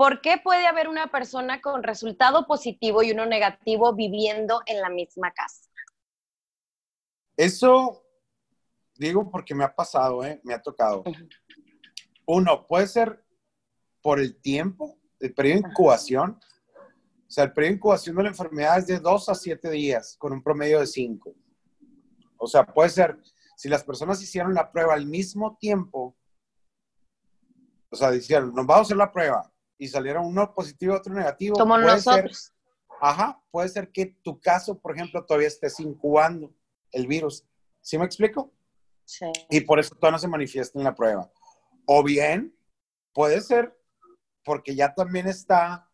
¿Por 0.00 0.22
qué 0.22 0.40
puede 0.42 0.66
haber 0.66 0.88
una 0.88 1.10
persona 1.10 1.60
con 1.60 1.82
resultado 1.82 2.46
positivo 2.46 3.02
y 3.02 3.10
uno 3.10 3.26
negativo 3.26 3.94
viviendo 3.94 4.62
en 4.64 4.80
la 4.80 4.88
misma 4.88 5.30
casa? 5.30 5.68
Eso 7.36 8.02
digo 8.94 9.30
porque 9.30 9.54
me 9.54 9.62
ha 9.62 9.74
pasado, 9.74 10.24
¿eh? 10.24 10.40
me 10.42 10.54
ha 10.54 10.62
tocado. 10.62 11.04
Uno, 12.24 12.66
puede 12.66 12.86
ser 12.86 13.22
por 14.00 14.20
el 14.20 14.40
tiempo, 14.40 14.98
el 15.18 15.34
periodo 15.34 15.60
de 15.60 15.68
incubación. 15.68 16.40
O 17.28 17.30
sea, 17.30 17.44
el 17.44 17.52
periodo 17.52 17.72
de 17.72 17.76
incubación 17.76 18.16
de 18.16 18.22
la 18.22 18.28
enfermedad 18.30 18.78
es 18.78 18.86
de 18.86 19.00
dos 19.00 19.28
a 19.28 19.34
siete 19.34 19.70
días, 19.70 20.16
con 20.18 20.32
un 20.32 20.42
promedio 20.42 20.80
de 20.80 20.86
cinco. 20.86 21.34
O 22.38 22.46
sea, 22.46 22.64
puede 22.64 22.88
ser, 22.88 23.18
si 23.54 23.68
las 23.68 23.84
personas 23.84 24.22
hicieron 24.22 24.54
la 24.54 24.72
prueba 24.72 24.94
al 24.94 25.04
mismo 25.04 25.58
tiempo, 25.60 26.16
o 27.90 27.96
sea, 27.96 28.10
dijeron, 28.10 28.54
nos 28.54 28.66
vamos 28.66 28.78
a 28.78 28.82
hacer 28.82 28.96
la 28.96 29.10
prueba 29.10 29.52
y 29.76 29.88
salieron 29.88 30.26
uno 30.26 30.54
positivo, 30.54 30.94
otro 30.94 31.12
negativo. 31.12 31.56
Como 31.56 31.76
nosotros. 31.76 32.52
ajá, 33.00 33.42
puede 33.50 33.68
ser 33.68 33.90
que 33.90 34.06
tu 34.22 34.40
caso, 34.40 34.78
por 34.78 34.94
ejemplo, 34.94 35.24
todavía 35.24 35.48
estés 35.48 35.80
incubando 35.80 36.54
el 36.92 37.06
virus. 37.06 37.44
¿Sí 37.80 37.98
me 37.98 38.04
explico? 38.04 38.52
Sí. 39.04 39.26
Y 39.48 39.62
por 39.62 39.80
eso 39.80 39.94
todavía 39.94 40.12
no 40.12 40.18
se 40.18 40.28
manifiesta 40.28 40.78
en 40.78 40.84
la 40.84 40.94
prueba. 40.94 41.30
O 41.86 42.04
bien, 42.04 42.54
puede 43.12 43.40
ser 43.40 43.76
porque 44.44 44.74
ya 44.74 44.94
también 44.94 45.26
está, 45.26 45.88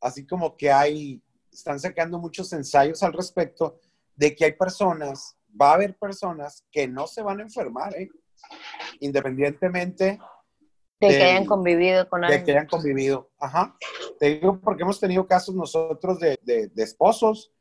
así 0.00 0.26
como 0.26 0.56
que 0.56 0.70
hay, 0.70 1.22
están 1.52 1.80
sacando 1.80 2.18
muchos 2.18 2.52
ensayos 2.52 3.02
al 3.02 3.12
respecto 3.12 3.80
de 4.14 4.34
que 4.34 4.44
hay 4.44 4.52
personas, 4.52 5.36
va 5.60 5.70
a 5.70 5.74
haber 5.74 5.96
personas 5.98 6.64
que 6.70 6.86
no 6.86 7.06
se 7.06 7.22
van 7.22 7.40
a 7.40 7.42
enfermar, 7.42 7.94
¿eh? 7.96 8.08
independientemente 9.00 10.18
de, 11.08 11.08
que 11.08 11.22
hayan 11.22 11.46
convivido 11.46 12.08
con 12.08 12.24
alguien. 12.24 12.40
De 12.40 12.44
que 12.44 12.52
hayan 12.52 12.66
convivido, 12.66 13.30
ajá. 13.38 13.76
Te 14.18 14.34
digo 14.34 14.60
porque 14.60 14.82
hemos 14.82 15.00
tenido 15.00 15.26
casos 15.26 15.54
nosotros 15.54 16.18
de, 16.18 16.38
de, 16.42 16.68
de 16.68 16.82
esposos 16.82 17.52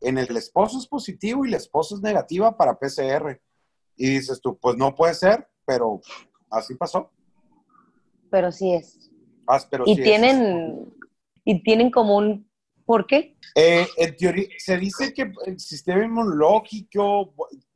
en 0.00 0.18
el 0.18 0.36
esposo 0.36 0.78
es 0.78 0.86
positivo 0.86 1.44
y 1.44 1.50
la 1.50 1.56
esposa 1.56 1.94
es 1.94 2.00
negativa 2.00 2.56
para 2.56 2.78
PCR. 2.78 3.40
Y 3.96 4.10
dices 4.10 4.40
tú, 4.40 4.58
pues 4.58 4.76
no 4.76 4.94
puede 4.94 5.14
ser, 5.14 5.48
pero 5.64 6.00
así 6.50 6.74
pasó. 6.74 7.10
Pero 8.30 8.52
sí 8.52 8.72
es. 8.72 9.10
Ah, 9.46 9.60
pero 9.70 9.84
y 9.86 9.96
tienen, 9.96 10.92
y 11.44 11.62
tienen 11.62 11.90
como 11.90 12.16
un 12.16 12.48
¿por 12.84 13.06
qué? 13.06 13.36
Eh, 13.54 13.86
en 13.96 14.16
teoría, 14.16 14.48
se 14.58 14.76
dice 14.76 15.14
que 15.14 15.32
el 15.46 15.58
sistema 15.58 16.04
inmunológico, 16.04 17.32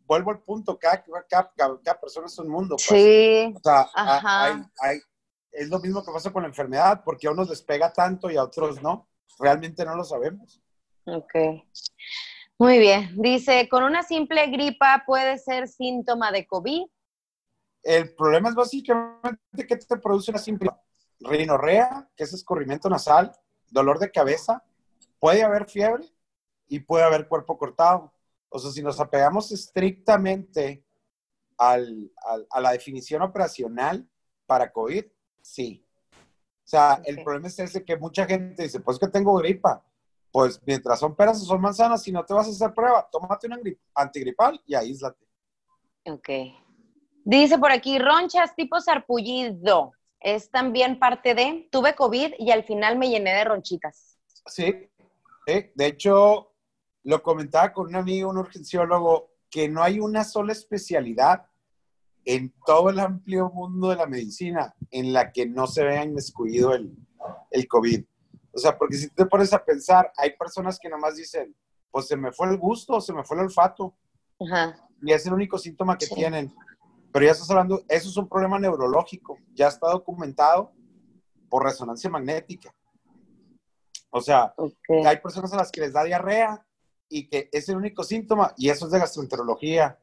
vuelvo 0.07 0.31
al 0.31 0.41
punto, 0.41 0.79
cada, 0.79 1.03
cada, 1.27 2.01
persona 2.01 2.27
es 2.27 2.39
un 2.39 2.49
mundo. 2.49 2.77
Pues. 2.77 2.87
Sí. 2.87 3.55
O 3.57 3.61
sea, 3.63 3.89
hay, 3.95 4.63
hay, 4.81 4.99
es 5.53 5.69
lo 5.69 5.81
mismo 5.81 6.05
que 6.05 6.13
pasa 6.13 6.33
con 6.33 6.43
la 6.43 6.49
enfermedad, 6.49 7.03
porque 7.05 7.27
a 7.27 7.33
unos 7.33 7.49
les 7.49 7.63
pega 7.63 7.93
tanto 7.93 8.31
y 8.31 8.37
a 8.37 8.45
otros 8.45 8.81
no. 8.83 9.09
Realmente 9.39 9.85
no 9.85 9.97
lo 9.97 10.05
sabemos. 10.05 10.61
Ok. 11.07 11.35
Muy 12.59 12.79
bien. 12.79 13.11
Dice, 13.17 13.69
¿con 13.69 13.85
una 13.85 14.03
simple 14.03 14.47
gripa 14.49 15.03
puede 15.07 15.39
ser 15.39 15.67
síntoma 15.67 16.31
de 16.31 16.47
COVID? 16.47 16.87
El 17.83 18.15
problema 18.15 18.51
es 18.51 18.55
básicamente 18.55 19.67
que 19.67 19.77
te 19.77 19.97
produce 19.97 20.31
una 20.31 20.41
simple 20.41 20.71
rinorrea, 21.21 22.09
que 22.15 22.25
es 22.25 22.33
escurrimiento 22.33 22.89
nasal, 22.91 23.33
dolor 23.71 23.99
de 23.99 24.11
cabeza, 24.11 24.63
puede 25.19 25.43
haber 25.43 25.69
fiebre 25.69 26.05
y 26.69 26.81
puede 26.81 27.05
haber 27.05 27.29
cuerpo 27.29 27.57
cortado. 27.57 28.13
O 28.51 28.59
sea, 28.59 28.71
si 28.71 28.83
nos 28.83 29.01
apegamos 29.01 29.51
estrictamente 29.53 30.85
al, 31.57 32.11
a 32.51 32.61
la 32.61 32.73
definición 32.73 33.23
operacional 33.23 34.07
para 34.47 34.73
COVID, 34.73 35.05
sí. 35.43 35.85
O 36.13 36.69
sea, 36.71 37.01
el 37.05 37.23
problema 37.23 37.49
es 37.49 37.59
ese 37.59 37.85
que 37.85 37.97
mucha 37.97 38.27
gente 38.27 38.63
dice, 38.63 38.81
pues 38.81 38.99
que 38.99 39.09
tengo 39.09 39.35
gripa 39.35 39.85
pues 40.33 40.61
mientras 40.65 41.01
son 41.01 41.15
peras 41.15 41.43
o 41.43 41.45
son 41.45 41.61
manzanas, 41.61 42.03
si 42.03 42.13
no 42.13 42.25
te 42.25 42.35
vas 42.35 42.47
a 42.47 42.51
hacer 42.51 42.73
prueba, 42.75 43.09
tómate 43.11 43.47
una 43.47 43.59
antigripal 43.95 44.61
y 44.67 44.75
aíslate. 44.75 45.27
Ok. 46.05 46.29
Dice 47.25 47.59
por 47.59 47.73
aquí, 47.73 47.99
ronchas 47.99 48.55
tipo 48.55 48.81
sarpullido. 48.81 49.93
¿Es 50.21 50.51
también 50.51 50.99
parte 50.99 51.35
de? 51.35 51.69
Tuve 51.71 51.95
COVID 51.95 52.35
y 52.39 52.51
al 52.51 52.65
final 52.65 52.99
me 52.99 53.09
llené 53.09 53.33
de 53.35 53.45
ronchitas. 53.45 54.19
Sí, 54.47 54.89
de 55.47 55.87
hecho, 55.87 56.53
lo 57.05 57.23
comentaba 57.23 57.73
con 57.73 57.89
un 57.89 57.97
amigo, 57.97 58.31
un 58.31 58.39
urgenciólogo, 58.39 59.31
que 59.51 59.69
no 59.69 59.83
hay 59.83 59.99
una 59.99 60.23
sola 60.25 60.53
especialidad 60.53 61.47
en 62.33 62.55
todo 62.65 62.91
el 62.91 63.01
amplio 63.01 63.51
mundo 63.51 63.89
de 63.89 63.97
la 63.97 64.07
medicina 64.07 64.73
en 64.93 65.13
la 65.13 65.33
que 65.33 65.47
no 65.47 65.67
se 65.67 65.83
vea 65.83 66.05
inmiscuido 66.05 66.75
el, 66.75 66.97
el 67.51 67.67
COVID. 67.67 68.05
O 68.53 68.59
sea, 68.59 68.79
porque 68.79 68.97
si 68.99 69.09
te 69.09 69.27
pones 69.27 69.53
a 69.53 69.65
pensar, 69.65 70.13
hay 70.17 70.37
personas 70.37 70.79
que 70.79 70.89
nomás 70.89 71.17
dicen, 71.17 71.57
pues 71.91 72.07
se 72.07 72.17
me 72.17 72.31
fue 72.31 72.49
el 72.49 72.57
gusto, 72.57 73.01
se 73.01 73.13
me 73.13 73.25
fue 73.25 73.37
el 73.37 73.45
olfato. 73.45 73.97
Y 75.03 75.13
es 75.13 75.27
el 75.27 75.33
único 75.33 75.59
síntoma 75.59 75.99
que 75.99 76.07
tienen. 76.07 76.55
Pero 77.13 77.27
ya 77.27 77.33
estás 77.33 77.51
hablando, 77.51 77.83
eso 77.89 78.09
es 78.09 78.17
un 78.17 78.29
problema 78.29 78.61
neurológico, 78.61 79.37
ya 79.53 79.67
está 79.67 79.89
documentado 79.89 80.73
por 81.49 81.65
resonancia 81.65 82.11
magnética. 82.11 82.73
O 84.11 84.21
sea, 84.21 84.55
hay 85.05 85.17
personas 85.17 85.53
a 85.53 85.57
las 85.57 85.73
que 85.73 85.81
les 85.81 85.93
da 85.93 86.05
diarrea 86.05 86.65
y 87.09 87.29
que 87.29 87.49
es 87.51 87.69
el 87.69 87.77
único 87.77 88.05
síntoma 88.05 88.55
y 88.57 88.69
eso 88.69 88.87
es 88.87 88.93
de 88.93 89.01
gastroenterología. 89.01 89.99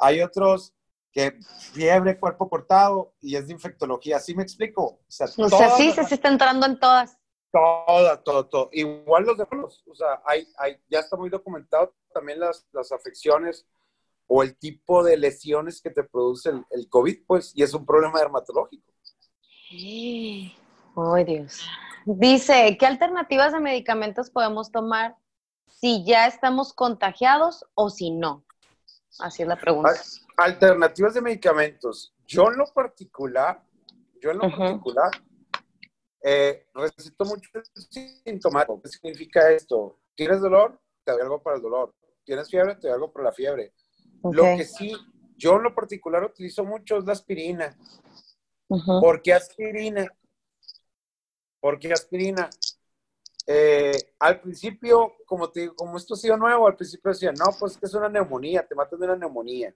Hay 0.00 0.20
otros 0.20 0.74
que 1.12 1.38
fiebre, 1.72 2.18
cuerpo 2.18 2.48
cortado 2.48 3.14
y 3.20 3.36
es 3.36 3.46
de 3.46 3.52
infectología. 3.52 4.20
¿Sí 4.20 4.34
me 4.34 4.42
explico? 4.42 4.84
O 4.84 5.04
sea, 5.08 5.26
sí, 5.26 5.92
se 5.92 6.14
está 6.14 6.28
entrando 6.28 6.66
en 6.66 6.78
todas. 6.78 7.18
Toda, 7.52 8.22
todo, 8.22 8.46
todo. 8.46 8.68
Igual 8.72 9.24
los 9.24 9.36
demás, 9.36 9.82
o 9.86 9.94
sea, 9.94 10.22
hay, 10.24 10.46
hay, 10.56 10.80
ya 10.88 11.00
está 11.00 11.16
muy 11.16 11.30
documentado 11.30 11.92
también 12.14 12.38
las, 12.38 12.66
las 12.72 12.92
afecciones 12.92 13.66
o 14.28 14.44
el 14.44 14.56
tipo 14.56 15.02
de 15.02 15.16
lesiones 15.16 15.82
que 15.82 15.90
te 15.90 16.04
produce 16.04 16.50
el, 16.50 16.64
el 16.70 16.88
COVID, 16.88 17.24
pues, 17.26 17.52
y 17.56 17.64
es 17.64 17.74
un 17.74 17.84
problema 17.84 18.20
dermatológico. 18.20 18.92
Ay, 19.72 20.54
Dios. 21.24 21.66
Dice, 22.04 22.76
¿qué 22.78 22.86
alternativas 22.86 23.52
de 23.52 23.60
medicamentos 23.60 24.30
podemos 24.30 24.70
tomar 24.70 25.16
si 25.66 26.04
ya 26.04 26.26
estamos 26.26 26.72
contagiados 26.72 27.64
o 27.74 27.90
si 27.90 28.10
no? 28.10 28.44
Así 29.20 29.42
es 29.42 29.48
la 29.48 29.56
pregunta. 29.56 29.92
Alternativas 30.36 31.14
de 31.14 31.20
medicamentos. 31.20 32.14
Yo 32.26 32.50
en 32.50 32.58
lo 32.58 32.66
particular, 32.72 33.62
yo 34.20 34.30
en 34.30 34.38
lo 34.38 34.56
particular, 34.56 35.10
eh, 36.22 36.66
recito 36.74 37.24
mucho 37.24 37.50
sintomático. 38.24 38.80
¿Qué 38.82 38.88
significa 38.88 39.50
esto? 39.50 39.98
¿Tienes 40.14 40.40
dolor? 40.40 40.80
Te 41.04 41.12
doy 41.12 41.22
algo 41.22 41.42
para 41.42 41.56
el 41.56 41.62
dolor. 41.62 41.94
¿Tienes 42.24 42.48
fiebre? 42.48 42.76
Te 42.76 42.88
doy 42.88 42.94
algo 42.94 43.12
para 43.12 43.26
la 43.26 43.32
fiebre. 43.32 43.72
Lo 44.22 44.42
que 44.42 44.64
sí, 44.64 44.94
yo 45.36 45.56
en 45.56 45.62
lo 45.62 45.74
particular 45.74 46.24
utilizo 46.24 46.64
mucho 46.64 46.98
es 46.98 47.04
la 47.04 47.12
aspirina. 47.12 47.76
¿Por 48.68 49.22
qué 49.22 49.34
aspirina? 49.34 50.06
Porque 51.58 51.92
aspirina. 51.92 52.48
Eh, 53.46 54.14
al 54.18 54.40
principio, 54.40 55.14
como, 55.26 55.50
te, 55.50 55.70
como 55.74 55.96
esto 55.96 56.14
ha 56.14 56.16
sido 56.16 56.36
nuevo, 56.36 56.66
al 56.66 56.76
principio 56.76 57.10
decían, 57.10 57.34
no, 57.38 57.46
pues 57.58 57.76
que 57.76 57.86
es 57.86 57.94
una 57.94 58.08
neumonía, 58.08 58.66
te 58.66 58.74
matan 58.74 59.00
de 59.00 59.06
una 59.06 59.16
neumonía. 59.16 59.74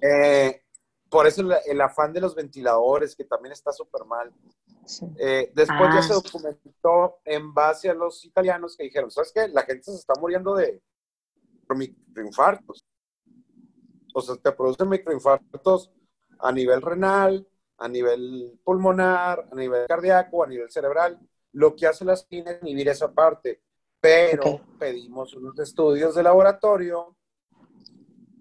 eh, 0.00 0.62
por 1.08 1.26
eso 1.26 1.42
el, 1.66 1.80
afán 1.80 2.12
de 2.12 2.20
los 2.20 2.34
ventiladores, 2.34 3.16
que 3.16 3.24
también 3.24 3.52
está 3.52 3.72
súper 3.72 4.04
mal. 4.04 4.32
Eh, 5.18 5.50
después 5.54 5.94
ya 5.94 6.02
se 6.02 6.12
ah. 6.12 6.20
documentó 6.22 7.18
en 7.24 7.52
base 7.52 7.90
a 7.90 7.94
los 7.94 8.24
italianos 8.24 8.76
que 8.76 8.84
dijeron, 8.84 9.10
¿sabes 9.10 9.32
qué? 9.34 9.48
La 9.48 9.62
gente 9.62 9.84
se 9.84 9.96
está 9.96 10.14
muriendo 10.20 10.54
de 10.54 10.82
microinfartos. 11.74 12.84
O 14.14 14.20
sea, 14.20 14.36
te 14.36 14.52
producen 14.52 14.88
microinfartos 14.88 15.90
a 16.38 16.52
nivel 16.52 16.82
renal, 16.82 17.46
a 17.78 17.88
nivel 17.88 18.58
pulmonar, 18.64 19.48
a 19.50 19.54
nivel 19.54 19.86
cardíaco, 19.86 20.44
a 20.44 20.46
nivel 20.46 20.70
cerebral. 20.70 21.18
Lo 21.52 21.74
que 21.74 21.86
hace 21.86 22.04
la 22.04 22.12
aspirina 22.12 22.52
es 22.52 22.62
inhibir 22.62 22.88
esa 22.88 23.12
parte. 23.12 23.62
Pero 24.00 24.60
pedimos 24.78 25.34
unos 25.34 25.58
estudios 25.58 26.14
de 26.14 26.22
laboratorio 26.22 27.16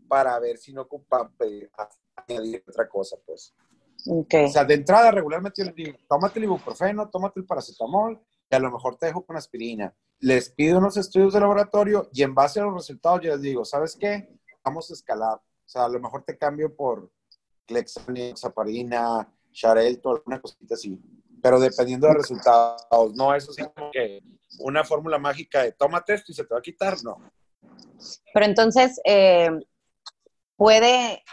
para 0.08 0.38
ver 0.40 0.58
si 0.58 0.72
no 0.72 0.84
ocupan 0.84 1.32
añadir 2.16 2.64
otra 2.68 2.88
cosa, 2.88 3.18
pues. 3.26 3.54
Okay. 4.06 4.46
O 4.46 4.50
sea, 4.50 4.64
de 4.64 4.76
entrada 4.76 5.12
regularmente 5.12 5.62
yo 5.62 5.66
les 5.66 5.76
digo, 5.76 5.98
tómate 6.08 6.40
el 6.40 6.46
ibuprofeno, 6.46 7.10
tómate 7.10 7.40
el 7.40 7.46
paracetamol 7.46 8.22
y 8.50 8.56
a 8.56 8.60
lo 8.60 8.72
mejor 8.72 8.98
te 8.98 9.08
dejo 9.08 9.26
con 9.26 9.36
aspirina. 9.36 9.94
Les 10.20 10.50
pido 10.50 10.78
unos 10.78 10.96
estudios 10.98 11.34
de 11.34 11.40
laboratorio 11.40 12.10
y 12.14 12.24
en 12.24 12.34
base 12.34 12.60
a 12.60 12.64
los 12.64 12.76
resultados 12.76 13.22
yo 13.22 13.32
les 13.32 13.42
digo, 13.42 13.66
¿sabes 13.66 13.98
qué? 14.00 14.30
Vamos 14.64 14.90
a 14.90 14.94
escalar. 14.94 15.36
O 15.38 15.70
sea, 15.70 15.86
a 15.86 15.90
lo 15.90 16.00
mejor 16.00 16.24
te 16.24 16.38
cambio 16.38 16.74
por 16.74 17.12
Clexane, 17.66 18.36
Saparina, 18.38 19.28
Xarelto, 19.52 20.12
alguna 20.12 20.40
cosita 20.40 20.76
así. 20.76 21.00
Pero 21.48 21.62
dependiendo 21.62 22.08
de 22.08 22.16
resultados, 22.16 23.16
no 23.16 23.34
eso 23.34 23.54
sí 23.54 23.64
como 23.74 23.90
que 23.90 24.22
una 24.60 24.84
fórmula 24.84 25.18
mágica 25.18 25.64
de 25.64 25.72
tómate 25.72 26.16
esto 26.16 26.34
y 26.34 26.36
se 26.36 26.44
te 26.44 26.54
va 26.54 26.60
a 26.60 26.62
quitar, 26.62 26.98
no. 27.06 27.16
Pero 28.34 28.46
entonces, 28.46 29.00
eh, 29.06 29.52
puede 30.58 31.24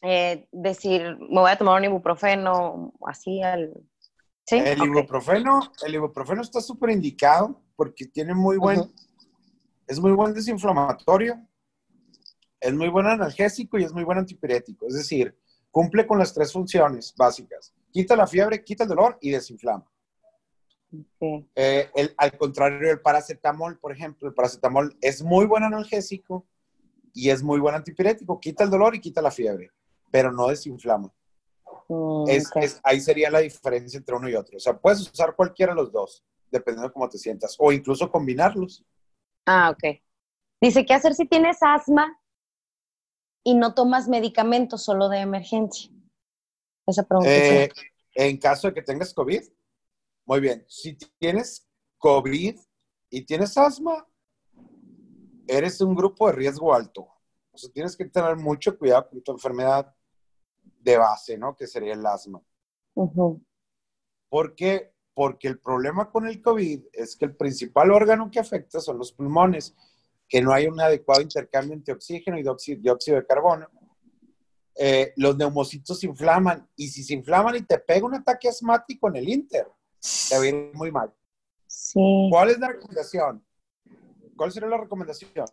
eh, 0.00 0.46
decir, 0.52 1.16
me 1.28 1.40
voy 1.40 1.50
a 1.50 1.58
tomar 1.58 1.80
un 1.80 1.86
ibuprofeno 1.86 2.92
así 3.04 3.42
al, 3.42 3.72
¿Sí? 4.46 4.58
El, 4.58 4.84
ibuprofeno, 4.84 5.72
el 5.84 5.94
ibuprofeno 5.96 6.42
está 6.42 6.60
súper 6.60 6.90
indicado 6.90 7.64
porque 7.74 8.06
tiene 8.06 8.32
muy 8.32 8.58
buen, 8.58 8.92
es 9.88 9.98
muy 9.98 10.12
buen 10.12 10.34
desinflamatorio, 10.34 11.44
es 12.60 12.72
muy 12.72 12.90
buen 12.90 13.06
analgésico 13.06 13.76
y 13.76 13.82
es 13.82 13.92
muy 13.92 14.04
buen 14.04 14.18
antipirético. 14.18 14.86
Es 14.86 14.94
decir, 14.94 15.36
cumple 15.74 16.06
con 16.06 16.20
las 16.20 16.32
tres 16.32 16.52
funciones 16.52 17.12
básicas. 17.16 17.74
Quita 17.90 18.14
la 18.14 18.28
fiebre, 18.28 18.62
quita 18.62 18.84
el 18.84 18.90
dolor 18.90 19.18
y 19.20 19.30
desinflama. 19.30 19.84
Eh, 21.56 21.90
el, 21.96 22.14
al 22.16 22.38
contrario 22.38 22.90
del 22.90 23.00
paracetamol, 23.00 23.80
por 23.80 23.90
ejemplo, 23.90 24.28
el 24.28 24.34
paracetamol 24.34 24.96
es 25.00 25.20
muy 25.20 25.46
buen 25.46 25.64
analgésico 25.64 26.46
y 27.12 27.28
es 27.30 27.42
muy 27.42 27.58
buen 27.58 27.74
antipirético. 27.74 28.38
Quita 28.38 28.62
el 28.62 28.70
dolor 28.70 28.94
y 28.94 29.00
quita 29.00 29.20
la 29.20 29.32
fiebre, 29.32 29.72
pero 30.12 30.30
no 30.30 30.46
desinflama. 30.46 31.12
Mm, 31.88 32.28
es, 32.28 32.80
ahí 32.84 33.00
sería 33.00 33.28
la 33.28 33.40
diferencia 33.40 33.98
entre 33.98 34.14
uno 34.14 34.28
y 34.28 34.36
otro. 34.36 34.56
O 34.56 34.60
sea, 34.60 34.78
puedes 34.78 35.00
usar 35.00 35.34
cualquiera 35.34 35.72
de 35.72 35.80
los 35.80 35.90
dos, 35.90 36.24
dependiendo 36.52 36.86
de 36.86 36.92
cómo 36.92 37.08
te 37.08 37.18
sientas, 37.18 37.56
o 37.58 37.72
incluso 37.72 38.08
combinarlos. 38.12 38.84
Ah, 39.44 39.70
ok. 39.70 40.00
Dice, 40.60 40.86
¿qué 40.86 40.94
hacer 40.94 41.14
si 41.14 41.26
tienes 41.26 41.56
asma 41.62 42.16
y 43.44 43.54
no 43.54 43.74
tomas 43.74 44.08
medicamentos 44.08 44.82
solo 44.82 45.08
de 45.08 45.20
emergencia? 45.20 45.90
Esa 46.86 47.04
pregunta. 47.04 47.30
Eh, 47.30 47.70
en 48.14 48.38
caso 48.38 48.68
de 48.68 48.74
que 48.74 48.82
tengas 48.82 49.12
COVID, 49.12 49.42
muy 50.26 50.40
bien. 50.40 50.64
Si 50.68 50.96
tienes 51.18 51.68
COVID 51.98 52.58
y 53.10 53.22
tienes 53.22 53.56
asma, 53.58 54.06
eres 55.46 55.80
un 55.80 55.94
grupo 55.94 56.26
de 56.26 56.32
riesgo 56.32 56.74
alto. 56.74 57.08
O 57.52 57.58
sea, 57.58 57.70
tienes 57.70 57.96
que 57.96 58.06
tener 58.06 58.36
mucho 58.36 58.76
cuidado 58.78 59.08
con 59.08 59.22
tu 59.22 59.32
enfermedad 59.32 59.94
de 60.80 60.96
base, 60.96 61.38
¿no? 61.38 61.54
Que 61.54 61.66
sería 61.66 61.94
el 61.94 62.04
asma. 62.04 62.42
¿Por 64.28 64.54
qué? 64.54 64.94
Porque 65.14 65.48
el 65.48 65.60
problema 65.60 66.10
con 66.10 66.26
el 66.26 66.42
COVID 66.42 66.86
es 66.92 67.16
que 67.16 67.26
el 67.26 67.36
principal 67.36 67.90
órgano 67.92 68.30
que 68.30 68.40
afecta 68.40 68.80
son 68.80 68.98
los 68.98 69.12
pulmones, 69.12 69.76
que 70.34 70.42
no 70.42 70.52
hay 70.52 70.66
un 70.66 70.80
adecuado 70.80 71.22
intercambio 71.22 71.74
entre 71.74 71.94
oxígeno 71.94 72.36
y 72.36 72.42
dióxido 72.42 73.16
de 73.16 73.24
carbono. 73.24 73.68
Eh, 74.74 75.12
los 75.14 75.36
neumocitos 75.36 76.00
se 76.00 76.08
inflaman 76.08 76.68
y 76.74 76.88
si 76.88 77.04
se 77.04 77.14
inflaman 77.14 77.54
y 77.54 77.62
te 77.62 77.78
pega 77.78 78.04
un 78.04 78.16
ataque 78.16 78.48
asmático 78.48 79.06
en 79.06 79.14
el 79.14 79.28
inter, 79.28 79.68
te 80.28 80.36
va 80.36 80.42
a 80.42 80.46
ir 80.48 80.72
muy 80.74 80.90
mal. 80.90 81.14
Sí. 81.68 82.28
¿Cuál 82.32 82.50
es 82.50 82.58
la 82.58 82.66
recomendación? 82.66 83.46
¿Cuál 84.36 84.50
sería 84.50 84.70
la 84.70 84.78
recomendación? 84.78 85.46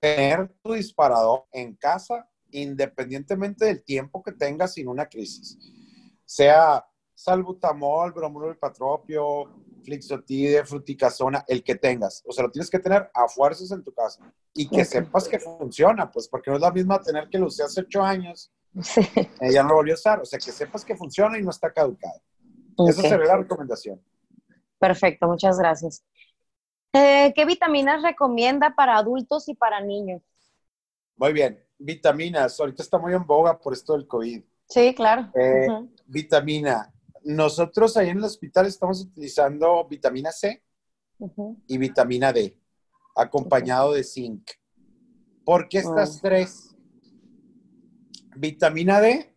Tener 0.00 0.52
tu 0.60 0.72
disparador 0.72 1.44
en 1.52 1.76
casa 1.76 2.28
independientemente 2.50 3.64
del 3.64 3.84
tiempo 3.84 4.24
que 4.24 4.32
tengas 4.32 4.74
sin 4.74 4.88
una 4.88 5.08
crisis. 5.08 5.56
Sea 6.24 6.84
salbutamol, 7.14 8.10
bromuro 8.10 8.58
patropio, 8.58 9.54
flixotide, 9.84 10.64
fruticasona, 10.64 11.44
el 11.46 11.62
que 11.62 11.74
tengas. 11.76 12.22
O 12.26 12.32
sea, 12.32 12.44
lo 12.44 12.50
tienes 12.50 12.70
que 12.70 12.78
tener 12.78 13.10
a 13.14 13.28
fuerzas 13.28 13.70
en 13.70 13.82
tu 13.82 13.92
casa. 13.92 14.20
Y 14.54 14.68
que 14.68 14.84
sepas 14.84 15.28
que 15.28 15.38
funciona, 15.38 16.10
pues, 16.10 16.28
porque 16.28 16.50
no 16.50 16.56
es 16.56 16.62
la 16.62 16.72
misma 16.72 17.00
tener 17.00 17.28
que 17.28 17.38
lo 17.38 17.46
usé 17.46 17.62
hace 17.62 17.80
ocho 17.82 18.02
años. 18.02 18.52
Sí. 18.82 19.00
ya 19.40 19.62
no 19.62 19.70
lo 19.70 19.74
volvió 19.76 19.94
a 19.94 19.96
usar. 19.96 20.20
O 20.20 20.24
sea, 20.24 20.38
que 20.38 20.52
sepas 20.52 20.84
que 20.84 20.96
funciona 20.96 21.38
y 21.38 21.42
no 21.42 21.50
está 21.50 21.72
caducado. 21.72 22.20
Esa 22.88 23.02
sería 23.02 23.26
la 23.26 23.36
recomendación. 23.38 24.00
Perfecto, 24.78 25.26
muchas 25.26 25.58
gracias. 25.58 26.04
Eh, 26.92 27.32
¿Qué 27.34 27.44
vitaminas 27.44 28.02
recomienda 28.02 28.74
para 28.74 28.96
adultos 28.96 29.48
y 29.48 29.54
para 29.54 29.80
niños? 29.80 30.22
Muy 31.16 31.32
bien 31.32 31.68
vitaminas, 31.78 32.58
ahorita 32.58 32.82
está 32.82 32.98
muy 32.98 33.14
en 33.14 33.24
boga 33.24 33.58
por 33.58 33.72
esto 33.72 33.94
del 33.94 34.06
COVID. 34.06 34.42
Sí, 34.68 34.94
claro. 34.94 35.30
Eh, 35.34 35.66
vitamina. 36.06 36.92
Nosotros 37.28 37.94
ahí 37.98 38.08
en 38.08 38.16
el 38.16 38.24
hospital 38.24 38.64
estamos 38.64 39.02
utilizando 39.02 39.86
vitamina 39.86 40.32
C 40.32 40.62
y 41.66 41.76
vitamina 41.76 42.32
D, 42.32 42.58
acompañado 43.14 43.92
de 43.92 44.02
zinc. 44.02 44.50
¿Por 45.44 45.68
qué 45.68 45.80
estas 45.80 46.16
ah. 46.16 46.20
tres? 46.22 46.74
Vitamina 48.34 49.02
D, 49.02 49.30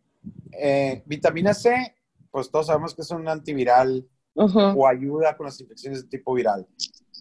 eh, 0.54 1.04
vitamina 1.06 1.54
C, 1.54 1.94
pues 2.32 2.50
todos 2.50 2.68
sabemos 2.68 2.96
que 2.96 3.02
es 3.02 3.12
un 3.12 3.28
antiviral 3.28 4.10
o 4.36 4.88
ayuda 4.88 5.36
con 5.36 5.48
las 5.48 5.60
infecciones 5.60 6.04
de 6.04 6.08
tipo 6.08 6.34
viral. 6.34 6.66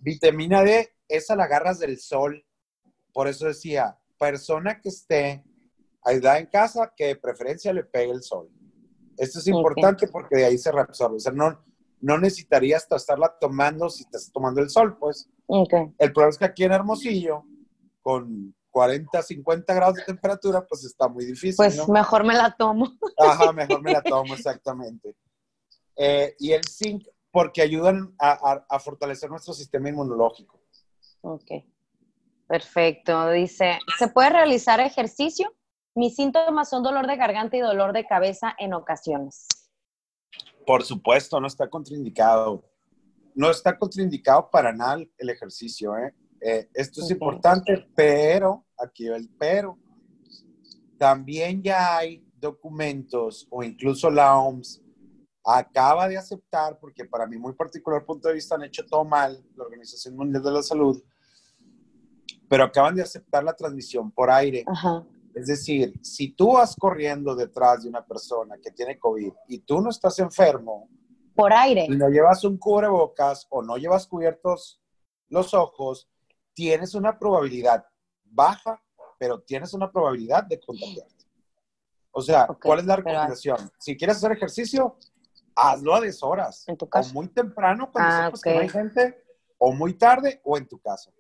Vitamina 0.02 0.62
D, 0.62 0.88
esa 1.08 1.34
la 1.34 1.44
agarras 1.44 1.80
del 1.80 1.98
sol. 1.98 2.46
Por 3.12 3.26
eso 3.26 3.48
decía, 3.48 3.98
persona 4.20 4.80
que 4.80 4.90
esté 4.90 5.42
aislada 6.04 6.38
en 6.38 6.46
casa, 6.46 6.92
que 6.96 7.06
de 7.06 7.16
preferencia 7.16 7.72
le 7.72 7.82
pegue 7.82 8.12
el 8.12 8.22
sol. 8.22 8.48
Esto 9.16 9.38
es 9.38 9.46
importante 9.46 10.08
porque 10.08 10.36
de 10.36 10.44
ahí 10.46 10.58
se 10.58 10.72
reabsorbe. 10.72 11.16
O 11.16 11.20
sea, 11.20 11.32
no, 11.32 11.62
no 12.00 12.18
necesitarías 12.18 12.86
estarla 12.90 13.36
tomando 13.40 13.88
si 13.90 14.04
estás 14.04 14.30
tomando 14.32 14.60
el 14.60 14.70
sol, 14.70 14.96
pues. 14.98 15.28
El 15.98 16.12
problema 16.12 16.30
es 16.30 16.38
que 16.38 16.44
aquí 16.44 16.64
en 16.64 16.72
Hermosillo, 16.72 17.44
con 18.02 18.54
40, 18.70 19.22
50 19.22 19.74
grados 19.74 19.96
de 19.96 20.04
temperatura, 20.04 20.66
pues 20.66 20.84
está 20.84 21.08
muy 21.08 21.24
difícil. 21.24 21.56
Pues 21.56 21.88
mejor 21.88 22.24
me 22.24 22.34
la 22.34 22.54
tomo. 22.56 22.92
Ajá, 23.18 23.52
mejor 23.52 23.82
me 23.82 23.92
la 23.92 24.02
tomo, 24.02 24.34
exactamente. 24.34 25.16
Eh, 25.96 26.34
y 26.38 26.52
el 26.52 26.64
zinc, 26.64 27.06
porque 27.30 27.62
ayudan 27.62 28.14
a, 28.18 28.64
a 28.68 28.78
fortalecer 28.78 29.28
nuestro 29.28 29.54
sistema 29.54 29.88
inmunológico. 29.88 30.60
Ok. 31.22 31.50
Perfecto. 32.46 33.30
Dice, 33.30 33.78
¿se 33.98 34.08
puede 34.08 34.30
realizar 34.30 34.80
ejercicio? 34.80 35.54
Mis 35.94 36.14
síntomas 36.14 36.70
son 36.70 36.82
dolor 36.82 37.06
de 37.06 37.16
garganta 37.16 37.56
y 37.56 37.60
dolor 37.60 37.92
de 37.92 38.06
cabeza 38.06 38.54
en 38.58 38.74
ocasiones. 38.74 39.46
Por 40.64 40.84
supuesto, 40.84 41.40
no 41.40 41.48
está 41.48 41.68
contraindicado. 41.68 42.64
No 43.34 43.50
está 43.50 43.76
contraindicado 43.76 44.50
para 44.50 44.72
nada 44.72 44.98
el 45.18 45.30
ejercicio. 45.30 45.96
¿eh? 45.96 46.14
eh 46.40 46.68
esto 46.74 47.00
es 47.00 47.10
importante, 47.10 47.88
pero, 47.94 48.64
aquí 48.78 49.08
va 49.08 49.16
el 49.16 49.28
pero, 49.38 49.78
también 50.96 51.62
ya 51.62 51.96
hay 51.96 52.24
documentos 52.38 53.48
o 53.50 53.62
incluso 53.62 54.10
la 54.10 54.38
OMS 54.38 54.82
acaba 55.44 56.06
de 56.08 56.16
aceptar, 56.16 56.78
porque 56.78 57.04
para 57.04 57.26
mi 57.26 57.38
muy 57.38 57.54
particular 57.54 58.04
punto 58.04 58.28
de 58.28 58.34
vista 58.34 58.54
han 58.54 58.62
hecho 58.62 58.84
todo 58.84 59.04
mal, 59.04 59.42
la 59.56 59.64
Organización 59.64 60.16
Mundial 60.16 60.42
de 60.42 60.50
la 60.52 60.62
Salud, 60.62 61.02
pero 62.48 62.64
acaban 62.64 62.94
de 62.94 63.02
aceptar 63.02 63.42
la 63.42 63.54
transmisión 63.54 64.10
por 64.10 64.30
aire. 64.30 64.64
Es 65.34 65.46
decir, 65.46 65.92
si 66.02 66.32
tú 66.32 66.54
vas 66.54 66.74
corriendo 66.76 67.34
detrás 67.34 67.82
de 67.82 67.88
una 67.88 68.04
persona 68.04 68.56
que 68.62 68.70
tiene 68.72 68.98
COVID 68.98 69.32
y 69.48 69.58
tú 69.60 69.80
no 69.80 69.90
estás 69.90 70.18
enfermo, 70.18 70.88
por 71.34 71.52
aire, 71.52 71.86
y 71.88 71.96
no 71.96 72.08
llevas 72.08 72.44
un 72.44 72.58
cubrebocas 72.58 73.46
o 73.50 73.62
no 73.62 73.76
llevas 73.76 74.06
cubiertos 74.06 74.80
los 75.28 75.54
ojos, 75.54 76.08
tienes 76.52 76.94
una 76.94 77.18
probabilidad 77.18 77.86
baja, 78.24 78.82
pero 79.18 79.40
tienes 79.40 79.72
una 79.72 79.90
probabilidad 79.90 80.44
de 80.44 80.60
contagiarte. 80.60 81.24
O 82.10 82.20
sea, 82.20 82.46
¿cuál 82.46 82.80
es 82.80 82.86
la 82.86 82.96
recomendación? 82.96 83.70
Si 83.78 83.96
quieres 83.96 84.16
hacer 84.16 84.32
ejercicio, 84.32 84.98
hazlo 85.54 85.94
a 85.94 86.00
deshoras. 86.00 86.68
En 86.68 86.76
tu 86.76 86.88
casa. 86.88 87.10
O 87.10 87.14
muy 87.14 87.28
temprano 87.28 87.90
cuando 87.92 88.12
ah, 88.12 88.24
sepas 88.26 88.40
que 88.40 88.54
no 88.54 88.60
hay 88.60 88.68
gente, 88.68 89.24
o 89.58 89.72
muy 89.72 89.94
tarde, 89.94 90.40
o 90.44 90.56
en 90.58 90.66
tu 90.66 90.78
casa. 90.80 91.12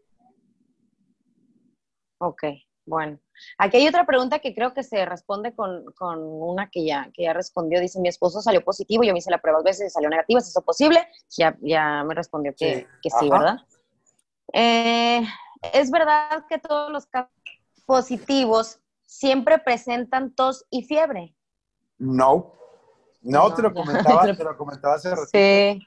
Ok, 2.18 2.42
bueno. 2.86 3.18
Aquí 3.58 3.78
hay 3.78 3.88
otra 3.88 4.04
pregunta 4.04 4.38
que 4.38 4.54
creo 4.54 4.74
que 4.74 4.82
se 4.82 5.04
responde 5.04 5.54
con, 5.54 5.84
una 6.00 6.68
que 6.70 6.84
ya, 6.84 7.10
que 7.14 7.24
ya 7.24 7.32
respondió. 7.32 7.80
Dice, 7.80 8.00
mi 8.00 8.08
esposo 8.08 8.40
salió 8.42 8.62
positivo, 8.64 9.02
yo 9.02 9.12
me 9.12 9.18
hice 9.18 9.30
la 9.30 9.38
prueba 9.38 9.58
dos 9.58 9.64
veces 9.64 9.86
y 9.86 9.90
salió 9.90 10.08
negativa, 10.08 10.38
¿es 10.40 10.48
eso 10.48 10.62
posible? 10.62 11.06
Ya, 11.36 11.56
ya 11.60 12.04
me 12.04 12.14
respondió 12.14 12.54
que 12.56 12.86
sí, 13.02 13.30
¿verdad? 13.30 13.58
Eh, 14.52 15.22
¿Es 15.72 15.90
verdad 15.90 16.46
que 16.48 16.58
todos 16.58 16.90
los 16.90 17.06
casos 17.06 17.30
positivos 17.86 18.80
siempre 19.02 19.58
presentan 19.58 20.34
tos 20.34 20.66
y 20.70 20.84
fiebre? 20.84 21.34
No, 21.98 22.54
no, 23.22 23.54
te, 23.54 23.62
lo 23.62 23.74
comentaba, 23.74 24.22
te 24.36 24.44
lo 24.44 24.56
comentaba 24.56 24.94
hace 24.94 25.10
ratito. 25.10 25.28
Sí, 25.32 25.86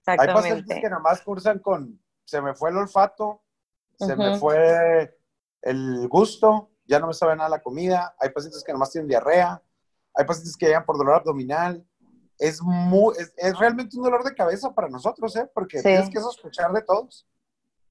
exactamente. 0.00 0.08
Hay 0.08 0.28
pacientes 0.28 0.78
que 0.80 0.90
nomás 0.90 1.22
cursan 1.22 1.60
con, 1.60 2.00
se 2.24 2.40
me 2.40 2.54
fue 2.54 2.70
el 2.70 2.78
olfato, 2.78 3.42
se 3.96 4.16
me 4.16 4.36
fue 4.38 5.16
el 5.62 6.08
gusto, 6.08 6.70
ya 6.86 6.98
no 6.98 7.06
me 7.06 7.14
sabe 7.14 7.36
nada 7.36 7.48
la 7.48 7.62
comida, 7.62 8.14
hay 8.18 8.30
pacientes 8.30 8.62
que 8.64 8.72
nomás 8.72 8.90
tienen 8.90 9.08
diarrea, 9.08 9.62
hay 10.14 10.24
pacientes 10.24 10.56
que 10.56 10.66
llegan 10.66 10.84
por 10.84 10.98
dolor 10.98 11.14
abdominal. 11.14 11.84
Es, 12.38 12.60
muy, 12.60 13.14
es, 13.16 13.58
realmente 13.58 13.96
un 13.96 14.02
dolor 14.02 14.24
de 14.24 14.34
cabeza 14.34 14.74
para 14.74 14.88
nosotros, 14.88 15.36
¿eh? 15.36 15.48
Porque 15.54 15.80
tienes 15.80 16.10
que 16.10 16.18
sospechar 16.18 16.72
de 16.72 16.82
todos. 16.82 17.26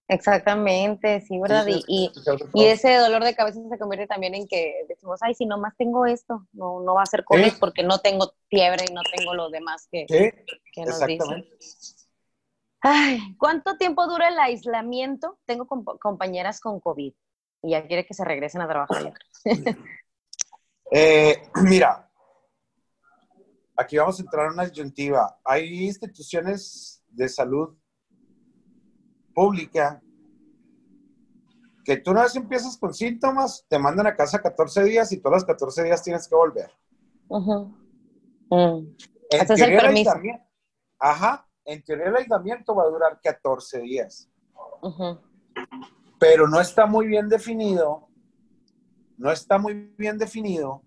Exactamente, 0.10 1.22
sí, 1.22 1.40
¿verdad? 1.40 1.66
y, 1.68 2.12
y, 2.54 2.66
ese 2.66 2.98
dolor 2.98 3.24
de 3.24 3.34
cabeza 3.34 3.62
se 3.70 3.80
convierte 3.80 4.08
también 4.08 4.36
en 4.36 4.46
que 4.46 4.86
decimos, 4.90 5.20
ay, 5.22 5.34
si 5.36 5.46
nomás 5.46 5.74
tengo 5.78 6.06
esto, 6.06 6.46
no, 6.52 6.82
no 6.82 6.96
va 6.96 7.04
a 7.04 7.06
ser 7.06 7.24
COVID 7.24 7.54
porque 7.62 7.84
no 7.84 8.00
tengo 8.00 8.34
fiebre 8.50 8.84
y 8.90 8.94
no 8.94 9.02
tengo 9.16 9.34
lo 9.34 9.50
demás 9.50 9.88
que, 9.90 10.06
que 10.06 10.86
nos 10.86 11.00
dicen. 11.06 11.46
Ay, 12.82 13.20
¿cuánto 13.38 13.78
tiempo 13.78 14.06
dura 14.06 14.28
el 14.28 14.40
aislamiento? 14.40 15.40
Tengo 15.46 15.66
compañeras 15.66 16.60
con 16.60 16.82
COVID 16.82 17.14
y 17.62 17.72
ya 17.72 17.86
quiere 17.88 18.06
que 18.06 18.14
se 18.14 18.26
regresen 18.26 18.62
a 18.62 18.68
trabajar. 18.68 19.14
eh, 20.92 21.42
mira, 21.64 22.10
aquí 23.76 23.98
vamos 23.98 24.20
a 24.20 24.24
entrar 24.24 24.48
a 24.48 24.54
una 24.54 24.66
disyuntiva. 24.66 25.40
Hay 25.44 25.86
instituciones 25.86 27.04
de 27.08 27.30
salud 27.30 27.78
pública 29.34 30.02
que 31.84 31.98
tú 31.98 32.12
una 32.12 32.24
vez 32.24 32.36
empiezas 32.36 32.78
con 32.78 32.94
síntomas, 32.94 33.66
te 33.68 33.80
mandan 33.80 34.08
a 34.08 34.16
casa 34.16 34.42
14 34.42 34.84
días 34.84 35.12
y 35.12 35.18
todos 35.18 35.38
los 35.38 35.46
14 35.46 35.84
días 35.84 36.04
tienes 36.04 36.28
que 36.28 36.36
volver. 36.36 36.72
Mm. 38.50 38.96
Ese 39.30 39.54
es 39.54 39.62
el 39.62 39.78
permiso. 39.78 40.12
Ajá, 41.00 41.48
en 41.66 41.84
teoría 41.84 42.08
el 42.08 42.16
aislamiento 42.18 42.76
va 42.76 42.84
a 42.84 42.90
durar 42.90 43.20
14 43.22 43.80
días. 43.80 44.30
Pero 46.22 46.48
no 46.48 46.62
está 46.62 46.86
muy 46.86 47.08
bien 47.08 47.28
definido, 47.28 48.08
no 49.18 49.32
está 49.32 49.58
muy 49.58 49.92
bien 49.98 50.20
definido 50.20 50.84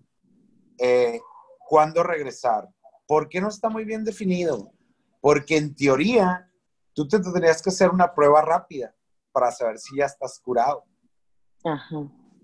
eh, 0.77 1.19
cuándo 1.67 2.03
regresar. 2.03 2.69
¿Por 3.05 3.27
qué 3.27 3.41
no 3.41 3.49
está 3.49 3.67
muy 3.67 3.83
bien 3.83 4.05
definido? 4.05 4.71
Porque 5.19 5.57
en 5.57 5.75
teoría 5.75 6.49
tú 6.93 7.05
te 7.05 7.19
tendrías 7.19 7.61
que 7.61 7.69
hacer 7.69 7.89
una 7.89 8.15
prueba 8.15 8.41
rápida 8.43 8.95
para 9.33 9.51
saber 9.51 9.77
si 9.77 9.97
ya 9.97 10.05
estás 10.05 10.39
curado. 10.39 10.85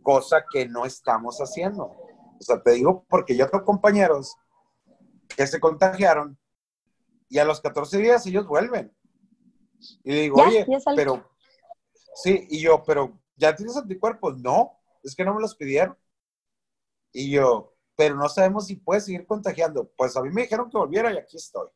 Cosa 0.04 0.44
que 0.52 0.68
no 0.68 0.86
estamos 0.86 1.38
haciendo. 1.38 1.86
O 1.86 2.42
sea, 2.42 2.62
te 2.62 2.72
digo 2.72 3.06
porque 3.08 3.38
yo 3.38 3.50
tengo 3.50 3.64
compañeros 3.64 4.36
que 5.30 5.48
se 5.48 5.62
contagiaron 5.62 6.38
y 7.30 7.40
a 7.40 7.46
los 7.46 7.62
14 7.62 8.00
días 8.00 8.28
ellos 8.28 8.46
vuelven. 8.46 8.94
Y 10.04 10.14
digo, 10.24 10.42
oye, 10.42 10.68
pero, 10.98 11.32
sí, 12.16 12.48
y 12.50 12.62
yo, 12.62 12.84
pero, 12.84 13.20
¿ya 13.36 13.56
tienes 13.56 13.76
anticuerpos? 13.78 14.38
No, 14.40 14.80
es 15.04 15.16
que 15.16 15.26
no 15.26 15.34
me 15.34 15.42
los 15.42 15.56
pidieron. 15.56 15.98
Y 17.14 17.32
yo, 17.32 17.74
pero 17.96 18.16
no 18.16 18.30
sabemos 18.30 18.68
si 18.68 18.76
puedes 18.76 19.06
seguir 19.06 19.26
contagiando. 19.26 19.90
Pues 19.98 20.16
a 20.16 20.22
mí 20.22 20.30
me 20.30 20.44
dijeron 20.44 20.70
que 20.70 20.78
volviera 20.78 21.12
y 21.14 21.18
aquí 21.18 21.38
estoy. 21.38 21.68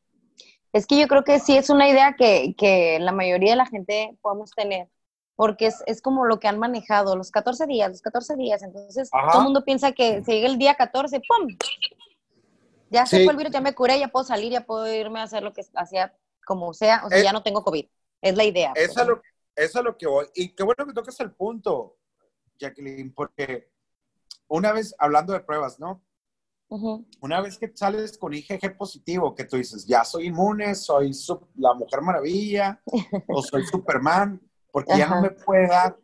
Es 0.72 0.86
que 0.86 0.98
yo 0.98 1.08
creo 1.08 1.24
que 1.24 1.38
sí 1.40 1.56
es 1.56 1.70
una 1.70 1.88
idea 1.88 2.16
que, 2.18 2.54
que 2.56 2.98
la 3.00 3.12
mayoría 3.12 3.52
de 3.52 3.56
la 3.56 3.66
gente 3.66 4.16
podemos 4.20 4.50
tener, 4.50 4.88
porque 5.34 5.66
es, 5.66 5.82
es, 5.86 6.02
como 6.02 6.26
lo 6.26 6.38
que 6.38 6.48
han 6.48 6.58
manejado, 6.58 7.16
los 7.16 7.30
14 7.30 7.66
días, 7.66 7.90
los 7.90 8.02
14 8.02 8.36
días. 8.36 8.62
Entonces, 8.62 9.10
todo 9.10 9.38
el 9.40 9.44
mundo 9.44 9.64
piensa 9.64 9.92
que 9.92 10.22
se 10.24 10.32
llega 10.32 10.48
el 10.48 10.58
día 10.58 10.74
14, 10.74 11.20
¡pum! 11.20 11.56
Ya 12.90 13.06
se 13.06 13.24
fue 13.24 13.32
el 13.32 13.38
virus, 13.38 13.52
ya 13.52 13.60
me 13.60 13.74
curé, 13.74 13.98
ya 13.98 14.08
puedo 14.08 14.24
salir, 14.24 14.52
ya 14.52 14.66
puedo 14.66 14.92
irme 14.92 15.20
a 15.20 15.24
hacer 15.24 15.42
lo 15.42 15.52
que 15.52 15.62
hacía 15.74 16.14
como 16.44 16.72
sea, 16.72 17.02
o 17.04 17.08
sea, 17.08 17.22
ya 17.22 17.32
no 17.32 17.42
tengo 17.42 17.64
COVID. 17.64 17.86
Es 18.20 18.36
la 18.36 18.44
idea. 18.44 18.72
Eso, 18.76 18.94
pues. 18.94 18.98
es 18.98 19.06
lo, 19.08 19.22
eso 19.56 19.78
es 19.78 19.84
lo 19.84 19.96
que 19.96 20.06
voy. 20.06 20.26
Y 20.34 20.54
qué 20.54 20.62
bueno 20.62 20.86
que 20.86 20.92
toques 20.92 21.18
el 21.20 21.32
punto, 21.32 21.98
Jacqueline, 22.58 23.12
porque 23.12 23.70
una 24.48 24.72
vez, 24.72 24.94
hablando 24.98 25.32
de 25.32 25.40
pruebas, 25.40 25.80
¿no? 25.80 26.02
Una 27.20 27.40
vez 27.40 27.58
que 27.58 27.70
sales 27.74 28.18
con 28.18 28.34
IgG 28.34 28.76
positivo, 28.76 29.34
que 29.34 29.44
tú 29.44 29.56
dices, 29.56 29.86
ya 29.86 30.04
soy 30.04 30.26
inmune, 30.26 30.74
soy 30.74 31.12
la 31.54 31.74
Mujer 31.74 32.02
Maravilla, 32.02 32.82
o 33.28 33.42
soy 33.42 33.64
Superman, 33.66 34.40
porque 34.72 34.98
ya 34.98 35.08
no 35.08 35.22
me 35.22 35.30
puede 35.30 35.68
dar 35.68 35.96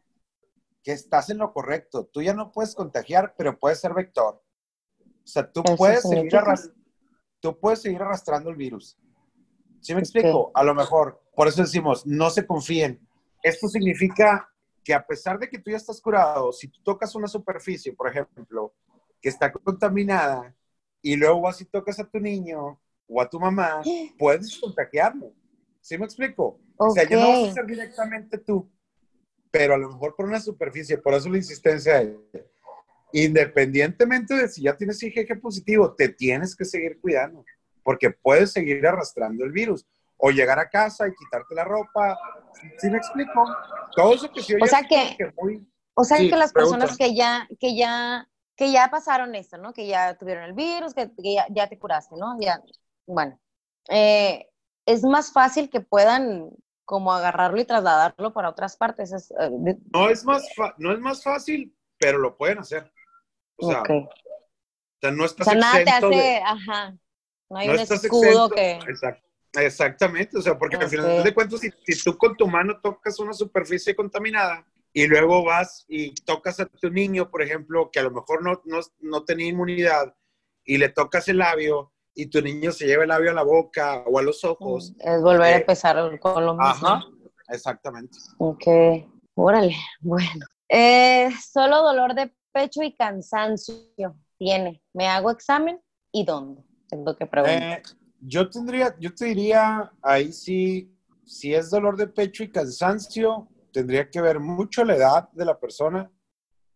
que 0.82 0.92
estás 0.92 1.30
en 1.30 1.38
lo 1.38 1.52
correcto. 1.52 2.06
Tú 2.06 2.22
ya 2.22 2.34
no 2.34 2.52
puedes 2.52 2.74
contagiar, 2.74 3.34
pero 3.36 3.58
puedes 3.58 3.80
ser 3.80 3.92
vector. 3.92 4.42
O 5.00 5.26
sea, 5.26 5.50
tú 5.50 5.62
puedes, 5.76 6.02
seguir 6.02 6.32
tú 7.40 7.58
puedes 7.58 7.82
seguir 7.82 8.02
arrastrando 8.02 8.50
el 8.50 8.56
virus. 8.56 8.98
¿Sí 9.80 9.94
me 9.94 10.00
explico? 10.00 10.52
A 10.54 10.62
lo 10.62 10.74
mejor, 10.74 11.22
por 11.34 11.48
eso 11.48 11.62
decimos, 11.62 12.06
no 12.06 12.30
se 12.30 12.46
confíen. 12.46 13.06
Esto 13.42 13.68
significa 13.68 14.48
que 14.84 14.94
a 14.94 15.04
pesar 15.04 15.38
de 15.38 15.48
que 15.48 15.58
tú 15.58 15.70
ya 15.70 15.76
estás 15.76 16.00
curado, 16.00 16.52
si 16.52 16.68
tú 16.68 16.80
tocas 16.82 17.14
una 17.14 17.28
superficie, 17.28 17.92
por 17.92 18.08
ejemplo, 18.08 18.74
que 19.20 19.28
está 19.28 19.52
contaminada, 19.52 20.54
y 21.00 21.16
luego 21.16 21.42
vas 21.42 21.60
y 21.60 21.64
tocas 21.64 21.98
a 21.98 22.08
tu 22.08 22.20
niño 22.20 22.80
o 23.08 23.20
a 23.20 23.28
tu 23.28 23.38
mamá, 23.38 23.82
puedes 24.18 24.58
contagiarlo. 24.58 25.32
¿Sí 25.80 25.98
me 25.98 26.04
explico? 26.04 26.60
O 26.76 26.90
sea, 26.90 27.08
ya 27.08 27.16
no 27.16 27.28
vas 27.28 27.50
a 27.50 27.54
ser 27.54 27.66
directamente 27.66 28.38
tú, 28.38 28.70
pero 29.50 29.74
a 29.74 29.78
lo 29.78 29.90
mejor 29.90 30.14
por 30.14 30.26
una 30.26 30.40
superficie, 30.40 30.98
por 30.98 31.14
eso 31.14 31.28
la 31.28 31.36
insistencia 31.36 31.98
de 31.98 32.18
independientemente 33.12 34.34
de 34.34 34.48
si 34.48 34.62
ya 34.62 34.76
tienes 34.76 35.02
IgG 35.02 35.40
positivo, 35.40 35.94
te 35.94 36.08
tienes 36.08 36.56
que 36.56 36.64
seguir 36.64 36.98
cuidando, 37.00 37.44
porque 37.82 38.10
puedes 38.10 38.52
seguir 38.52 38.86
arrastrando 38.86 39.44
el 39.44 39.52
virus. 39.52 39.86
O 40.16 40.30
llegar 40.30 40.58
a 40.60 40.70
casa 40.70 41.08
y 41.08 41.14
quitarte 41.14 41.54
la 41.54 41.64
ropa. 41.64 42.16
¿Sí 42.78 42.90
me 42.90 42.98
explico? 42.98 43.44
Todo 43.94 44.14
eso 44.14 44.30
que 44.30 44.42
sí 44.42 44.54
O 44.60 44.66
sea 44.66 44.82
que, 44.82 45.16
o 45.94 46.04
sea 46.04 46.18
que 46.18 46.36
las 46.36 46.52
personas 46.52 46.96
que 46.96 47.14
ya, 47.14 47.48
que 47.60 47.76
ya, 47.76 48.28
que 48.56 48.72
ya 48.72 48.88
pasaron 48.90 49.34
esto, 49.34 49.58
¿no? 49.58 49.72
Que 49.72 49.86
ya 49.86 50.16
tuvieron 50.16 50.44
el 50.44 50.52
virus, 50.52 50.94
que, 50.94 51.10
ya, 51.50 51.68
te 51.68 51.78
curaste, 51.78 52.16
¿no? 52.16 52.36
Ya, 52.40 52.62
bueno. 53.06 53.38
Eh, 53.88 54.48
es 54.86 55.02
más 55.02 55.32
fácil 55.32 55.70
que 55.70 55.80
puedan 55.80 56.50
como 56.84 57.12
agarrarlo 57.12 57.60
y 57.60 57.64
trasladarlo 57.64 58.32
para 58.32 58.50
otras 58.50 58.76
partes. 58.76 59.12
Eh, 59.12 59.50
no, 59.92 60.08
es 60.08 60.24
más 60.24 60.46
no 60.78 60.92
es 60.92 60.98
más 60.98 61.22
fácil, 61.22 61.76
pero 61.98 62.18
lo 62.18 62.36
pueden 62.36 62.58
hacer. 62.58 62.92
O 63.56 63.70
sea, 63.70 63.82
no 65.10 65.24
estás 65.24 65.46
o 65.46 65.50
sea, 65.50 65.58
nada 65.58 65.84
te 65.84 65.90
hace, 65.90 66.42
ajá, 66.44 66.96
no 67.50 67.58
hay 67.58 67.68
un 67.68 67.78
escudo 67.78 68.48
que... 68.50 68.78
exactamente, 69.54 70.38
o 70.38 70.42
sea, 70.42 70.58
porque 70.58 70.76
al 70.76 70.88
final 70.88 71.22
de 71.22 71.34
cuentas, 71.34 71.60
si, 71.60 72.04
tú 72.04 72.16
con 72.16 72.36
tu 72.36 72.46
mano 72.46 72.80
tocas 72.82 73.18
una 73.20 73.32
superficie 73.32 73.94
contaminada 73.94 74.66
y 74.92 75.06
luego 75.06 75.44
vas 75.44 75.84
y 75.88 76.14
tocas 76.24 76.60
a 76.60 76.66
tu 76.66 76.90
niño, 76.90 77.30
por 77.30 77.42
ejemplo, 77.42 77.90
que 77.90 78.00
a 78.00 78.04
lo 78.04 78.10
mejor 78.10 78.42
no, 78.42 78.60
no, 78.64 78.80
no 79.00 79.24
tenía 79.24 79.48
inmunidad 79.48 80.14
y 80.64 80.78
le 80.78 80.88
tocas 80.88 81.28
el 81.28 81.38
labio 81.38 81.92
y 82.14 82.26
tu 82.26 82.42
niño 82.42 82.72
se 82.72 82.86
lleva 82.86 83.04
el 83.04 83.08
labio 83.08 83.30
a 83.30 83.34
la 83.34 83.42
boca 83.42 84.04
o 84.06 84.18
a 84.18 84.22
los 84.22 84.44
ojos. 84.44 84.92
Es 84.98 85.22
volver 85.22 85.42
a 85.42 85.50
eh, 85.50 85.60
empezar 85.60 86.18
con 86.20 86.44
lo 86.44 86.54
mismo. 86.54 86.66
Ajá, 86.66 87.04
exactamente. 87.48 88.18
Ok, 88.38 88.64
órale, 89.34 89.76
bueno. 90.00 90.46
Eh, 90.68 91.30
solo 91.50 91.82
dolor 91.82 92.14
de 92.14 92.32
pecho 92.52 92.82
y 92.82 92.94
cansancio 92.94 94.16
tiene. 94.38 94.82
¿Me 94.92 95.08
hago 95.08 95.30
examen 95.30 95.80
y 96.10 96.24
dónde? 96.24 96.62
Es 96.90 96.98
lo 96.98 97.16
que 97.16 97.26
pregunto. 97.26 97.56
Eh, 97.56 97.82
yo 98.24 98.48
tendría, 98.48 98.94
yo 99.00 99.12
te 99.14 99.26
diría, 99.26 99.92
ahí 100.00 100.32
sí, 100.32 100.96
si 101.26 101.52
es 101.54 101.70
dolor 101.70 101.96
de 101.96 102.06
pecho 102.06 102.44
y 102.44 102.50
cansancio, 102.50 103.48
tendría 103.72 104.08
que 104.08 104.20
ver 104.20 104.38
mucho 104.38 104.84
la 104.84 104.96
edad 104.96 105.28
de 105.32 105.44
la 105.44 105.58
persona, 105.58 106.10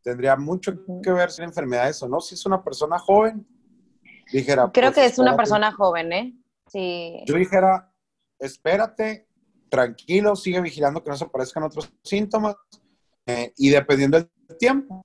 tendría 0.02 0.36
mucho 0.36 0.72
que 1.02 1.12
ver 1.12 1.30
si 1.30 1.42
la 1.42 1.48
enfermedades 1.48 2.02
o 2.02 2.08
no. 2.08 2.20
Si 2.20 2.34
es 2.34 2.44
una 2.46 2.62
persona 2.62 2.98
joven, 2.98 3.46
dijera. 4.32 4.70
Creo 4.72 4.92
pues, 4.92 4.94
que 4.94 5.06
es 5.06 5.18
una 5.18 5.36
persona 5.36 5.72
joven, 5.72 6.12
¿eh? 6.12 6.36
Sí. 6.66 7.22
Yo 7.26 7.36
dijera, 7.36 7.92
espérate, 8.40 9.28
tranquilo, 9.68 10.34
sigue 10.34 10.60
vigilando 10.60 11.02
que 11.02 11.10
no 11.10 11.16
se 11.16 11.24
aparezcan 11.24 11.62
otros 11.62 11.92
síntomas 12.02 12.56
eh, 13.24 13.52
y 13.56 13.70
dependiendo 13.70 14.18
del 14.18 14.58
tiempo, 14.58 15.04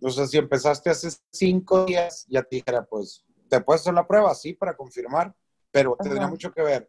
o 0.00 0.10
sea, 0.10 0.26
si 0.26 0.38
empezaste 0.38 0.90
hace 0.90 1.08
cinco 1.32 1.84
días, 1.84 2.26
ya 2.28 2.42
te 2.42 2.56
dijera, 2.56 2.84
pues, 2.84 3.24
¿te 3.48 3.60
puedes 3.60 3.82
hacer 3.82 3.94
la 3.94 4.06
prueba? 4.06 4.34
Sí, 4.34 4.52
para 4.52 4.76
confirmar, 4.76 5.34
pero 5.74 5.96
tendría 6.00 6.28
mucho 6.28 6.52
que 6.52 6.62
ver. 6.62 6.88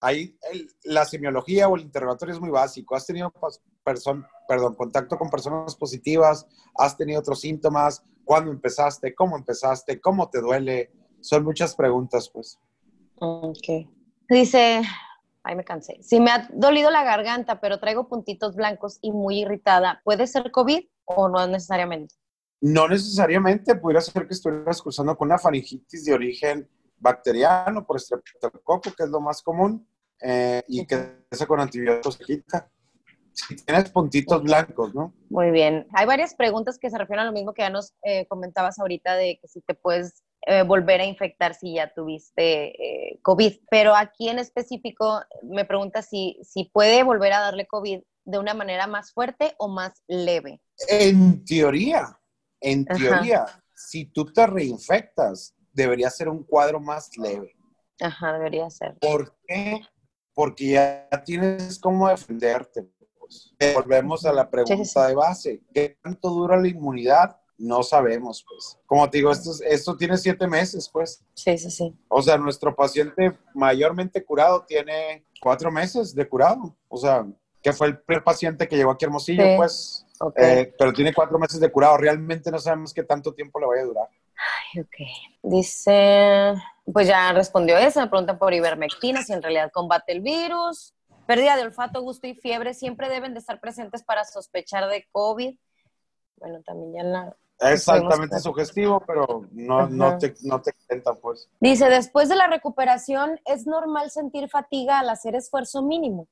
Ahí 0.00 0.34
la 0.84 1.04
semiología 1.04 1.68
o 1.68 1.76
el 1.76 1.82
interrogatorio 1.82 2.34
es 2.34 2.40
muy 2.40 2.48
básico. 2.48 2.96
¿Has 2.96 3.04
tenido 3.04 3.30
perdón, 3.84 4.74
contacto 4.74 5.18
con 5.18 5.28
personas 5.28 5.76
positivas? 5.76 6.46
¿Has 6.78 6.96
tenido 6.96 7.20
otros 7.20 7.42
síntomas? 7.42 8.02
¿Cuándo 8.24 8.50
empezaste? 8.52 9.14
¿Cómo 9.14 9.36
empezaste? 9.36 10.00
¿Cómo 10.00 10.30
te 10.30 10.40
duele? 10.40 10.90
Son 11.20 11.44
muchas 11.44 11.74
preguntas, 11.74 12.30
pues. 12.30 12.58
Ok. 13.16 13.86
Dice, 14.30 14.80
ay, 15.42 15.54
me 15.54 15.64
cansé. 15.64 15.98
Si 16.02 16.20
me 16.20 16.30
ha 16.30 16.48
dolido 16.54 16.90
la 16.90 17.04
garganta, 17.04 17.60
pero 17.60 17.80
traigo 17.80 18.08
puntitos 18.08 18.56
blancos 18.56 18.98
y 19.02 19.12
muy 19.12 19.40
irritada, 19.40 20.00
¿puede 20.04 20.26
ser 20.26 20.50
COVID 20.50 20.86
o 21.04 21.28
no 21.28 21.46
necesariamente? 21.46 22.14
No 22.62 22.88
necesariamente, 22.88 23.74
pudiera 23.74 24.00
ser 24.00 24.26
que 24.26 24.32
estuvieras 24.32 24.80
cursando 24.80 25.18
con 25.18 25.28
una 25.28 25.38
faringitis 25.38 26.06
de 26.06 26.14
origen 26.14 26.66
bacteriano 27.00 27.86
por 27.86 27.96
estreptococo, 27.96 28.92
que 28.92 29.02
es 29.02 29.08
lo 29.08 29.20
más 29.20 29.42
común, 29.42 29.86
eh, 30.20 30.62
y 30.68 30.86
que 30.86 31.24
ese 31.30 31.46
con 31.46 31.60
antibióticos 31.60 32.14
se 32.14 32.24
quita. 32.24 32.70
Si 33.32 33.56
tienes 33.56 33.90
puntitos 33.90 34.42
blancos, 34.42 34.94
¿no? 34.94 35.14
Muy 35.30 35.50
bien. 35.50 35.86
Hay 35.94 36.04
varias 36.04 36.34
preguntas 36.34 36.78
que 36.78 36.90
se 36.90 36.98
refieren 36.98 37.22
a 37.22 37.26
lo 37.26 37.32
mismo 37.32 37.54
que 37.54 37.62
ya 37.62 37.70
nos 37.70 37.94
eh, 38.02 38.26
comentabas 38.26 38.78
ahorita 38.78 39.14
de 39.14 39.38
que 39.40 39.48
si 39.48 39.60
te 39.62 39.74
puedes 39.74 40.24
eh, 40.46 40.62
volver 40.62 41.00
a 41.00 41.06
infectar 41.06 41.54
si 41.54 41.74
ya 41.74 41.92
tuviste 41.94 43.18
COVID. 43.22 43.60
Pero 43.70 43.94
aquí 43.94 44.28
en 44.28 44.38
específico 44.38 45.22
me 45.42 45.64
pregunta 45.64 46.02
si, 46.02 46.38
si 46.42 46.64
puede 46.64 47.02
volver 47.02 47.32
a 47.32 47.40
darle 47.40 47.66
COVID 47.66 48.02
de 48.24 48.38
una 48.38 48.52
manera 48.52 48.86
más 48.86 49.12
fuerte 49.12 49.54
o 49.58 49.68
más 49.68 50.02
leve. 50.06 50.60
En 50.88 51.44
teoría, 51.44 52.18
en 52.60 52.84
teoría, 52.84 53.46
si 53.74 54.06
tú 54.06 54.26
te 54.26 54.46
reinfectas, 54.46 55.54
debería 55.72 56.10
ser 56.10 56.28
un 56.28 56.42
cuadro 56.42 56.80
más 56.80 57.16
leve. 57.16 57.54
Ajá, 58.00 58.32
debería 58.32 58.68
ser. 58.70 58.96
¿Por 58.98 59.34
qué? 59.46 59.80
Porque 60.34 60.70
ya 60.70 61.08
tienes 61.24 61.78
cómo 61.78 62.08
defenderte. 62.08 62.88
Pues. 63.18 63.54
Volvemos 63.74 64.24
a 64.24 64.32
la 64.32 64.48
pregunta 64.48 65.06
de 65.06 65.14
base. 65.14 65.62
¿Qué 65.72 65.98
tanto 66.02 66.30
dura 66.30 66.56
la 66.56 66.68
inmunidad 66.68 67.40
no 67.60 67.82
sabemos, 67.82 68.44
pues. 68.48 68.78
Como 68.86 69.08
te 69.08 69.18
digo, 69.18 69.30
esto, 69.30 69.50
esto 69.68 69.96
tiene 69.96 70.16
siete 70.16 70.46
meses, 70.48 70.88
pues. 70.88 71.22
Sí, 71.34 71.58
sí, 71.58 71.70
sí. 71.70 71.94
O 72.08 72.22
sea, 72.22 72.38
nuestro 72.38 72.74
paciente 72.74 73.36
mayormente 73.54 74.24
curado 74.24 74.64
tiene 74.66 75.26
cuatro 75.40 75.70
meses 75.70 76.14
de 76.14 76.26
curado. 76.26 76.74
O 76.88 76.96
sea, 76.96 77.26
que 77.62 77.72
fue 77.72 77.88
el 77.88 77.98
primer 78.00 78.24
paciente 78.24 78.66
que 78.66 78.76
llegó 78.76 78.90
aquí 78.90 79.04
a 79.04 79.08
Hermosillo, 79.08 79.44
pues. 79.56 80.06
Eh, 80.36 80.74
pero 80.78 80.92
tiene 80.92 81.12
cuatro 81.12 81.38
meses 81.38 81.60
de 81.60 81.70
curado. 81.70 81.98
Realmente 81.98 82.50
no 82.50 82.58
sabemos 82.58 82.94
qué 82.94 83.02
tanto 83.02 83.34
tiempo 83.34 83.60
le 83.60 83.66
vaya 83.66 83.82
a 83.82 83.86
durar. 83.86 84.08
Ay, 84.40 84.80
ok. 84.80 84.96
Dice, 85.42 86.54
pues 86.92 87.06
ya 87.08 87.32
respondió 87.32 87.76
eso, 87.76 88.00
me 88.00 88.08
preguntan 88.08 88.38
por 88.38 88.54
ivermectina, 88.54 89.22
si 89.22 89.32
en 89.32 89.42
realidad 89.42 89.70
combate 89.72 90.12
el 90.12 90.20
virus. 90.20 90.94
Pérdida 91.26 91.56
de 91.56 91.62
olfato, 91.62 92.02
gusto 92.02 92.26
y 92.26 92.34
fiebre 92.34 92.74
siempre 92.74 93.08
deben 93.08 93.34
de 93.34 93.40
estar 93.40 93.60
presentes 93.60 94.02
para 94.02 94.24
sospechar 94.24 94.88
de 94.88 95.06
COVID. 95.12 95.56
Bueno, 96.36 96.62
también 96.62 96.92
ya 96.94 97.02
la... 97.04 97.36
Exactamente 97.60 98.40
sugestivo, 98.40 99.04
pero 99.06 99.46
no, 99.52 99.86
no, 99.86 100.16
te, 100.16 100.34
no 100.42 100.62
te 100.62 100.72
pues. 101.20 101.48
Dice, 101.60 101.90
después 101.90 102.30
de 102.30 102.36
la 102.36 102.46
recuperación, 102.46 103.38
¿es 103.44 103.66
normal 103.66 104.10
sentir 104.10 104.48
fatiga 104.48 104.98
al 104.98 105.10
hacer 105.10 105.34
esfuerzo 105.34 105.82
mínimo? 105.82 106.26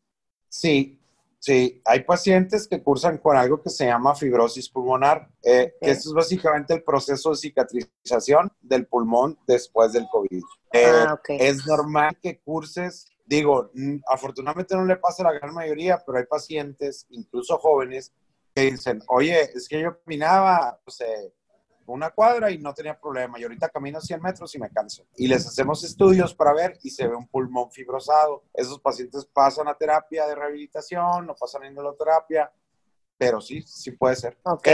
Sí, 0.49 0.99
sí. 1.39 1.81
Hay 1.85 2.05
pacientes 2.05 2.67
que 2.69 2.83
cursan 2.83 3.19
con 3.19 3.37
algo 3.37 3.63
que 3.63 3.71
se 3.71 3.87
llama 3.87 4.15
fibrosis 4.15 4.69
pulmonar, 4.69 5.29
eh, 5.43 5.75
que 5.81 5.91
esto 5.91 6.11
es 6.11 6.15
básicamente 6.15 6.75
el 6.75 6.83
proceso 6.83 7.31
de 7.31 7.37
cicatrización 7.37 8.53
del 8.61 8.87
pulmón 8.87 9.39
después 9.47 9.93
del 9.93 10.07
COVID. 10.11 10.43
Eh, 10.73 10.85
ah, 10.87 11.21
es 11.29 11.67
normal 11.67 12.19
que 12.21 12.41
curses 12.41 13.07
digo, 13.29 13.71
afortunadamente 14.11 14.75
no 14.75 14.85
le 14.87 14.97
pasa 14.97 15.23
a 15.23 15.31
la 15.31 15.39
gran 15.39 15.55
mayoría, 15.55 16.03
pero 16.05 16.19
hay 16.19 16.25
pacientes, 16.25 17.07
incluso 17.11 17.59
jóvenes, 17.59 18.13
que 18.55 18.71
dicen, 18.71 19.03
oye, 19.09 19.43
es 19.55 19.69
que 19.69 19.81
yo 19.81 20.01
caminaba, 20.01 20.81
no 20.85 20.91
sé, 20.91 21.35
una 21.93 22.11
cuadra 22.11 22.51
y 22.51 22.59
no 22.59 22.75
tenía 22.75 22.99
problema, 22.99 23.39
y 23.39 23.43
ahorita 23.43 23.69
camino 23.69 24.01
100 24.01 24.21
metros 24.21 24.55
y 24.55 24.59
me 24.59 24.71
canso. 24.71 25.07
Y 25.17 25.27
les 25.29 25.47
hacemos 25.47 25.83
estudios 25.85 26.35
para 26.35 26.53
ver 26.53 26.79
y 26.83 26.91
se 26.91 27.07
ve 27.07 27.15
un 27.15 27.29
pulmón 27.29 27.71
fibrosado. 27.71 28.45
Esos 28.55 28.81
pacientes 28.81 29.25
pasan 29.25 29.69
a 29.69 29.75
terapia 29.75 30.27
de 30.27 30.35
rehabilitación, 30.35 31.27
no 31.27 31.35
pasan 31.35 31.63
a 31.63 31.67
inmunoterapia, 31.67 32.53
pero 33.17 33.41
sí, 33.41 33.63
sí 33.63 33.93
puede 33.93 34.17
ser. 34.17 34.39
Ok, 34.45 34.69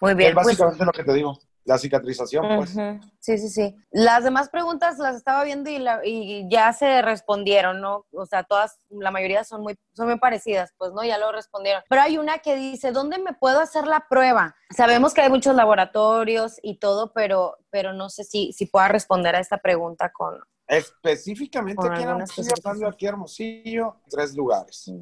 muy 0.00 0.14
bien. 0.14 0.30
Es 0.30 0.34
pues 0.34 0.46
básicamente 0.46 0.84
lo 0.84 0.92
que 0.92 1.04
te 1.04 1.12
digo 1.12 1.38
la 1.66 1.78
cicatrización, 1.78 2.46
pues. 2.56 2.70
Sí, 3.18 3.38
sí, 3.38 3.48
sí. 3.48 3.76
Las 3.90 4.22
demás 4.22 4.48
preguntas 4.48 4.98
las 4.98 5.16
estaba 5.16 5.42
viendo 5.42 5.68
y, 5.68 5.84
y, 6.04 6.48
ya 6.48 6.72
se 6.72 7.02
respondieron, 7.02 7.80
¿no? 7.80 8.06
O 8.12 8.24
sea, 8.24 8.44
todas, 8.44 8.78
la 8.88 9.10
mayoría 9.10 9.42
son 9.42 9.62
muy, 9.62 9.76
son 9.92 10.06
muy 10.06 10.18
parecidas, 10.18 10.72
pues, 10.78 10.92
¿no? 10.92 11.02
Ya 11.02 11.18
lo 11.18 11.32
respondieron. 11.32 11.82
Pero 11.88 12.02
hay 12.02 12.18
una 12.18 12.38
que 12.38 12.54
dice, 12.54 12.92
¿dónde 12.92 13.18
me 13.18 13.34
puedo 13.34 13.58
hacer 13.58 13.88
la 13.88 14.06
prueba? 14.08 14.54
Sabemos 14.70 15.12
que 15.12 15.22
hay 15.22 15.28
muchos 15.28 15.56
laboratorios 15.56 16.60
y 16.62 16.78
todo, 16.78 17.12
pero, 17.12 17.56
pero 17.70 17.92
no 17.92 18.10
sé 18.10 18.22
si, 18.22 18.52
si 18.52 18.66
pueda 18.66 18.86
responder 18.86 19.34
a 19.34 19.40
esta 19.40 19.58
pregunta 19.58 20.12
con... 20.12 20.38
Específicamente 20.68 21.84
aquí 21.88 22.02
en 22.04 22.10
Hermosillo, 22.10 22.54
hablando 22.64 22.88
aquí 22.88 23.06
Hermosillo, 23.06 23.96
tres 24.08 24.36
lugares. 24.36 24.92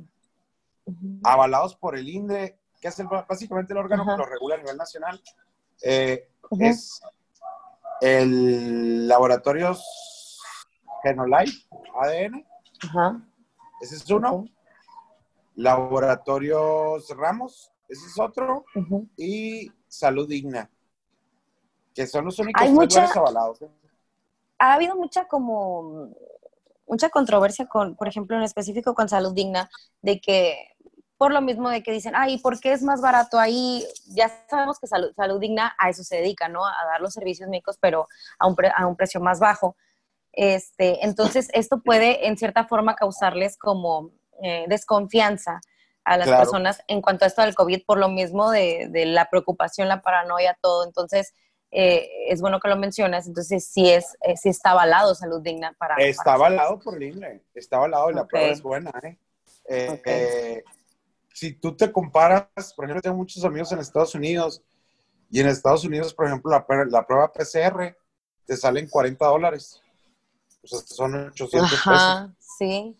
Avalados 1.22 1.76
por 1.76 1.96
el 1.96 2.08
INDE, 2.08 2.58
que 2.80 2.88
es 2.88 3.02
básicamente 3.28 3.74
el 3.74 3.78
órgano 3.78 4.04
que 4.04 4.16
lo 4.16 4.24
regula 4.24 4.54
a 4.54 4.58
nivel 4.58 4.78
nacional. 4.78 5.20
Eh, 5.82 6.28
es 6.58 7.00
el 8.00 9.08
Laboratorios 9.08 10.40
Genolife 11.02 11.66
ADN. 12.00 12.46
Ese 13.80 13.96
es 13.96 14.10
uno. 14.10 14.46
Laboratorios 15.56 17.08
Ramos, 17.16 17.70
ese 17.88 18.06
es 18.06 18.18
otro. 18.18 18.64
Y 19.16 19.70
Salud 19.86 20.28
Digna, 20.28 20.70
que 21.94 22.06
son 22.06 22.24
los 22.24 22.38
únicos 22.38 22.62
tres 22.88 23.16
avalados. 23.16 23.62
¿eh? 23.62 23.70
Ha 24.58 24.74
habido 24.74 24.96
mucha 24.96 25.26
como 25.26 26.10
mucha 26.86 27.08
controversia 27.08 27.66
con, 27.66 27.96
por 27.96 28.08
ejemplo, 28.08 28.36
en 28.36 28.42
específico 28.42 28.94
con 28.94 29.08
Salud 29.08 29.32
Digna, 29.32 29.70
de 30.02 30.20
que 30.20 30.73
por 31.24 31.32
lo 31.32 31.40
mismo 31.40 31.70
de 31.70 31.82
que 31.82 31.90
dicen, 31.90 32.12
ay, 32.14 32.36
¿por 32.36 32.60
qué 32.60 32.74
es 32.74 32.82
más 32.82 33.00
barato 33.00 33.38
ahí? 33.38 33.82
Ya 34.08 34.30
sabemos 34.50 34.78
que 34.78 34.86
Salud, 34.86 35.10
salud 35.16 35.40
Digna 35.40 35.74
a 35.78 35.88
eso 35.88 36.04
se 36.04 36.16
dedica, 36.16 36.48
¿no? 36.48 36.66
A 36.66 36.84
dar 36.84 37.00
los 37.00 37.14
servicios 37.14 37.48
médicos, 37.48 37.78
pero 37.80 38.08
a 38.38 38.46
un, 38.46 38.54
a 38.76 38.86
un 38.86 38.94
precio 38.94 39.22
más 39.22 39.40
bajo. 39.40 39.74
Este, 40.32 41.02
entonces, 41.02 41.48
esto 41.54 41.80
puede 41.82 42.26
en 42.26 42.36
cierta 42.36 42.66
forma 42.66 42.94
causarles 42.94 43.56
como 43.56 44.10
eh, 44.42 44.66
desconfianza 44.68 45.62
a 46.04 46.18
las 46.18 46.28
personas 46.28 46.82
en 46.88 47.00
cuanto 47.00 47.24
a 47.24 47.28
esto 47.28 47.40
del 47.40 47.54
COVID, 47.54 47.86
por 47.86 47.96
lo 47.96 48.10
mismo 48.10 48.50
de, 48.50 48.88
de 48.90 49.06
la 49.06 49.30
preocupación, 49.30 49.88
la 49.88 50.02
paranoia, 50.02 50.58
todo. 50.60 50.84
Entonces, 50.84 51.32
eh, 51.70 52.06
es 52.28 52.42
bueno 52.42 52.60
que 52.60 52.68
lo 52.68 52.76
mencionas. 52.76 53.26
Entonces, 53.26 53.66
sí, 53.66 53.88
es, 53.88 54.14
eh, 54.20 54.36
sí 54.36 54.50
está 54.50 54.72
avalado 54.72 55.14
Salud 55.14 55.40
Digna 55.40 55.74
para... 55.78 55.96
Está 55.96 56.34
avalado 56.34 56.78
por 56.80 57.02
el 57.02 57.40
está 57.54 57.76
avalado 57.76 58.10
y 58.10 58.14
la 58.14 58.26
prueba 58.26 58.48
es 58.48 58.60
buena, 58.60 58.92
¿eh? 59.02 59.16
eh 60.04 60.62
si 61.34 61.52
tú 61.52 61.76
te 61.76 61.90
comparas, 61.90 62.72
por 62.76 62.84
ejemplo, 62.84 63.02
tengo 63.02 63.16
muchos 63.16 63.44
amigos 63.44 63.72
en 63.72 63.80
Estados 63.80 64.14
Unidos 64.14 64.62
y 65.28 65.40
en 65.40 65.48
Estados 65.48 65.84
Unidos, 65.84 66.14
por 66.14 66.26
ejemplo, 66.26 66.48
la, 66.52 66.64
la 66.88 67.04
prueba 67.04 67.32
PCR 67.32 67.96
te 68.46 68.56
salen 68.56 68.88
40 68.88 69.26
dólares. 69.26 69.82
O 70.62 70.66
sea, 70.68 70.78
son 70.78 71.26
800 71.26 71.72
Ajá, 71.72 72.32
Sí. 72.38 72.96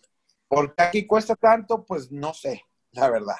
¿Por 0.49 0.75
qué 0.75 0.83
aquí 0.83 1.07
cuesta 1.07 1.37
tanto? 1.37 1.85
Pues 1.85 2.11
no 2.11 2.35
sé, 2.35 2.65
la 2.91 3.09
verdad. 3.09 3.37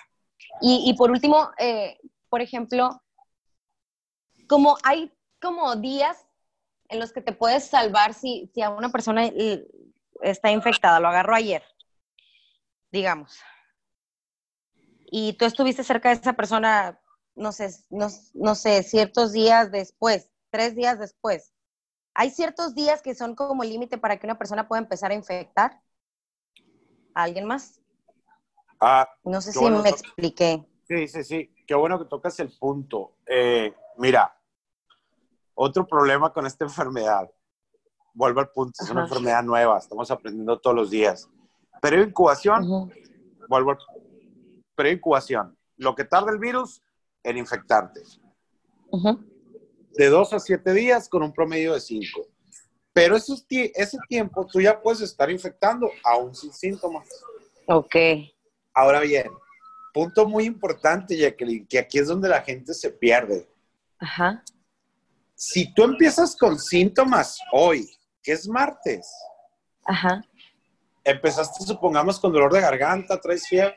Y, 0.61 0.89
y 0.89 0.95
por 0.95 1.11
último, 1.11 1.51
eh, 1.59 1.99
por 2.29 2.41
ejemplo, 2.41 3.03
como 4.47 4.79
hay 4.85 5.13
como 5.43 5.75
días 5.75 6.25
en 6.89 7.01
los 7.01 7.13
que 7.13 7.21
te 7.21 7.33
puedes 7.33 7.67
salvar 7.67 8.15
si, 8.15 8.49
si 8.55 8.63
a 8.63 8.71
una 8.71 8.91
persona 8.91 9.29
está 10.23 10.53
infectada, 10.53 11.01
lo 11.01 11.09
agarro 11.09 11.35
ayer, 11.35 11.65
digamos, 12.93 13.41
y 15.17 15.35
tú 15.35 15.45
estuviste 15.45 15.85
cerca 15.85 16.09
de 16.09 16.17
esa 16.17 16.33
persona, 16.33 16.99
no 17.37 17.53
sé, 17.53 17.71
no, 17.89 18.55
sé, 18.57 18.83
ciertos 18.83 19.31
días 19.31 19.71
después, 19.71 20.29
tres 20.51 20.75
días 20.75 20.99
después. 20.99 21.55
¿Hay 22.15 22.31
ciertos 22.31 22.75
días 22.75 23.01
que 23.01 23.15
son 23.15 23.37
como 23.37 23.63
límite 23.63 23.97
para 23.97 24.17
que 24.17 24.27
una 24.27 24.37
persona 24.37 24.67
pueda 24.67 24.83
empezar 24.83 25.13
a 25.13 25.15
infectar 25.15 25.81
a 27.15 27.23
alguien 27.23 27.47
más? 27.47 27.81
Ah, 28.81 29.09
no 29.23 29.41
sé 29.41 29.53
si 29.53 29.65
me 29.65 29.89
expliqué. 29.89 30.67
Sí, 30.89 31.07
sí, 31.07 31.23
sí. 31.23 31.55
Qué 31.65 31.77
bueno 31.77 31.97
que 32.01 32.07
tocas 32.07 32.41
el 32.41 32.51
punto. 32.59 33.19
Eh, 33.25 33.73
mira, 33.99 34.37
otro 35.55 35.87
problema 35.87 36.33
con 36.33 36.45
esta 36.45 36.65
enfermedad, 36.65 37.31
vuelvo 38.15 38.41
al 38.41 38.51
punto, 38.51 38.83
es 38.83 38.91
una 38.91 39.03
enfermedad 39.03 39.45
nueva, 39.45 39.79
estamos 39.79 40.11
aprendiendo 40.11 40.59
todos 40.59 40.75
los 40.75 40.91
días. 40.91 41.31
Pero 41.81 42.03
incubación, 42.03 42.91
vuelvo 43.49 43.71
al 43.71 43.79
preincubación, 44.75 45.57
lo 45.77 45.95
que 45.95 46.05
tarda 46.05 46.33
el 46.33 46.39
virus 46.39 46.83
en 47.23 47.39
infectarte. 47.39 48.03
De 49.93 50.09
dos 50.09 50.33
a 50.33 50.39
siete 50.39 50.73
días 50.73 51.09
con 51.09 51.23
un 51.23 51.33
promedio 51.33 51.75
de 51.75 51.81
cinco. 51.81 52.29
Pero 52.93 53.17
esos, 53.17 53.45
ese 53.49 53.99
tiempo 54.09 54.47
tú 54.47 54.61
ya 54.61 54.81
puedes 54.81 55.01
estar 55.01 55.31
infectando 55.31 55.91
aún 56.05 56.35
sin 56.35 56.53
síntomas. 56.53 57.09
Ok. 57.67 57.97
Ahora 58.73 59.01
bien, 59.01 59.31
punto 59.93 60.29
muy 60.29 60.45
importante, 60.45 61.17
Jacqueline, 61.17 61.67
que 61.67 61.79
aquí 61.79 61.99
es 61.99 62.09
donde 62.09 62.29
la 62.29 62.43
gente 62.43 62.73
se 62.75 62.91
pierde. 62.91 63.49
Ajá. 63.99 64.45
Si 65.35 65.73
tú 65.75 65.85
empiezas 65.85 66.37
con 66.37 66.59
síntomas 66.59 67.39
hoy, 67.53 67.89
que 68.23 68.33
es 68.33 68.49
martes, 68.49 69.13
Ajá. 69.85 70.25
empezaste, 71.03 71.65
supongamos, 71.65 72.21
con 72.21 72.33
dolor 72.33 72.53
de 72.53 72.61
garganta, 72.61 73.21
traes 73.21 73.47
fiebre, 73.47 73.77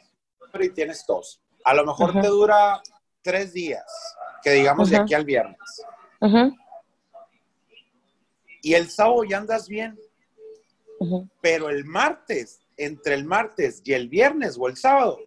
y 0.53 0.69
tienes 0.69 1.05
tos. 1.05 1.41
A 1.63 1.73
lo 1.73 1.85
mejor 1.85 2.13
te 2.19 2.27
dura 2.27 2.81
tres 3.21 3.53
días, 3.53 3.85
que 4.41 4.51
digamos 4.51 4.89
de 4.89 4.97
aquí 4.97 5.13
al 5.13 5.25
viernes. 5.25 5.57
Y 8.61 8.73
el 8.73 8.89
sábado 8.89 9.23
ya 9.23 9.37
andas 9.37 9.67
bien. 9.67 9.99
Pero 11.41 11.69
el 11.69 11.85
martes, 11.85 12.59
entre 12.75 13.13
el 13.13 13.25
martes 13.25 13.81
y 13.85 13.93
el 13.93 14.09
viernes 14.09 14.57
o 14.59 14.67
el 14.67 14.77
sábado, 14.77 15.19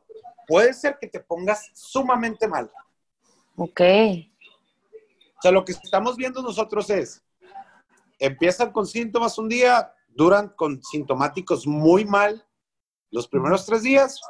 puede 0.48 0.74
ser 0.74 0.98
que 1.00 1.06
te 1.06 1.20
pongas 1.20 1.70
sumamente 1.74 2.48
mal. 2.48 2.70
Ok. 3.56 3.80
O 5.38 5.42
sea, 5.42 5.52
lo 5.52 5.64
que 5.64 5.72
estamos 5.72 6.16
viendo 6.16 6.42
nosotros 6.42 6.90
es, 6.90 7.22
empiezan 8.18 8.72
con 8.72 8.86
síntomas 8.86 9.38
un 9.38 9.48
día, 9.48 9.94
duran 10.08 10.48
con 10.50 10.82
sintomáticos 10.82 11.66
muy 11.66 12.04
mal 12.04 12.44
los 13.10 13.26
primeros 13.28 13.64
tres 13.64 13.82
días, 13.82 14.20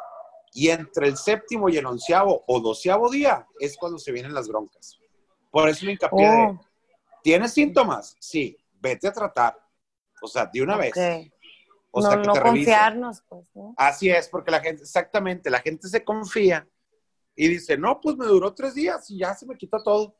y 0.53 0.69
entre 0.69 1.09
el 1.09 1.17
séptimo 1.17 1.69
y 1.69 1.77
el 1.77 1.87
onceavo 1.87 2.45
o 2.47 2.61
doceavo 2.61 3.11
día 3.11 3.47
es 3.59 3.77
cuando 3.77 3.99
se 3.99 4.13
vienen 4.13 4.35
las 4.35 4.49
broncas. 4.49 4.99
Por 5.51 5.69
eso 5.69 5.87
me 5.87 5.93
hincapié 5.93 6.29
de, 6.29 6.43
oh. 6.43 6.61
¿tienes 7.23 7.53
síntomas? 7.53 8.17
Sí, 8.19 8.57
vete 8.81 9.09
a 9.09 9.13
tratar. 9.13 9.57
O 10.23 10.29
sea, 10.29 10.47
de 10.47 10.63
una 10.63 10.77
vez. 10.77 10.93
O 11.93 12.03
sea, 12.03 12.21
que 12.21 12.27
no 12.27 12.35
confiarnos, 12.35 13.23
pues. 13.29 13.47
Así 13.77 14.11
es, 14.11 14.29
porque 14.29 14.51
la 14.51 14.61
gente, 14.61 14.83
exactamente, 14.83 15.51
la 15.51 15.61
gente 15.61 15.89
se 15.89 16.05
confía 16.05 16.69
y 17.35 17.49
dice, 17.49 17.77
no, 17.77 18.01
pues 18.01 18.17
me 18.17 18.27
duró 18.27 18.55
tres 18.55 18.75
días 18.75 19.11
y 19.11 19.19
ya 19.19 19.35
se 19.35 19.47
me 19.47 19.57
quitó 19.57 19.83
todo. 19.83 20.15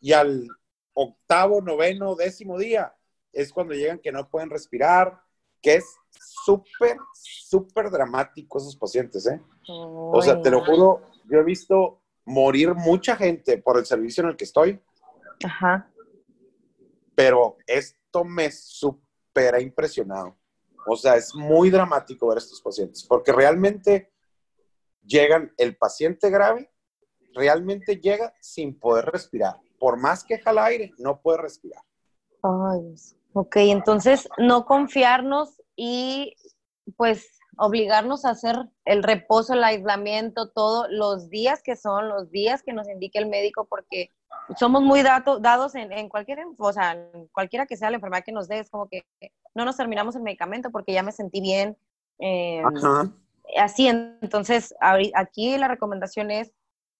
y 0.00 0.12
al 0.12 0.48
octavo, 0.94 1.60
noveno, 1.60 2.14
décimo 2.14 2.58
día 2.58 2.94
es 3.32 3.52
cuando 3.52 3.74
llegan 3.74 3.98
que 3.98 4.12
no 4.12 4.28
pueden 4.28 4.48
respirar, 4.48 5.20
que 5.64 5.76
es 5.76 5.96
súper, 6.44 6.98
súper 7.14 7.90
dramático 7.90 8.58
esos 8.58 8.76
pacientes, 8.76 9.26
¿eh? 9.26 9.40
o 9.66 10.20
sea, 10.20 10.40
te 10.42 10.50
lo 10.50 10.62
juro, 10.62 11.00
yo 11.24 11.38
he 11.38 11.42
visto 11.42 12.02
morir 12.26 12.74
mucha 12.74 13.16
gente 13.16 13.56
por 13.56 13.78
el 13.78 13.86
servicio 13.86 14.22
en 14.22 14.30
el 14.30 14.36
que 14.36 14.44
estoy. 14.44 14.78
Ajá. 15.42 15.90
Pero 17.14 17.56
esto 17.66 18.24
me 18.24 18.50
supera 18.50 19.58
impresionado. 19.58 20.36
O 20.86 20.96
sea, 20.96 21.16
es 21.16 21.34
muy 21.34 21.70
dramático 21.70 22.28
ver 22.28 22.36
a 22.36 22.40
estos 22.40 22.60
pacientes, 22.60 23.02
porque 23.02 23.32
realmente 23.32 24.12
llegan, 25.02 25.50
el 25.56 25.78
paciente 25.78 26.28
grave 26.28 26.70
realmente 27.32 27.96
llega 27.96 28.34
sin 28.38 28.78
poder 28.78 29.06
respirar. 29.06 29.56
Por 29.78 29.96
más 29.98 30.24
que 30.24 30.38
jala 30.38 30.66
aire, 30.66 30.92
no 30.98 31.22
puede 31.22 31.38
respirar. 31.38 31.82
Ay, 32.42 32.94
ok, 33.34 33.56
entonces 33.56 34.28
no 34.38 34.64
confiarnos 34.64 35.60
y 35.76 36.34
pues 36.96 37.38
obligarnos 37.56 38.24
a 38.24 38.30
hacer 38.30 38.56
el 38.84 39.02
reposo, 39.02 39.54
el 39.54 39.64
aislamiento, 39.64 40.50
todos 40.50 40.86
los 40.90 41.28
días 41.30 41.62
que 41.62 41.76
son, 41.76 42.08
los 42.08 42.30
días 42.30 42.62
que 42.62 42.72
nos 42.72 42.88
indique 42.88 43.18
el 43.18 43.26
médico, 43.26 43.66
porque 43.68 44.10
somos 44.56 44.82
muy 44.82 45.02
dados 45.02 45.74
en, 45.74 46.08
cualquier, 46.08 46.40
o 46.58 46.72
sea, 46.72 46.96
cualquiera 47.32 47.66
que 47.66 47.76
sea 47.76 47.90
la 47.90 47.96
enfermedad 47.96 48.24
que 48.24 48.32
nos 48.32 48.48
dé, 48.48 48.60
es 48.60 48.70
como 48.70 48.88
que 48.88 49.04
no 49.54 49.64
nos 49.64 49.76
terminamos 49.76 50.16
el 50.16 50.22
medicamento 50.22 50.70
porque 50.70 50.92
ya 50.92 51.02
me 51.02 51.12
sentí 51.12 51.40
bien. 51.40 51.76
Em, 52.18 52.64
así, 53.58 53.88
entonces, 53.88 54.74
aquí 55.14 55.56
la 55.56 55.68
recomendación 55.68 56.30
es 56.30 56.52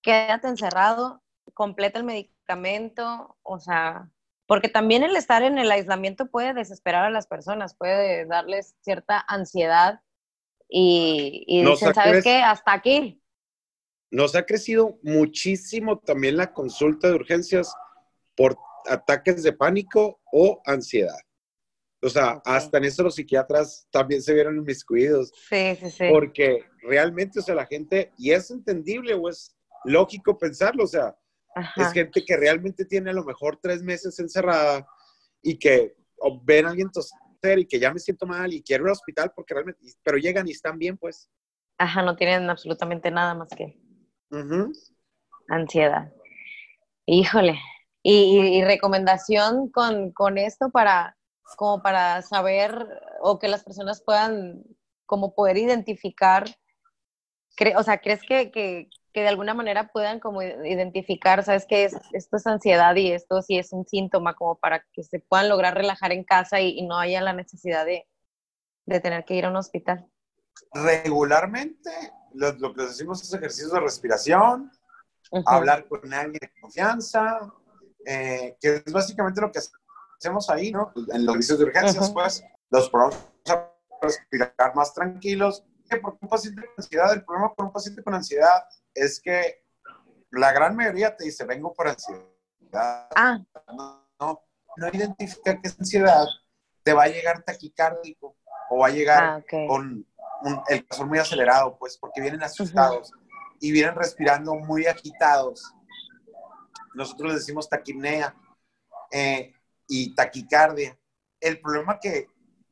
quédate 0.02 0.48
encerrado, 0.48 1.22
completa 1.54 1.98
el 1.98 2.04
medicamento, 2.04 3.36
o 3.42 3.58
sea, 3.58 4.08
porque 4.46 4.68
también 4.68 5.02
el 5.02 5.16
estar 5.16 5.42
en 5.42 5.58
el 5.58 5.70
aislamiento 5.70 6.26
puede 6.26 6.54
desesperar 6.54 7.04
a 7.04 7.10
las 7.10 7.26
personas, 7.26 7.74
puede 7.74 8.26
darles 8.26 8.76
cierta 8.82 9.24
ansiedad 9.26 10.00
y, 10.68 11.44
y 11.46 11.64
dicen, 11.64 11.94
¿sabes 11.94 12.22
qué? 12.24 12.36
Hasta 12.38 12.72
aquí. 12.72 13.22
Nos 14.10 14.34
ha 14.34 14.44
crecido 14.44 14.98
muchísimo 15.02 15.98
también 15.98 16.36
la 16.36 16.52
consulta 16.52 17.08
de 17.08 17.14
urgencias 17.14 17.74
por 18.36 18.56
ataques 18.86 19.42
de 19.42 19.52
pánico 19.52 20.20
o 20.32 20.60
ansiedad. 20.64 21.18
O 22.02 22.08
sea, 22.10 22.42
hasta 22.44 22.78
en 22.78 22.84
eso 22.84 23.02
los 23.02 23.14
psiquiatras 23.14 23.88
también 23.90 24.22
se 24.22 24.34
vieron 24.34 24.58
inmiscuidos. 24.58 25.32
Sí, 25.48 25.74
sí, 25.80 25.90
sí. 25.90 26.04
Porque 26.10 26.64
realmente, 26.82 27.38
o 27.38 27.42
sea, 27.42 27.54
la 27.54 27.66
gente, 27.66 28.12
y 28.18 28.32
es 28.32 28.50
entendible 28.50 29.14
o 29.14 29.28
es 29.28 29.56
lógico 29.84 30.36
pensarlo, 30.36 30.84
o 30.84 30.86
sea, 30.86 31.16
es 31.76 31.92
gente 31.92 32.24
que 32.24 32.36
realmente 32.36 32.84
tiene 32.84 33.10
a 33.10 33.14
lo 33.14 33.24
mejor 33.24 33.58
tres 33.62 33.82
meses 33.82 34.18
encerrada 34.18 34.86
y 35.42 35.58
que 35.58 35.94
ven 36.42 36.66
a 36.66 36.70
alguien 36.70 36.90
toser 36.90 37.58
y 37.58 37.66
que 37.66 37.78
ya 37.78 37.92
me 37.92 38.00
siento 38.00 38.26
mal 38.26 38.52
y 38.52 38.62
quiero 38.62 38.84
ir 38.84 38.88
al 38.88 38.92
hospital 38.92 39.32
porque 39.34 39.54
realmente, 39.54 39.80
pero 40.02 40.18
llegan 40.18 40.48
y 40.48 40.52
están 40.52 40.78
bien, 40.78 40.96
pues. 40.96 41.30
Ajá, 41.78 42.02
no 42.02 42.16
tienen 42.16 42.48
absolutamente 42.48 43.10
nada 43.10 43.34
más 43.34 43.48
que 43.50 43.78
ansiedad. 45.48 46.12
Híjole. 47.06 47.58
Y, 48.06 48.62
recomendación 48.64 49.70
con, 49.70 50.12
con, 50.12 50.36
esto 50.36 50.68
para, 50.70 51.16
como 51.56 51.82
para 51.82 52.20
saber 52.20 52.86
o 53.22 53.38
que 53.38 53.48
las 53.48 53.64
personas 53.64 54.02
puedan 54.02 54.62
como 55.06 55.34
poder 55.34 55.56
identificar, 55.56 56.44
o 57.76 57.82
sea, 57.82 57.98
¿crees 57.98 58.20
que, 58.22 58.50
que, 58.50 58.90
que 59.14 59.22
de 59.22 59.28
alguna 59.28 59.54
manera 59.54 59.92
puedan 59.92 60.18
como 60.18 60.42
identificar, 60.42 61.44
sabes 61.44 61.66
que 61.66 61.84
esto 61.84 62.36
es 62.36 62.46
ansiedad 62.48 62.96
y 62.96 63.12
esto 63.12 63.40
sí 63.42 63.56
es 63.56 63.72
un 63.72 63.86
síntoma 63.86 64.34
como 64.34 64.58
para 64.58 64.84
que 64.92 65.04
se 65.04 65.20
puedan 65.20 65.48
lograr 65.48 65.74
relajar 65.74 66.10
en 66.10 66.24
casa 66.24 66.60
y, 66.60 66.82
no 66.82 66.98
haya 66.98 67.20
la 67.20 67.32
necesidad 67.32 67.86
de, 67.86 68.06
tener 69.00 69.24
que 69.24 69.36
ir 69.36 69.44
a 69.44 69.50
un 69.50 69.56
hospital? 69.56 70.04
Regularmente 70.72 71.90
lo, 72.34 72.74
que 72.74 72.82
decimos 72.82 73.22
es 73.22 73.32
ejercicios 73.32 73.72
de 73.72 73.80
respiración, 73.80 74.72
hablar 75.46 75.86
con 75.86 76.12
alguien 76.12 76.40
de 76.40 76.60
confianza, 76.60 77.38
eh, 78.04 78.56
que 78.60 78.82
es 78.84 78.92
básicamente 78.92 79.40
lo 79.40 79.52
que 79.52 79.60
hacemos 80.18 80.50
ahí, 80.50 80.72
¿no? 80.72 80.92
En 81.12 81.24
los 81.24 81.34
servicios 81.34 81.58
de 81.60 81.64
urgencias, 81.66 82.10
pues, 82.10 82.44
los 82.68 82.90
podemos 82.90 83.16
respirar 84.02 84.74
más 84.74 84.92
tranquilos. 84.92 85.64
Que 85.88 85.98
por 85.98 86.16
un 86.20 86.28
paciente 86.28 86.62
con 86.62 86.74
ansiedad, 86.78 87.12
el 87.12 87.24
problema 87.24 87.54
con 87.54 87.66
un 87.66 87.72
paciente 87.72 88.02
con 88.02 88.14
ansiedad 88.14 88.64
es 88.94 89.20
que 89.20 89.64
la 90.30 90.52
gran 90.52 90.76
mayoría 90.76 91.16
te 91.16 91.24
dice, 91.24 91.44
vengo 91.44 91.72
por 91.72 91.88
ansiedad. 91.88 92.22
Ah. 92.72 93.38
No, 93.72 94.06
no, 94.76 94.88
identifica 94.92 95.60
que 95.60 95.68
es 95.68 95.78
ansiedad, 95.78 96.26
te 96.82 96.92
va 96.92 97.04
a 97.04 97.08
llegar 97.08 97.42
taquicárdico 97.42 98.36
o 98.70 98.78
va 98.78 98.88
a 98.88 98.90
llegar 98.90 99.24
ah, 99.24 99.42
con 99.68 100.06
el 100.68 100.86
corazón 100.86 101.08
muy 101.08 101.18
acelerado, 101.18 101.76
pues 101.78 101.96
porque 101.96 102.20
vienen 102.20 102.42
asustados 102.42 103.12
y 103.60 103.72
vienen 103.72 103.94
respirando 103.94 104.54
muy 104.54 104.86
agitados. 104.86 105.72
Nosotros 106.94 107.32
les 107.32 107.40
decimos 107.40 107.68
taquimnea 107.68 108.34
eh, 109.10 109.54
y 109.88 110.14
taquicardia. 110.14 110.98
El 111.40 111.60
problema 111.60 111.98
que 111.98 112.28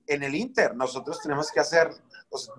en 0.07 0.23
el 0.23 0.35
Inter 0.35 0.75
nosotros 0.75 1.21
tenemos 1.21 1.51
que 1.51 1.61
hacer, 1.61 1.91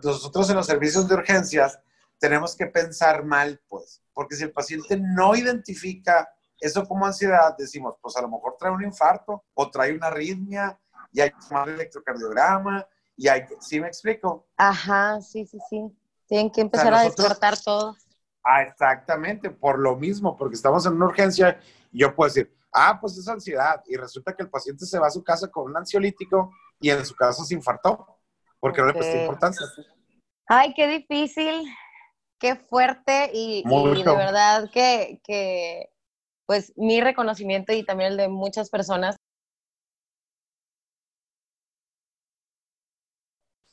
nosotros 0.04 0.50
en 0.50 0.56
los 0.56 0.66
servicios 0.66 1.08
de 1.08 1.16
urgencias, 1.16 1.80
tenemos 2.24 2.56
que 2.56 2.68
pensar 2.68 3.26
mal, 3.26 3.62
pues, 3.68 4.02
porque 4.14 4.38
si 4.38 4.44
el 4.44 4.54
paciente 4.54 4.98
no 4.98 5.36
identifica 5.36 6.30
eso 6.58 6.88
como 6.88 7.06
ansiedad, 7.06 7.54
decimos, 7.58 7.98
pues 8.02 8.16
a 8.16 8.22
lo 8.22 8.30
mejor 8.30 8.56
trae 8.58 8.72
un 8.72 8.82
infarto 8.82 9.44
o 9.54 9.70
trae 9.70 9.94
una 9.94 10.08
arritmia 10.08 10.80
y 11.12 11.20
hay 11.20 11.32
que 11.32 11.40
tomar 11.50 11.68
electrocardiograma 11.68 12.88
y 13.18 13.28
hay 13.28 13.46
que, 13.46 13.58
¿sí 13.60 13.82
me 13.82 13.90
explico? 13.90 14.48
Ajá, 14.56 15.20
sí, 15.20 15.46
sí, 15.46 15.58
sí. 15.70 15.84
Tienen 16.26 16.50
que 16.50 16.62
empezar 16.62 16.94
a 16.94 17.02
descartar 17.02 17.60
todo. 17.60 17.98
Ah, 18.42 18.62
exactamente, 18.62 19.50
por 19.50 19.78
lo 19.78 19.98
mismo, 19.98 20.38
porque 20.38 20.56
estamos 20.56 20.86
en 20.86 20.94
una 20.94 21.08
urgencia 21.08 21.60
y 21.92 22.00
yo 22.00 22.16
puedo 22.16 22.30
decir, 22.30 22.56
ah, 22.72 23.00
pues 23.02 23.18
es 23.18 23.28
ansiedad 23.28 23.84
y 23.86 23.98
resulta 23.98 24.34
que 24.34 24.44
el 24.44 24.50
paciente 24.50 24.86
se 24.86 24.98
va 24.98 25.08
a 25.08 25.12
su 25.12 25.26
casa 25.26 25.50
con 25.50 25.66
un 25.66 25.76
ansiolítico 25.76 26.54
y 26.80 26.90
en 26.90 27.06
su 27.06 27.16
caso 27.16 27.44
se 27.44 27.54
infartó, 27.54 28.18
porque 28.62 28.80
no 28.80 28.88
le 28.88 28.94
prestó 28.94 29.18
importancia. 29.18 29.66
Ay, 30.48 30.74
qué 30.74 30.88
difícil 30.88 31.66
qué 32.44 32.58
fuerte 32.58 33.32
y, 33.34 33.64
de 33.64 34.04
verdad 34.04 34.70
que, 34.70 35.90
pues 36.46 36.74
mi 36.76 37.00
reconocimiento 37.00 37.72
y 37.72 37.86
también 37.86 38.12
el 38.12 38.18
de 38.18 38.28
muchas 38.28 38.70
personas. 38.70 39.16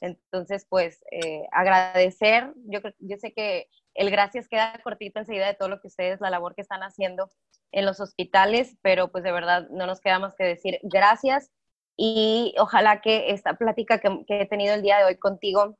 Entonces, 0.00 0.66
pues 0.68 1.02
eh, 1.10 1.48
agradecer, 1.50 2.54
yo, 2.66 2.78
yo 3.00 3.16
sé 3.16 3.32
que 3.32 3.68
el 3.94 4.08
gracias 4.08 4.46
queda 4.46 4.80
cortito 4.84 5.18
enseguida 5.18 5.48
de 5.48 5.54
todo 5.54 5.68
lo 5.68 5.80
que 5.80 5.88
ustedes, 5.88 6.20
la 6.20 6.30
labor 6.30 6.54
que 6.54 6.62
están 6.62 6.82
haciendo 6.82 7.28
en 7.72 7.84
los 7.84 7.98
hospitales, 7.98 8.76
pero 8.82 9.10
pues 9.10 9.24
de 9.24 9.32
verdad 9.32 9.68
no 9.70 9.88
nos 9.88 10.00
queda 10.00 10.20
más 10.20 10.36
que 10.36 10.44
decir 10.44 10.78
gracias 10.84 11.50
y 11.96 12.54
ojalá 12.56 13.00
que 13.00 13.32
esta 13.32 13.54
plática 13.54 13.98
que, 13.98 14.24
que 14.28 14.42
he 14.42 14.46
tenido 14.46 14.74
el 14.74 14.82
día 14.82 14.98
de 14.98 15.06
hoy 15.06 15.16
contigo 15.18 15.76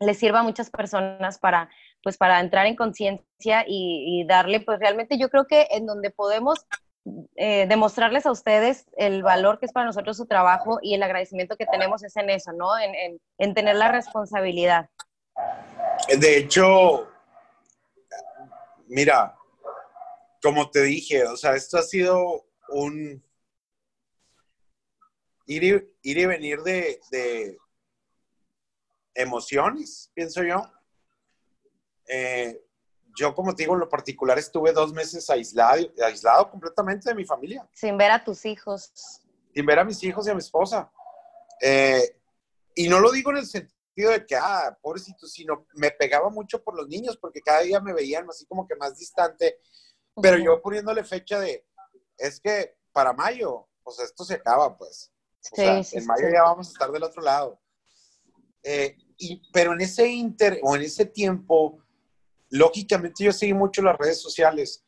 les 0.00 0.18
sirva 0.18 0.40
a 0.40 0.42
muchas 0.42 0.70
personas 0.70 1.38
para 1.38 1.70
pues 2.02 2.16
para 2.16 2.40
entrar 2.40 2.66
en 2.66 2.76
conciencia 2.76 3.64
y, 3.66 4.24
darle, 4.26 4.60
pues 4.60 4.78
realmente 4.78 5.18
yo 5.18 5.28
creo 5.28 5.46
que 5.46 5.68
en 5.70 5.84
donde 5.84 6.10
podemos 6.10 6.66
eh, 7.36 7.66
demostrarles 7.68 8.24
a 8.24 8.30
ustedes 8.30 8.86
el 8.96 9.22
valor 9.22 9.58
que 9.58 9.66
es 9.66 9.72
para 9.72 9.86
nosotros 9.86 10.16
su 10.16 10.26
trabajo 10.26 10.78
y 10.82 10.94
el 10.94 11.02
agradecimiento 11.02 11.56
que 11.56 11.66
tenemos 11.66 12.02
es 12.02 12.16
en 12.16 12.30
eso, 12.30 12.52
¿no? 12.52 12.78
En, 12.78 13.20
en 13.38 13.54
tener 13.54 13.76
la 13.76 13.92
responsabilidad. 13.92 14.88
De 16.18 16.38
hecho, 16.38 17.08
mira, 18.88 19.36
como 20.42 20.70
te 20.70 20.82
dije, 20.82 21.24
o 21.24 21.36
sea, 21.36 21.54
esto 21.54 21.78
ha 21.78 21.82
sido 21.82 22.46
un 22.70 23.22
ir 25.46 25.64
y, 25.64 25.68
ir 26.02 26.18
y 26.18 26.26
venir 26.26 26.62
de, 26.62 27.00
de 27.10 27.58
emociones, 29.14 30.10
pienso 30.14 30.42
yo. 30.42 30.70
Eh, 32.08 32.60
yo, 33.16 33.34
como 33.34 33.54
te 33.54 33.62
digo, 33.62 33.74
en 33.74 33.80
lo 33.80 33.88
particular 33.88 34.38
estuve 34.38 34.72
dos 34.72 34.92
meses 34.92 35.28
aislado, 35.30 35.82
aislado 36.04 36.50
completamente 36.50 37.08
de 37.08 37.14
mi 37.14 37.24
familia. 37.24 37.68
Sin 37.72 37.96
ver 37.96 38.10
a 38.10 38.24
tus 38.24 38.44
hijos. 38.46 38.92
Sin 39.54 39.66
ver 39.66 39.78
a 39.78 39.84
mis 39.84 40.02
hijos 40.02 40.26
y 40.26 40.30
a 40.30 40.34
mi 40.34 40.40
esposa. 40.40 40.90
Eh, 41.60 42.16
y 42.74 42.88
no 42.88 43.00
lo 43.00 43.10
digo 43.10 43.30
en 43.30 43.38
el 43.38 43.46
sentido 43.46 44.12
de 44.12 44.24
que, 44.24 44.36
ah, 44.36 44.76
pobrecito, 44.80 45.26
sino 45.26 45.66
me 45.74 45.90
pegaba 45.90 46.30
mucho 46.30 46.62
por 46.62 46.76
los 46.76 46.88
niños 46.88 47.16
porque 47.16 47.42
cada 47.42 47.60
día 47.60 47.80
me 47.80 47.92
veían 47.92 48.28
así 48.28 48.46
como 48.46 48.66
que 48.66 48.76
más 48.76 48.96
distante. 48.96 49.60
Pero 50.22 50.38
yo 50.38 50.60
poniéndole 50.60 51.04
fecha 51.04 51.38
de, 51.38 51.66
es 52.16 52.40
que 52.40 52.76
para 52.92 53.12
mayo, 53.12 53.68
pues 53.82 53.98
esto 54.00 54.24
se 54.24 54.34
acaba, 54.34 54.76
pues. 54.76 55.12
O 55.52 55.56
sea, 55.56 55.80
en 55.92 56.06
mayo 56.06 56.28
ya 56.32 56.42
vamos 56.42 56.68
a 56.68 56.72
estar 56.72 56.90
del 56.90 57.02
otro 57.02 57.22
lado. 57.22 57.60
Eh, 58.62 58.96
y, 59.16 59.42
pero 59.52 59.72
en 59.72 59.80
ese 59.80 60.06
inter 60.06 60.60
o 60.62 60.76
en 60.76 60.82
ese 60.82 61.06
tiempo, 61.06 61.78
lógicamente 62.48 63.24
yo 63.24 63.32
seguí 63.32 63.54
mucho 63.54 63.82
las 63.82 63.98
redes 63.98 64.20
sociales 64.20 64.84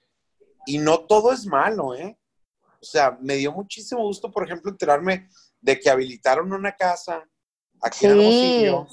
y 0.67 0.79
no 0.79 1.01
todo 1.01 1.33
es 1.33 1.47
malo, 1.47 1.95
¿eh? 1.95 2.17
o 2.83 2.85
sea, 2.85 3.17
me 3.21 3.37
dio 3.37 3.53
muchísimo 3.53 4.03
gusto, 4.03 4.31
por 4.31 4.45
ejemplo, 4.45 4.71
enterarme 4.71 5.29
de 5.61 5.79
que 5.79 5.89
habilitaron 5.89 6.53
una 6.53 6.73
casa 6.73 7.29
aquí 7.81 8.07
en 8.07 8.13
Hermosillo. 8.13 8.89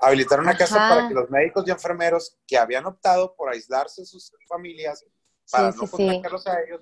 Habilitaron 0.00 0.44
una 0.44 0.56
casa 0.56 0.76
para 0.76 1.08
que 1.08 1.14
los 1.14 1.28
médicos 1.28 1.64
y 1.66 1.70
enfermeros 1.72 2.38
que 2.46 2.56
habían 2.56 2.86
optado 2.86 3.34
por 3.34 3.50
aislarse 3.50 4.02
de 4.02 4.06
sus 4.06 4.30
familias, 4.46 5.04
para 5.50 5.72
no 5.72 5.88
contagiarlos 5.88 6.46
a 6.46 6.60
ellos, 6.60 6.80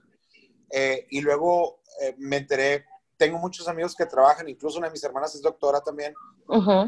eh, 0.71 1.07
y 1.11 1.21
luego 1.23 1.81
eh, 2.03 2.15
me 2.19 2.39
enteré, 2.39 2.85
tengo 3.17 3.39
muchos 3.39 3.69
amigos 3.69 3.95
que 3.95 4.07
trabajan, 4.07 4.49
incluso 4.49 4.79
una 4.79 4.89
de 4.89 4.93
mis 4.93 5.05
hermanas 5.05 5.35
es 5.35 5.43
doctora 5.43 5.81
también, 5.81 6.15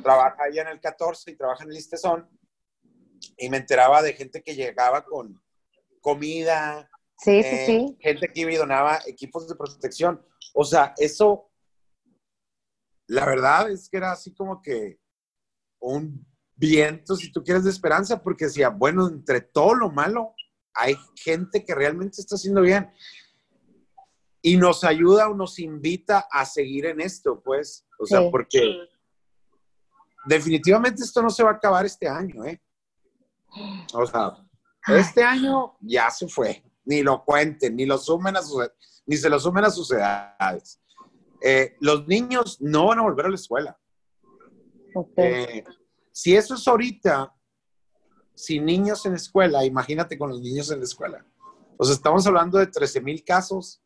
trabaja 0.02 0.44
allá 0.44 0.62
en 0.62 0.68
el 0.68 0.80
14 0.80 1.30
y 1.30 1.36
trabaja 1.36 1.64
en 1.64 1.70
el 1.70 1.76
Istezón, 1.76 2.28
y 3.36 3.48
me 3.48 3.58
enteraba 3.58 4.02
de 4.02 4.12
gente 4.12 4.42
que 4.42 4.54
llegaba 4.54 5.04
con 5.04 5.40
comida, 6.00 6.88
sí, 7.18 7.42
sí, 7.42 7.48
eh, 7.48 7.66
sí. 7.66 7.96
gente 8.00 8.28
que 8.32 8.40
iba 8.40 8.52
y 8.52 8.56
donaba 8.56 9.00
equipos 9.06 9.48
de 9.48 9.56
protección. 9.56 10.24
O 10.54 10.64
sea, 10.64 10.94
eso, 10.96 11.50
la 13.08 13.26
verdad 13.26 13.70
es 13.70 13.88
que 13.88 13.96
era 13.96 14.12
así 14.12 14.34
como 14.34 14.62
que 14.62 14.98
un 15.80 16.26
viento, 16.54 17.16
si 17.16 17.32
tú 17.32 17.42
quieres, 17.42 17.64
de 17.64 17.70
esperanza, 17.70 18.22
porque 18.22 18.46
decía, 18.46 18.68
bueno, 18.68 19.08
entre 19.08 19.40
todo 19.40 19.74
lo 19.74 19.90
malo, 19.90 20.34
hay 20.74 20.94
gente 21.16 21.64
que 21.64 21.74
realmente 21.74 22.20
está 22.20 22.36
haciendo 22.36 22.60
bien 22.60 22.90
y 24.46 24.56
nos 24.56 24.84
ayuda 24.84 25.28
o 25.28 25.34
nos 25.34 25.58
invita 25.58 26.28
a 26.30 26.46
seguir 26.46 26.86
en 26.86 27.00
esto, 27.00 27.42
pues, 27.42 27.84
o 27.98 28.06
sea, 28.06 28.30
porque 28.30 28.78
definitivamente 30.24 31.02
esto 31.02 31.20
no 31.20 31.30
se 31.30 31.42
va 31.42 31.50
a 31.50 31.54
acabar 31.54 31.84
este 31.84 32.06
año, 32.06 32.44
¿eh? 32.44 32.62
O 33.92 34.06
sea, 34.06 34.36
este 34.86 35.24
año 35.24 35.76
ya 35.80 36.08
se 36.12 36.28
fue, 36.28 36.62
ni 36.84 37.02
lo 37.02 37.24
cuenten, 37.24 37.74
ni 37.74 37.86
lo 37.86 37.98
sumen 37.98 38.36
a 38.36 38.42
sus, 38.42 38.70
ni 39.04 39.16
se 39.16 39.28
lo 39.28 39.40
sumen 39.40 39.64
a 39.64 39.70
sus 39.70 39.90
edades. 39.90 40.80
Eh, 41.42 41.74
los 41.80 42.06
niños 42.06 42.58
no 42.60 42.86
van 42.86 43.00
a 43.00 43.02
volver 43.02 43.26
a 43.26 43.30
la 43.30 43.34
escuela. 43.34 43.76
Eh, 45.16 45.64
si 46.12 46.36
eso 46.36 46.54
es 46.54 46.68
ahorita, 46.68 47.34
sin 48.32 48.64
niños 48.64 49.04
en 49.06 49.10
la 49.10 49.18
escuela, 49.18 49.64
imagínate 49.64 50.16
con 50.16 50.30
los 50.30 50.40
niños 50.40 50.70
en 50.70 50.78
la 50.78 50.84
escuela. 50.84 51.26
O 51.76 51.84
sea, 51.84 51.96
estamos 51.96 52.24
hablando 52.28 52.58
de 52.58 52.68
13 52.68 53.00
mil 53.00 53.24
casos 53.24 53.82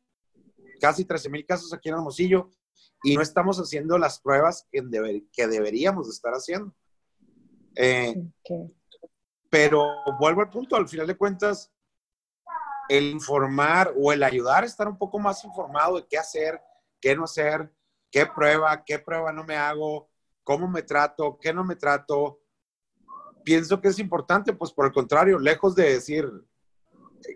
casi 0.81 1.05
13 1.05 1.29
mil 1.29 1.47
casos 1.47 1.73
aquí 1.73 1.89
en 1.89 1.97
Hermosillo 1.97 2.51
y 3.03 3.15
no 3.15 3.23
estamos 3.23 3.59
haciendo 3.59 3.99
las 3.99 4.21
pruebas 4.21 4.67
que, 4.71 4.83
que 5.33 5.47
deberíamos 5.47 6.09
estar 6.09 6.33
haciendo. 6.33 6.75
Eh, 7.77 8.15
pero 9.49 9.87
vuelvo 10.19 10.41
al 10.41 10.51
punto, 10.51 10.77
al 10.77 10.89
final 10.89 11.07
de 11.07 11.17
cuentas, 11.17 11.73
el 12.89 13.05
informar 13.05 13.95
o 13.97 14.13
el 14.13 14.23
ayudar 14.23 14.65
a 14.65 14.67
estar 14.67 14.89
un 14.89 14.99
poco 14.99 15.19
más 15.19 15.45
informado 15.45 15.97
de 15.97 16.07
qué 16.09 16.19
hacer, 16.19 16.61
qué 17.01 17.15
no 17.15 17.25
hacer, 17.25 17.73
qué 18.11 18.27
prueba, 18.27 18.83
qué 18.85 18.99
prueba 18.99 19.33
no 19.33 19.45
me 19.45 19.57
hago, 19.57 20.11
cómo 20.43 20.69
me 20.69 20.83
trato, 20.83 21.39
qué 21.41 21.53
no 21.53 21.65
me 21.65 21.77
trato, 21.77 22.41
pienso 23.45 23.81
que 23.81 23.89
es 23.89 23.99
importante, 23.99 24.53
pues 24.53 24.73
por 24.73 24.87
el 24.87 24.93
contrario, 24.93 25.39
lejos 25.39 25.75
de 25.75 25.95
decir, 25.95 26.31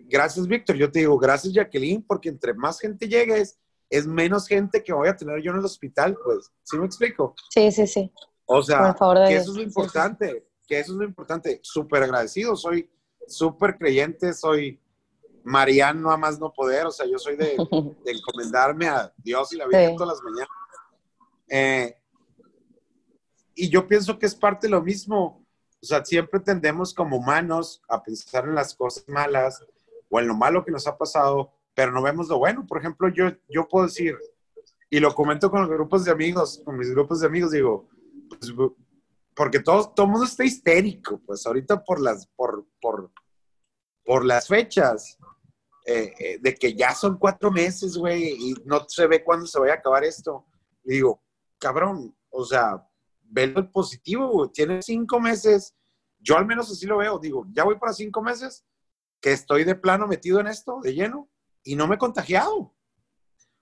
gracias, 0.03 0.47
Víctor. 0.47 0.75
Yo 0.75 0.91
te 0.91 0.99
digo, 0.99 1.17
gracias, 1.17 1.53
Jacqueline, 1.53 2.03
porque 2.03 2.29
entre 2.29 2.53
más 2.53 2.79
gente 2.79 3.07
llegues, 3.07 3.59
es 3.89 4.07
menos 4.07 4.47
gente 4.47 4.83
que 4.83 4.93
voy 4.93 5.07
a 5.07 5.15
tener 5.15 5.41
yo 5.41 5.51
en 5.51 5.57
el 5.57 5.65
hospital, 5.65 6.17
pues. 6.23 6.51
¿Sí 6.63 6.77
me 6.77 6.85
explico? 6.85 7.35
Sí, 7.49 7.71
sí, 7.71 7.87
sí. 7.87 8.11
O 8.45 8.61
sea, 8.61 8.95
que 9.27 9.35
eso 9.35 9.51
es 9.51 9.57
lo 9.57 9.63
importante, 9.63 10.47
que 10.67 10.79
eso 10.79 10.93
es 10.93 10.97
lo 10.97 11.05
importante. 11.05 11.59
Súper 11.63 12.03
agradecido, 12.03 12.55
soy 12.55 12.89
súper 13.27 13.77
creyente, 13.77 14.33
soy 14.33 14.79
mariano 15.43 16.11
a 16.11 16.17
más 16.17 16.39
no 16.39 16.51
poder, 16.51 16.87
o 16.87 16.91
sea, 16.91 17.05
yo 17.05 17.17
soy 17.17 17.35
de, 17.35 17.55
encomendarme 18.05 18.87
a 18.87 19.13
Dios 19.17 19.53
y 19.53 19.57
la 19.57 19.67
Virgen 19.67 19.95
todas 19.95 20.15
las 20.15 20.23
mañanas. 20.23 20.49
Eh, 21.47 21.95
y 23.55 23.69
yo 23.69 23.87
pienso 23.87 24.19
que 24.19 24.25
es 24.25 24.35
parte 24.35 24.67
de 24.67 24.71
lo 24.71 24.81
mismo. 24.81 25.45
O 25.81 25.85
sea, 25.85 26.03
siempre 26.03 26.39
tendemos 26.39 26.93
como 26.93 27.17
humanos 27.17 27.81
a 27.87 28.01
pensar 28.01 28.45
en 28.45 28.55
las 28.55 28.73
cosas 28.73 29.05
malas, 29.07 29.63
o 30.15 30.19
en 30.19 30.27
lo 30.27 30.35
malo 30.35 30.63
que 30.63 30.71
nos 30.71 30.87
ha 30.87 30.97
pasado, 30.97 31.51
pero 31.73 31.91
no 31.91 32.01
vemos 32.01 32.29
lo 32.29 32.37
bueno. 32.37 32.65
Por 32.65 32.77
ejemplo, 32.77 33.09
yo, 33.09 33.31
yo 33.49 33.67
puedo 33.67 33.85
decir, 33.85 34.17
y 34.89 34.99
lo 34.99 35.13
comento 35.13 35.51
con 35.51 35.61
los 35.61 35.69
grupos 35.69 36.05
de 36.05 36.11
amigos, 36.11 36.61
con 36.63 36.77
mis 36.77 36.89
grupos 36.89 37.19
de 37.19 37.27
amigos, 37.27 37.51
digo, 37.51 37.89
pues, 38.29 38.53
porque 39.35 39.59
todo, 39.59 39.89
todo 39.89 40.07
mundo 40.07 40.25
está 40.25 40.45
histérico, 40.45 41.19
pues 41.25 41.45
ahorita 41.45 41.83
por 41.83 41.99
las, 41.99 42.27
por, 42.27 42.65
por, 42.79 43.11
por 44.05 44.23
las 44.23 44.47
fechas, 44.47 45.17
eh, 45.85 46.13
eh, 46.17 46.39
de 46.41 46.55
que 46.55 46.73
ya 46.73 46.95
son 46.95 47.17
cuatro 47.17 47.51
meses, 47.51 47.97
güey, 47.97 48.37
y 48.39 48.53
no 48.63 48.85
se 48.87 49.07
ve 49.07 49.21
cuándo 49.21 49.45
se 49.45 49.59
vaya 49.59 49.73
a 49.73 49.77
acabar 49.77 50.05
esto. 50.05 50.45
digo, 50.81 51.21
cabrón, 51.59 52.15
o 52.29 52.45
sea, 52.45 52.87
ve 53.21 53.43
el 53.43 53.69
positivo, 53.69 54.29
güey, 54.29 54.49
tiene 54.51 54.81
cinco 54.81 55.19
meses, 55.19 55.75
yo 56.19 56.37
al 56.37 56.45
menos 56.45 56.71
así 56.71 56.85
lo 56.85 56.97
veo, 56.97 57.19
digo, 57.19 57.45
ya 57.51 57.65
voy 57.65 57.77
para 57.77 57.91
cinco 57.91 58.21
meses, 58.21 58.63
que 59.25 59.31
estoy 59.31 59.63
de 59.63 59.73
plano 59.73 60.05
metido 60.05 60.39
en 60.39 60.45
esto, 60.45 60.81
de 60.83 60.93
lleno, 60.93 61.27
y 61.63 61.75
no 61.75 61.87
me 61.87 61.95
he 61.95 61.97
contagiado. 61.97 62.75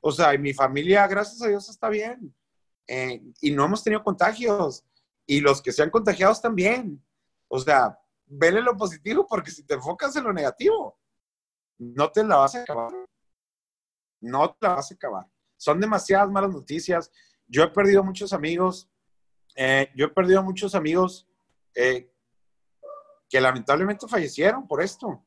O 0.02 0.12
sea, 0.12 0.34
y 0.34 0.38
mi 0.38 0.54
familia, 0.54 1.08
gracias 1.08 1.42
a 1.42 1.48
Dios, 1.48 1.70
está 1.70 1.88
bien. 1.88 2.36
Eh, 2.86 3.24
y 3.40 3.52
no 3.52 3.64
hemos 3.64 3.82
tenido 3.82 4.04
contagios. 4.04 4.84
Y 5.26 5.40
los 5.40 5.62
que 5.62 5.72
se 5.72 5.82
han 5.82 5.90
contagiado 5.90 6.36
también. 6.36 7.02
O 7.48 7.62
sea, 7.62 7.98
vele 8.26 8.62
lo 8.62 8.76
positivo 8.76 9.26
porque 9.26 9.52
si 9.52 9.64
te 9.64 9.76
enfocas 9.76 10.14
en 10.18 10.26
lo 10.26 10.34
negativo, 10.34 11.00
no 11.78 12.12
te 12.12 12.26
la 12.26 12.36
vas 12.36 12.56
a 12.56 12.64
acabar. 12.64 12.92
No 14.20 14.52
te 14.52 14.68
la 14.68 14.76
vas 14.76 14.92
a 14.92 14.96
acabar. 14.96 15.32
Son 15.56 15.80
demasiadas 15.80 16.30
malas 16.30 16.52
noticias. 16.52 17.10
Yo 17.48 17.64
he 17.64 17.70
perdido 17.70 18.04
muchos 18.04 18.34
amigos. 18.34 18.90
Eh, 19.56 19.90
yo 19.96 20.08
he 20.08 20.10
perdido 20.10 20.44
muchos 20.44 20.76
amigos 20.76 21.26
eh, 21.74 22.12
que 23.30 23.40
lamentablemente 23.40 24.10
fallecieron 24.10 24.68
por 24.68 24.82
esto. 24.82 25.26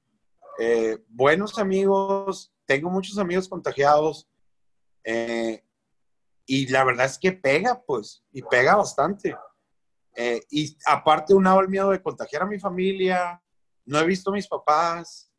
Eh, 0.59 0.99
buenos 1.09 1.59
amigos, 1.59 2.53
tengo 2.65 2.89
muchos 2.89 3.19
amigos 3.19 3.49
contagiados 3.49 4.27
eh, 5.05 5.63
y 6.47 6.67
la 6.69 6.85
verdad 6.85 7.07
es 7.07 7.19
que 7.19 7.33
pega, 7.33 7.83
pues, 7.87 8.25
y 8.33 8.43
pega 8.43 8.77
bastante. 8.77 9.37
Eh, 10.15 10.41
y 10.51 10.77
aparte, 10.87 11.35
un 11.35 11.47
el 11.47 11.69
miedo 11.69 11.91
de 11.91 12.03
contagiar 12.03 12.43
a 12.43 12.47
mi 12.47 12.59
familia, 12.59 13.43
no 13.85 13.99
he 13.99 14.07
visto 14.07 14.31
a 14.31 14.35
mis 14.35 14.49
papás, 14.49 15.31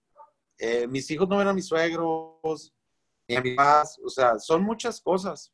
mis 0.89 1.09
hijos 1.11 1.27
no 1.27 1.37
ven 1.37 1.47
a 1.47 1.53
mis 1.53 1.67
suegros, 1.67 2.73
ni 3.27 3.35
a 3.35 3.41
mis 3.41 3.55
papás, 3.55 3.99
o 4.03 4.09
sea, 4.09 4.39
son 4.39 4.63
muchas 4.63 5.01
cosas. 5.01 5.53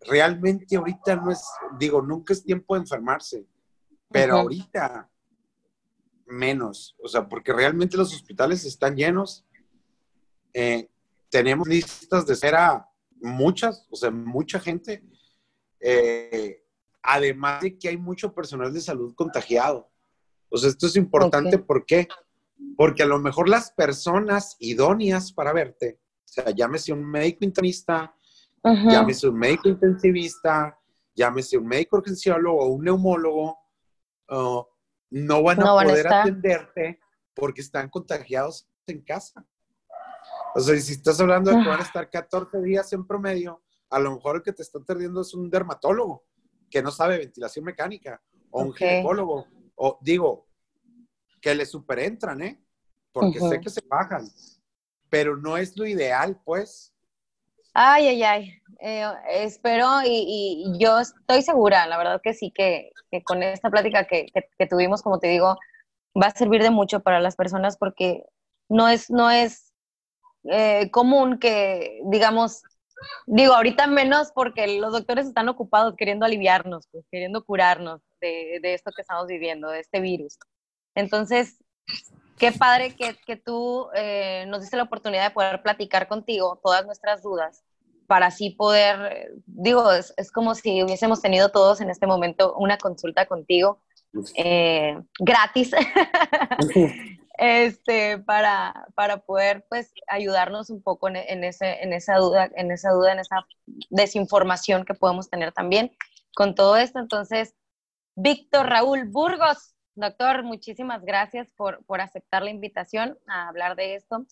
Realmente 0.00 0.76
ahorita 0.76 1.16
no 1.16 1.30
es, 1.30 1.46
digo, 1.78 2.02
nunca 2.02 2.32
es 2.32 2.42
tiempo 2.42 2.74
de 2.74 2.80
enfermarse, 2.80 3.46
pero 4.10 4.38
ahorita 4.38 5.11
menos, 6.32 6.96
o 7.02 7.08
sea, 7.08 7.28
porque 7.28 7.52
realmente 7.52 7.96
los 7.96 8.14
hospitales 8.14 8.64
están 8.64 8.96
llenos. 8.96 9.44
Eh, 10.52 10.88
tenemos 11.30 11.68
listas 11.68 12.26
de 12.26 12.34
cera 12.34 12.88
muchas, 13.20 13.86
o 13.90 13.96
sea, 13.96 14.10
mucha 14.10 14.58
gente. 14.58 15.02
Eh, 15.80 16.62
además 17.02 17.62
de 17.62 17.78
que 17.78 17.88
hay 17.88 17.96
mucho 17.96 18.32
personal 18.32 18.72
de 18.72 18.80
salud 18.80 19.14
contagiado. 19.14 19.90
O 20.48 20.56
sea, 20.56 20.70
esto 20.70 20.86
es 20.86 20.96
importante, 20.96 21.58
¿por 21.58 21.84
qué? 21.86 22.06
Porque 22.76 23.02
a 23.02 23.06
lo 23.06 23.18
mejor 23.18 23.48
las 23.48 23.72
personas 23.72 24.56
idóneas 24.60 25.32
para 25.32 25.52
verte, 25.52 25.98
o 26.24 26.28
sea, 26.28 26.50
llámese 26.50 26.92
un 26.92 27.04
médico 27.04 27.44
internista, 27.44 28.14
llámese 28.62 29.28
un 29.28 29.38
médico 29.38 29.68
intensivista, 29.68 30.78
llámese 31.14 31.58
un 31.58 31.66
médico 31.66 31.96
urgenciólogo 31.96 32.60
o 32.60 32.68
un 32.68 32.84
neumólogo, 32.84 33.58
uh, 34.30 34.62
no 35.12 35.42
van 35.42 35.60
a 35.60 35.64
poder 35.64 36.08
atenderte 36.08 36.98
porque 37.34 37.60
están 37.60 37.88
contagiados 37.88 38.68
en 38.86 39.02
casa. 39.02 39.46
O 40.54 40.60
sea, 40.60 40.78
si 40.78 40.92
estás 40.92 41.20
hablando 41.20 41.50
de 41.50 41.62
que 41.62 41.68
van 41.68 41.80
a 41.80 41.84
estar 41.84 42.08
14 42.08 42.60
días 42.62 42.92
en 42.92 43.06
promedio, 43.06 43.62
a 43.90 43.98
lo 43.98 44.14
mejor 44.14 44.36
el 44.36 44.42
que 44.42 44.52
te 44.52 44.62
está 44.62 44.78
atendiendo 44.78 45.20
es 45.20 45.34
un 45.34 45.50
dermatólogo 45.50 46.24
que 46.70 46.82
no 46.82 46.90
sabe 46.90 47.18
ventilación 47.18 47.64
mecánica, 47.64 48.22
o 48.50 48.62
un 48.62 48.72
ginecólogo, 48.72 49.46
o 49.76 49.98
digo, 50.00 50.48
que 51.40 51.54
le 51.54 51.66
superentran, 51.66 52.40
¿eh? 52.42 52.64
Porque 53.12 53.38
sé 53.38 53.60
que 53.60 53.68
se 53.68 53.82
bajan, 53.86 54.26
pero 55.10 55.36
no 55.36 55.58
es 55.58 55.76
lo 55.76 55.86
ideal, 55.86 56.40
pues. 56.42 56.91
Ay, 57.74 58.08
ay, 58.08 58.22
ay. 58.22 58.62
Eh, 58.80 59.04
espero 59.30 59.86
y, 60.04 60.76
yo 60.78 60.98
estoy 60.98 61.42
segura, 61.42 61.86
la 61.86 61.96
verdad 61.98 62.20
que 62.22 62.34
sí, 62.34 62.50
que, 62.50 62.90
con 63.24 63.42
esta 63.42 63.70
plática 63.70 64.06
que, 64.06 64.26
tuvimos, 64.68 65.02
como 65.02 65.20
te 65.20 65.28
digo, 65.28 65.56
va 66.20 66.26
a 66.26 66.30
servir 66.32 66.62
de 66.62 66.70
mucho 66.70 67.00
para 67.00 67.20
las 67.20 67.36
personas 67.36 67.76
porque 67.76 68.24
no 68.68 68.88
es, 68.88 69.08
no 69.10 69.30
es 69.30 69.72
eh, 70.44 70.90
común 70.90 71.38
que, 71.38 72.00
digamos, 72.06 72.62
digo, 73.26 73.54
ahorita 73.54 73.86
menos 73.86 74.32
porque 74.34 74.78
los 74.78 74.92
doctores 74.92 75.26
están 75.26 75.48
ocupados 75.48 75.94
queriendo 75.96 76.26
aliviarnos, 76.26 76.88
pues, 76.90 77.04
queriendo 77.10 77.44
curarnos 77.44 78.00
de, 78.20 78.60
esto 78.64 78.90
que 78.94 79.02
estamos 79.02 79.26
viviendo, 79.26 79.68
de 79.68 79.80
este 79.80 80.00
virus. 80.00 80.38
Entonces, 80.94 81.58
qué 82.38 82.52
padre 82.52 82.94
que, 82.94 83.36
tú 83.36 83.88
eh, 83.94 84.44
nos 84.48 84.60
diste 84.60 84.76
la 84.76 84.84
oportunidad 84.84 85.24
de 85.24 85.34
poder 85.34 85.62
platicar 85.62 86.08
contigo 86.08 86.60
todas 86.62 86.84
nuestras 86.86 87.22
dudas 87.22 87.64
para 88.06 88.26
así 88.26 88.50
poder, 88.50 89.32
digo, 89.46 89.90
es, 89.92 90.14
como 90.32 90.54
si 90.54 90.82
hubiésemos 90.82 91.22
tenido 91.22 91.48
todos 91.48 91.80
en 91.80 91.88
este 91.88 92.06
momento 92.06 92.54
una 92.56 92.76
consulta 92.76 93.26
contigo 93.26 93.80
eh, 94.36 94.98
gratis. 95.18 95.70
este, 97.38 98.18
para, 98.18 98.86
para 98.94 99.18
poder 99.18 99.64
pues 99.68 99.92
ayudarnos 100.08 100.70
un 100.70 100.82
poco 100.82 101.08
en, 101.08 101.16
en, 101.16 101.44
ese, 101.44 101.82
en 101.82 101.92
esa 101.92 102.16
duda, 102.16 102.50
en 102.54 102.70
esa 102.70 102.90
duda, 102.90 103.12
en 103.12 103.20
esa 103.20 103.46
desinformación 103.90 104.84
que 104.84 104.94
podemos 104.94 105.30
tener 105.30 105.52
también 105.52 105.96
con 106.34 106.54
todo 106.54 106.76
esto. 106.76 106.98
Entonces, 106.98 107.54
Víctor 108.14 108.68
Raúl 108.68 109.08
Burgos, 109.08 109.74
doctor, 109.94 110.42
muchísimas 110.42 111.04
gracias 111.04 111.50
por, 111.52 111.84
por 111.86 112.00
aceptar 112.00 112.42
la 112.42 112.50
invitación 112.50 113.18
a 113.26 113.48
hablar 113.48 113.76
de 113.76 113.94
esto. 113.94 114.26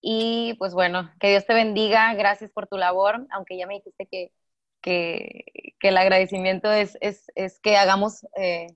Y 0.00 0.54
pues 0.58 0.74
bueno, 0.74 1.10
que 1.20 1.30
Dios 1.30 1.46
te 1.46 1.54
bendiga, 1.54 2.14
gracias 2.14 2.50
por 2.52 2.66
tu 2.66 2.76
labor, 2.76 3.26
aunque 3.30 3.56
ya 3.56 3.66
me 3.66 3.74
dijiste 3.74 4.06
que, 4.06 4.32
que, 4.80 5.44
que 5.80 5.88
el 5.88 5.96
agradecimiento 5.96 6.70
es, 6.70 6.96
es, 7.00 7.30
es 7.34 7.58
que 7.60 7.76
hagamos 7.76 8.26
eh, 8.36 8.68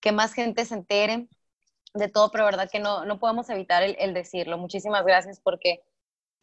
que 0.00 0.12
más 0.12 0.34
gente 0.34 0.64
se 0.64 0.74
entere 0.74 1.28
de 1.94 2.08
todo, 2.08 2.30
pero 2.30 2.44
verdad 2.44 2.70
que 2.70 2.80
no, 2.80 3.04
no 3.04 3.18
podemos 3.18 3.48
evitar 3.50 3.82
el, 3.82 4.14
decirlo. 4.14 4.58
Muchísimas 4.58 5.04
gracias 5.04 5.40
porque 5.40 5.80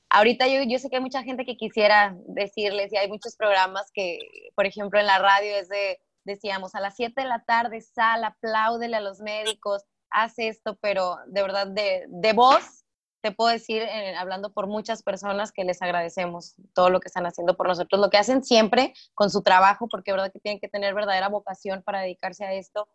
ahorita 0.09 0.47
yo, 0.47 0.63
yo 0.63 0.79
sé 0.79 0.89
que 0.89 0.97
hay 0.97 1.01
mucha 1.01 1.23
gente 1.23 1.45
que 1.45 1.57
quisiera 1.57 2.15
decirles 2.27 2.91
y 2.93 2.97
hay 2.97 3.07
muchos 3.07 3.35
programas 3.35 3.91
que, 3.93 4.19
por 4.55 4.65
ejemplo, 4.65 4.99
en 4.99 5.07
la 5.07 5.19
radio 5.19 5.55
es 5.55 5.69
de, 5.69 5.99
decíamos, 6.23 6.75
a 6.75 6.79
las 6.79 6.95
7 6.95 7.21
de 7.21 7.27
la 7.27 7.43
tarde 7.43 7.81
sal, 7.81 8.23
apláudele 8.23 8.97
a 8.97 9.01
los 9.01 9.19
médicos, 9.19 9.83
haz 10.09 10.37
esto, 10.37 10.77
pero 10.81 11.17
de 11.27 11.41
verdad 11.41 11.67
de, 11.67 12.05
de 12.07 12.33
voz 12.33 12.85
te 13.21 13.31
puedo 13.31 13.49
decir, 13.49 13.81
eh, 13.81 14.15
hablando 14.15 14.53
por 14.53 14.67
muchas 14.67 15.03
personas, 15.03 15.51
que 15.51 15.65
les 15.65 15.81
agradecemos 15.81 16.55
todo 16.73 16.89
lo 16.89 17.01
que 17.01 17.09
están 17.09 17.25
haciendo 17.25 17.57
por 17.57 17.67
nosotros, 17.67 17.99
lo 17.99 18.09
que 18.09 18.17
hacen 18.17 18.43
siempre 18.45 18.93
con 19.13 19.29
su 19.29 19.41
trabajo, 19.41 19.89
porque 19.89 20.13
verdad 20.13 20.31
que 20.31 20.39
tienen 20.39 20.59
que 20.59 20.69
tener 20.69 20.93
verdadera 20.93 21.27
vocación 21.27 21.83
para 21.83 21.99
dedicarse 21.99 22.45
a 22.45 22.53
esto 22.53 22.87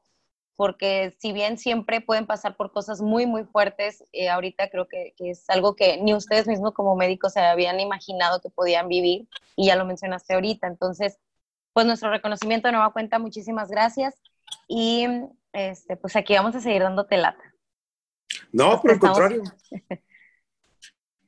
porque 0.57 1.15
si 1.19 1.33
bien 1.33 1.59
siempre 1.59 2.01
pueden 2.01 2.27
pasar 2.27 2.57
por 2.57 2.73
cosas 2.73 3.01
muy, 3.01 3.27
muy 3.27 3.45
fuertes, 3.45 4.05
eh, 4.13 4.29
ahorita 4.29 4.69
creo 4.71 4.87
que, 4.87 5.15
es 5.19 5.49
algo 5.51 5.75
que 5.75 5.99
ni 5.99 6.15
ustedes 6.15 6.47
mismos 6.47 6.73
como 6.75 6.95
médicos 6.97 7.33
se 7.33 7.41
habían 7.41 7.81
imaginado 7.81 8.41
que 8.41 8.51
podían 8.51 8.89
vivir, 8.89 9.27
y 9.57 9.67
ya 9.67 9.77
lo 9.77 9.85
mencionaste 9.85 10.35
ahorita. 10.35 10.67
Entonces, 10.67 11.19
pues 11.75 11.85
nuestro 11.85 12.11
reconocimiento 12.11 12.69
de 12.69 12.73
nueva 12.73 12.93
cuenta, 12.93 13.19
muchísimas 13.19 13.69
gracias, 13.69 14.15
y 14.67 15.07
este, 15.53 15.97
pues 15.99 16.17
aquí 16.17 16.33
vamos 16.33 16.55
a 16.55 16.61
seguir 16.61 16.81
dándote 16.81 17.19
lata. 17.19 17.55
No, 18.51 18.81
por 18.81 18.93
el 18.93 18.99
contrario. 18.99 19.43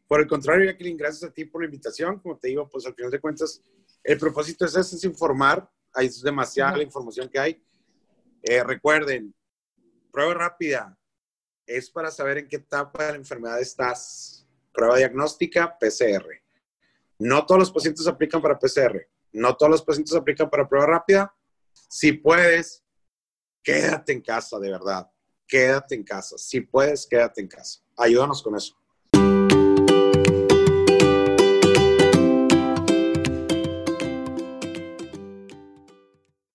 por 0.09 0.21
el 0.21 0.27
contrario, 0.27 0.65
Jacqueline, 0.71 0.97
gracias 0.97 1.31
a 1.31 1.35
ti 1.35 1.45
por 1.45 1.61
la 1.61 1.67
invitación. 1.67 2.19
Como 2.21 2.39
te 2.39 2.49
digo, 2.49 2.67
pues 2.71 2.87
al 2.87 2.95
final 2.95 3.11
de 3.11 3.21
cuentas, 3.21 3.63
el 4.03 4.19
propósito 4.19 4.65
es 4.65 4.75
ese, 4.75 4.97
es 4.97 5.05
informar. 5.05 5.69
Hay 5.93 6.09
demasiada 6.23 6.79
la 6.79 6.83
información 6.83 7.29
que 7.29 7.39
hay 7.39 7.63
eh, 8.49 8.63
recuerden, 8.63 9.35
prueba 10.13 10.33
rápida 10.35 10.97
es 11.67 11.91
para 11.91 12.13
saber 12.13 12.39
en 12.39 12.49
qué 12.49 12.57
etapa 12.57 13.07
de 13.07 13.13
la 13.13 13.19
enfermedad 13.19 13.61
estás. 13.61 14.47
Prueba 14.73 14.99
diagnóstica, 14.99 15.77
PCR. 15.81 16.43
No 17.19 17.45
todos 17.45 17.59
los 17.59 17.73
pacientes 17.73 18.07
aplican 18.07 18.41
para 18.41 18.57
PCR. 18.57 19.09
No 19.37 19.55
todos 19.55 19.70
los 19.70 19.82
pacientes 19.82 20.14
aplican 20.14 20.49
para 20.49 20.66
prueba 20.66 20.87
rápida. 20.87 21.34
Si 21.91 22.12
puedes, 22.12 22.82
quédate 23.62 24.12
en 24.12 24.22
casa, 24.22 24.59
de 24.59 24.70
verdad. 24.70 25.11
Quédate 25.47 25.95
en 25.95 26.05
casa. 26.05 26.39
Si 26.39 26.62
puedes, 26.62 27.07
quédate 27.07 27.43
en 27.43 27.49
casa. 27.49 27.82
Ayúdanos 27.99 28.43
con 28.43 28.57
eso. 28.57 28.74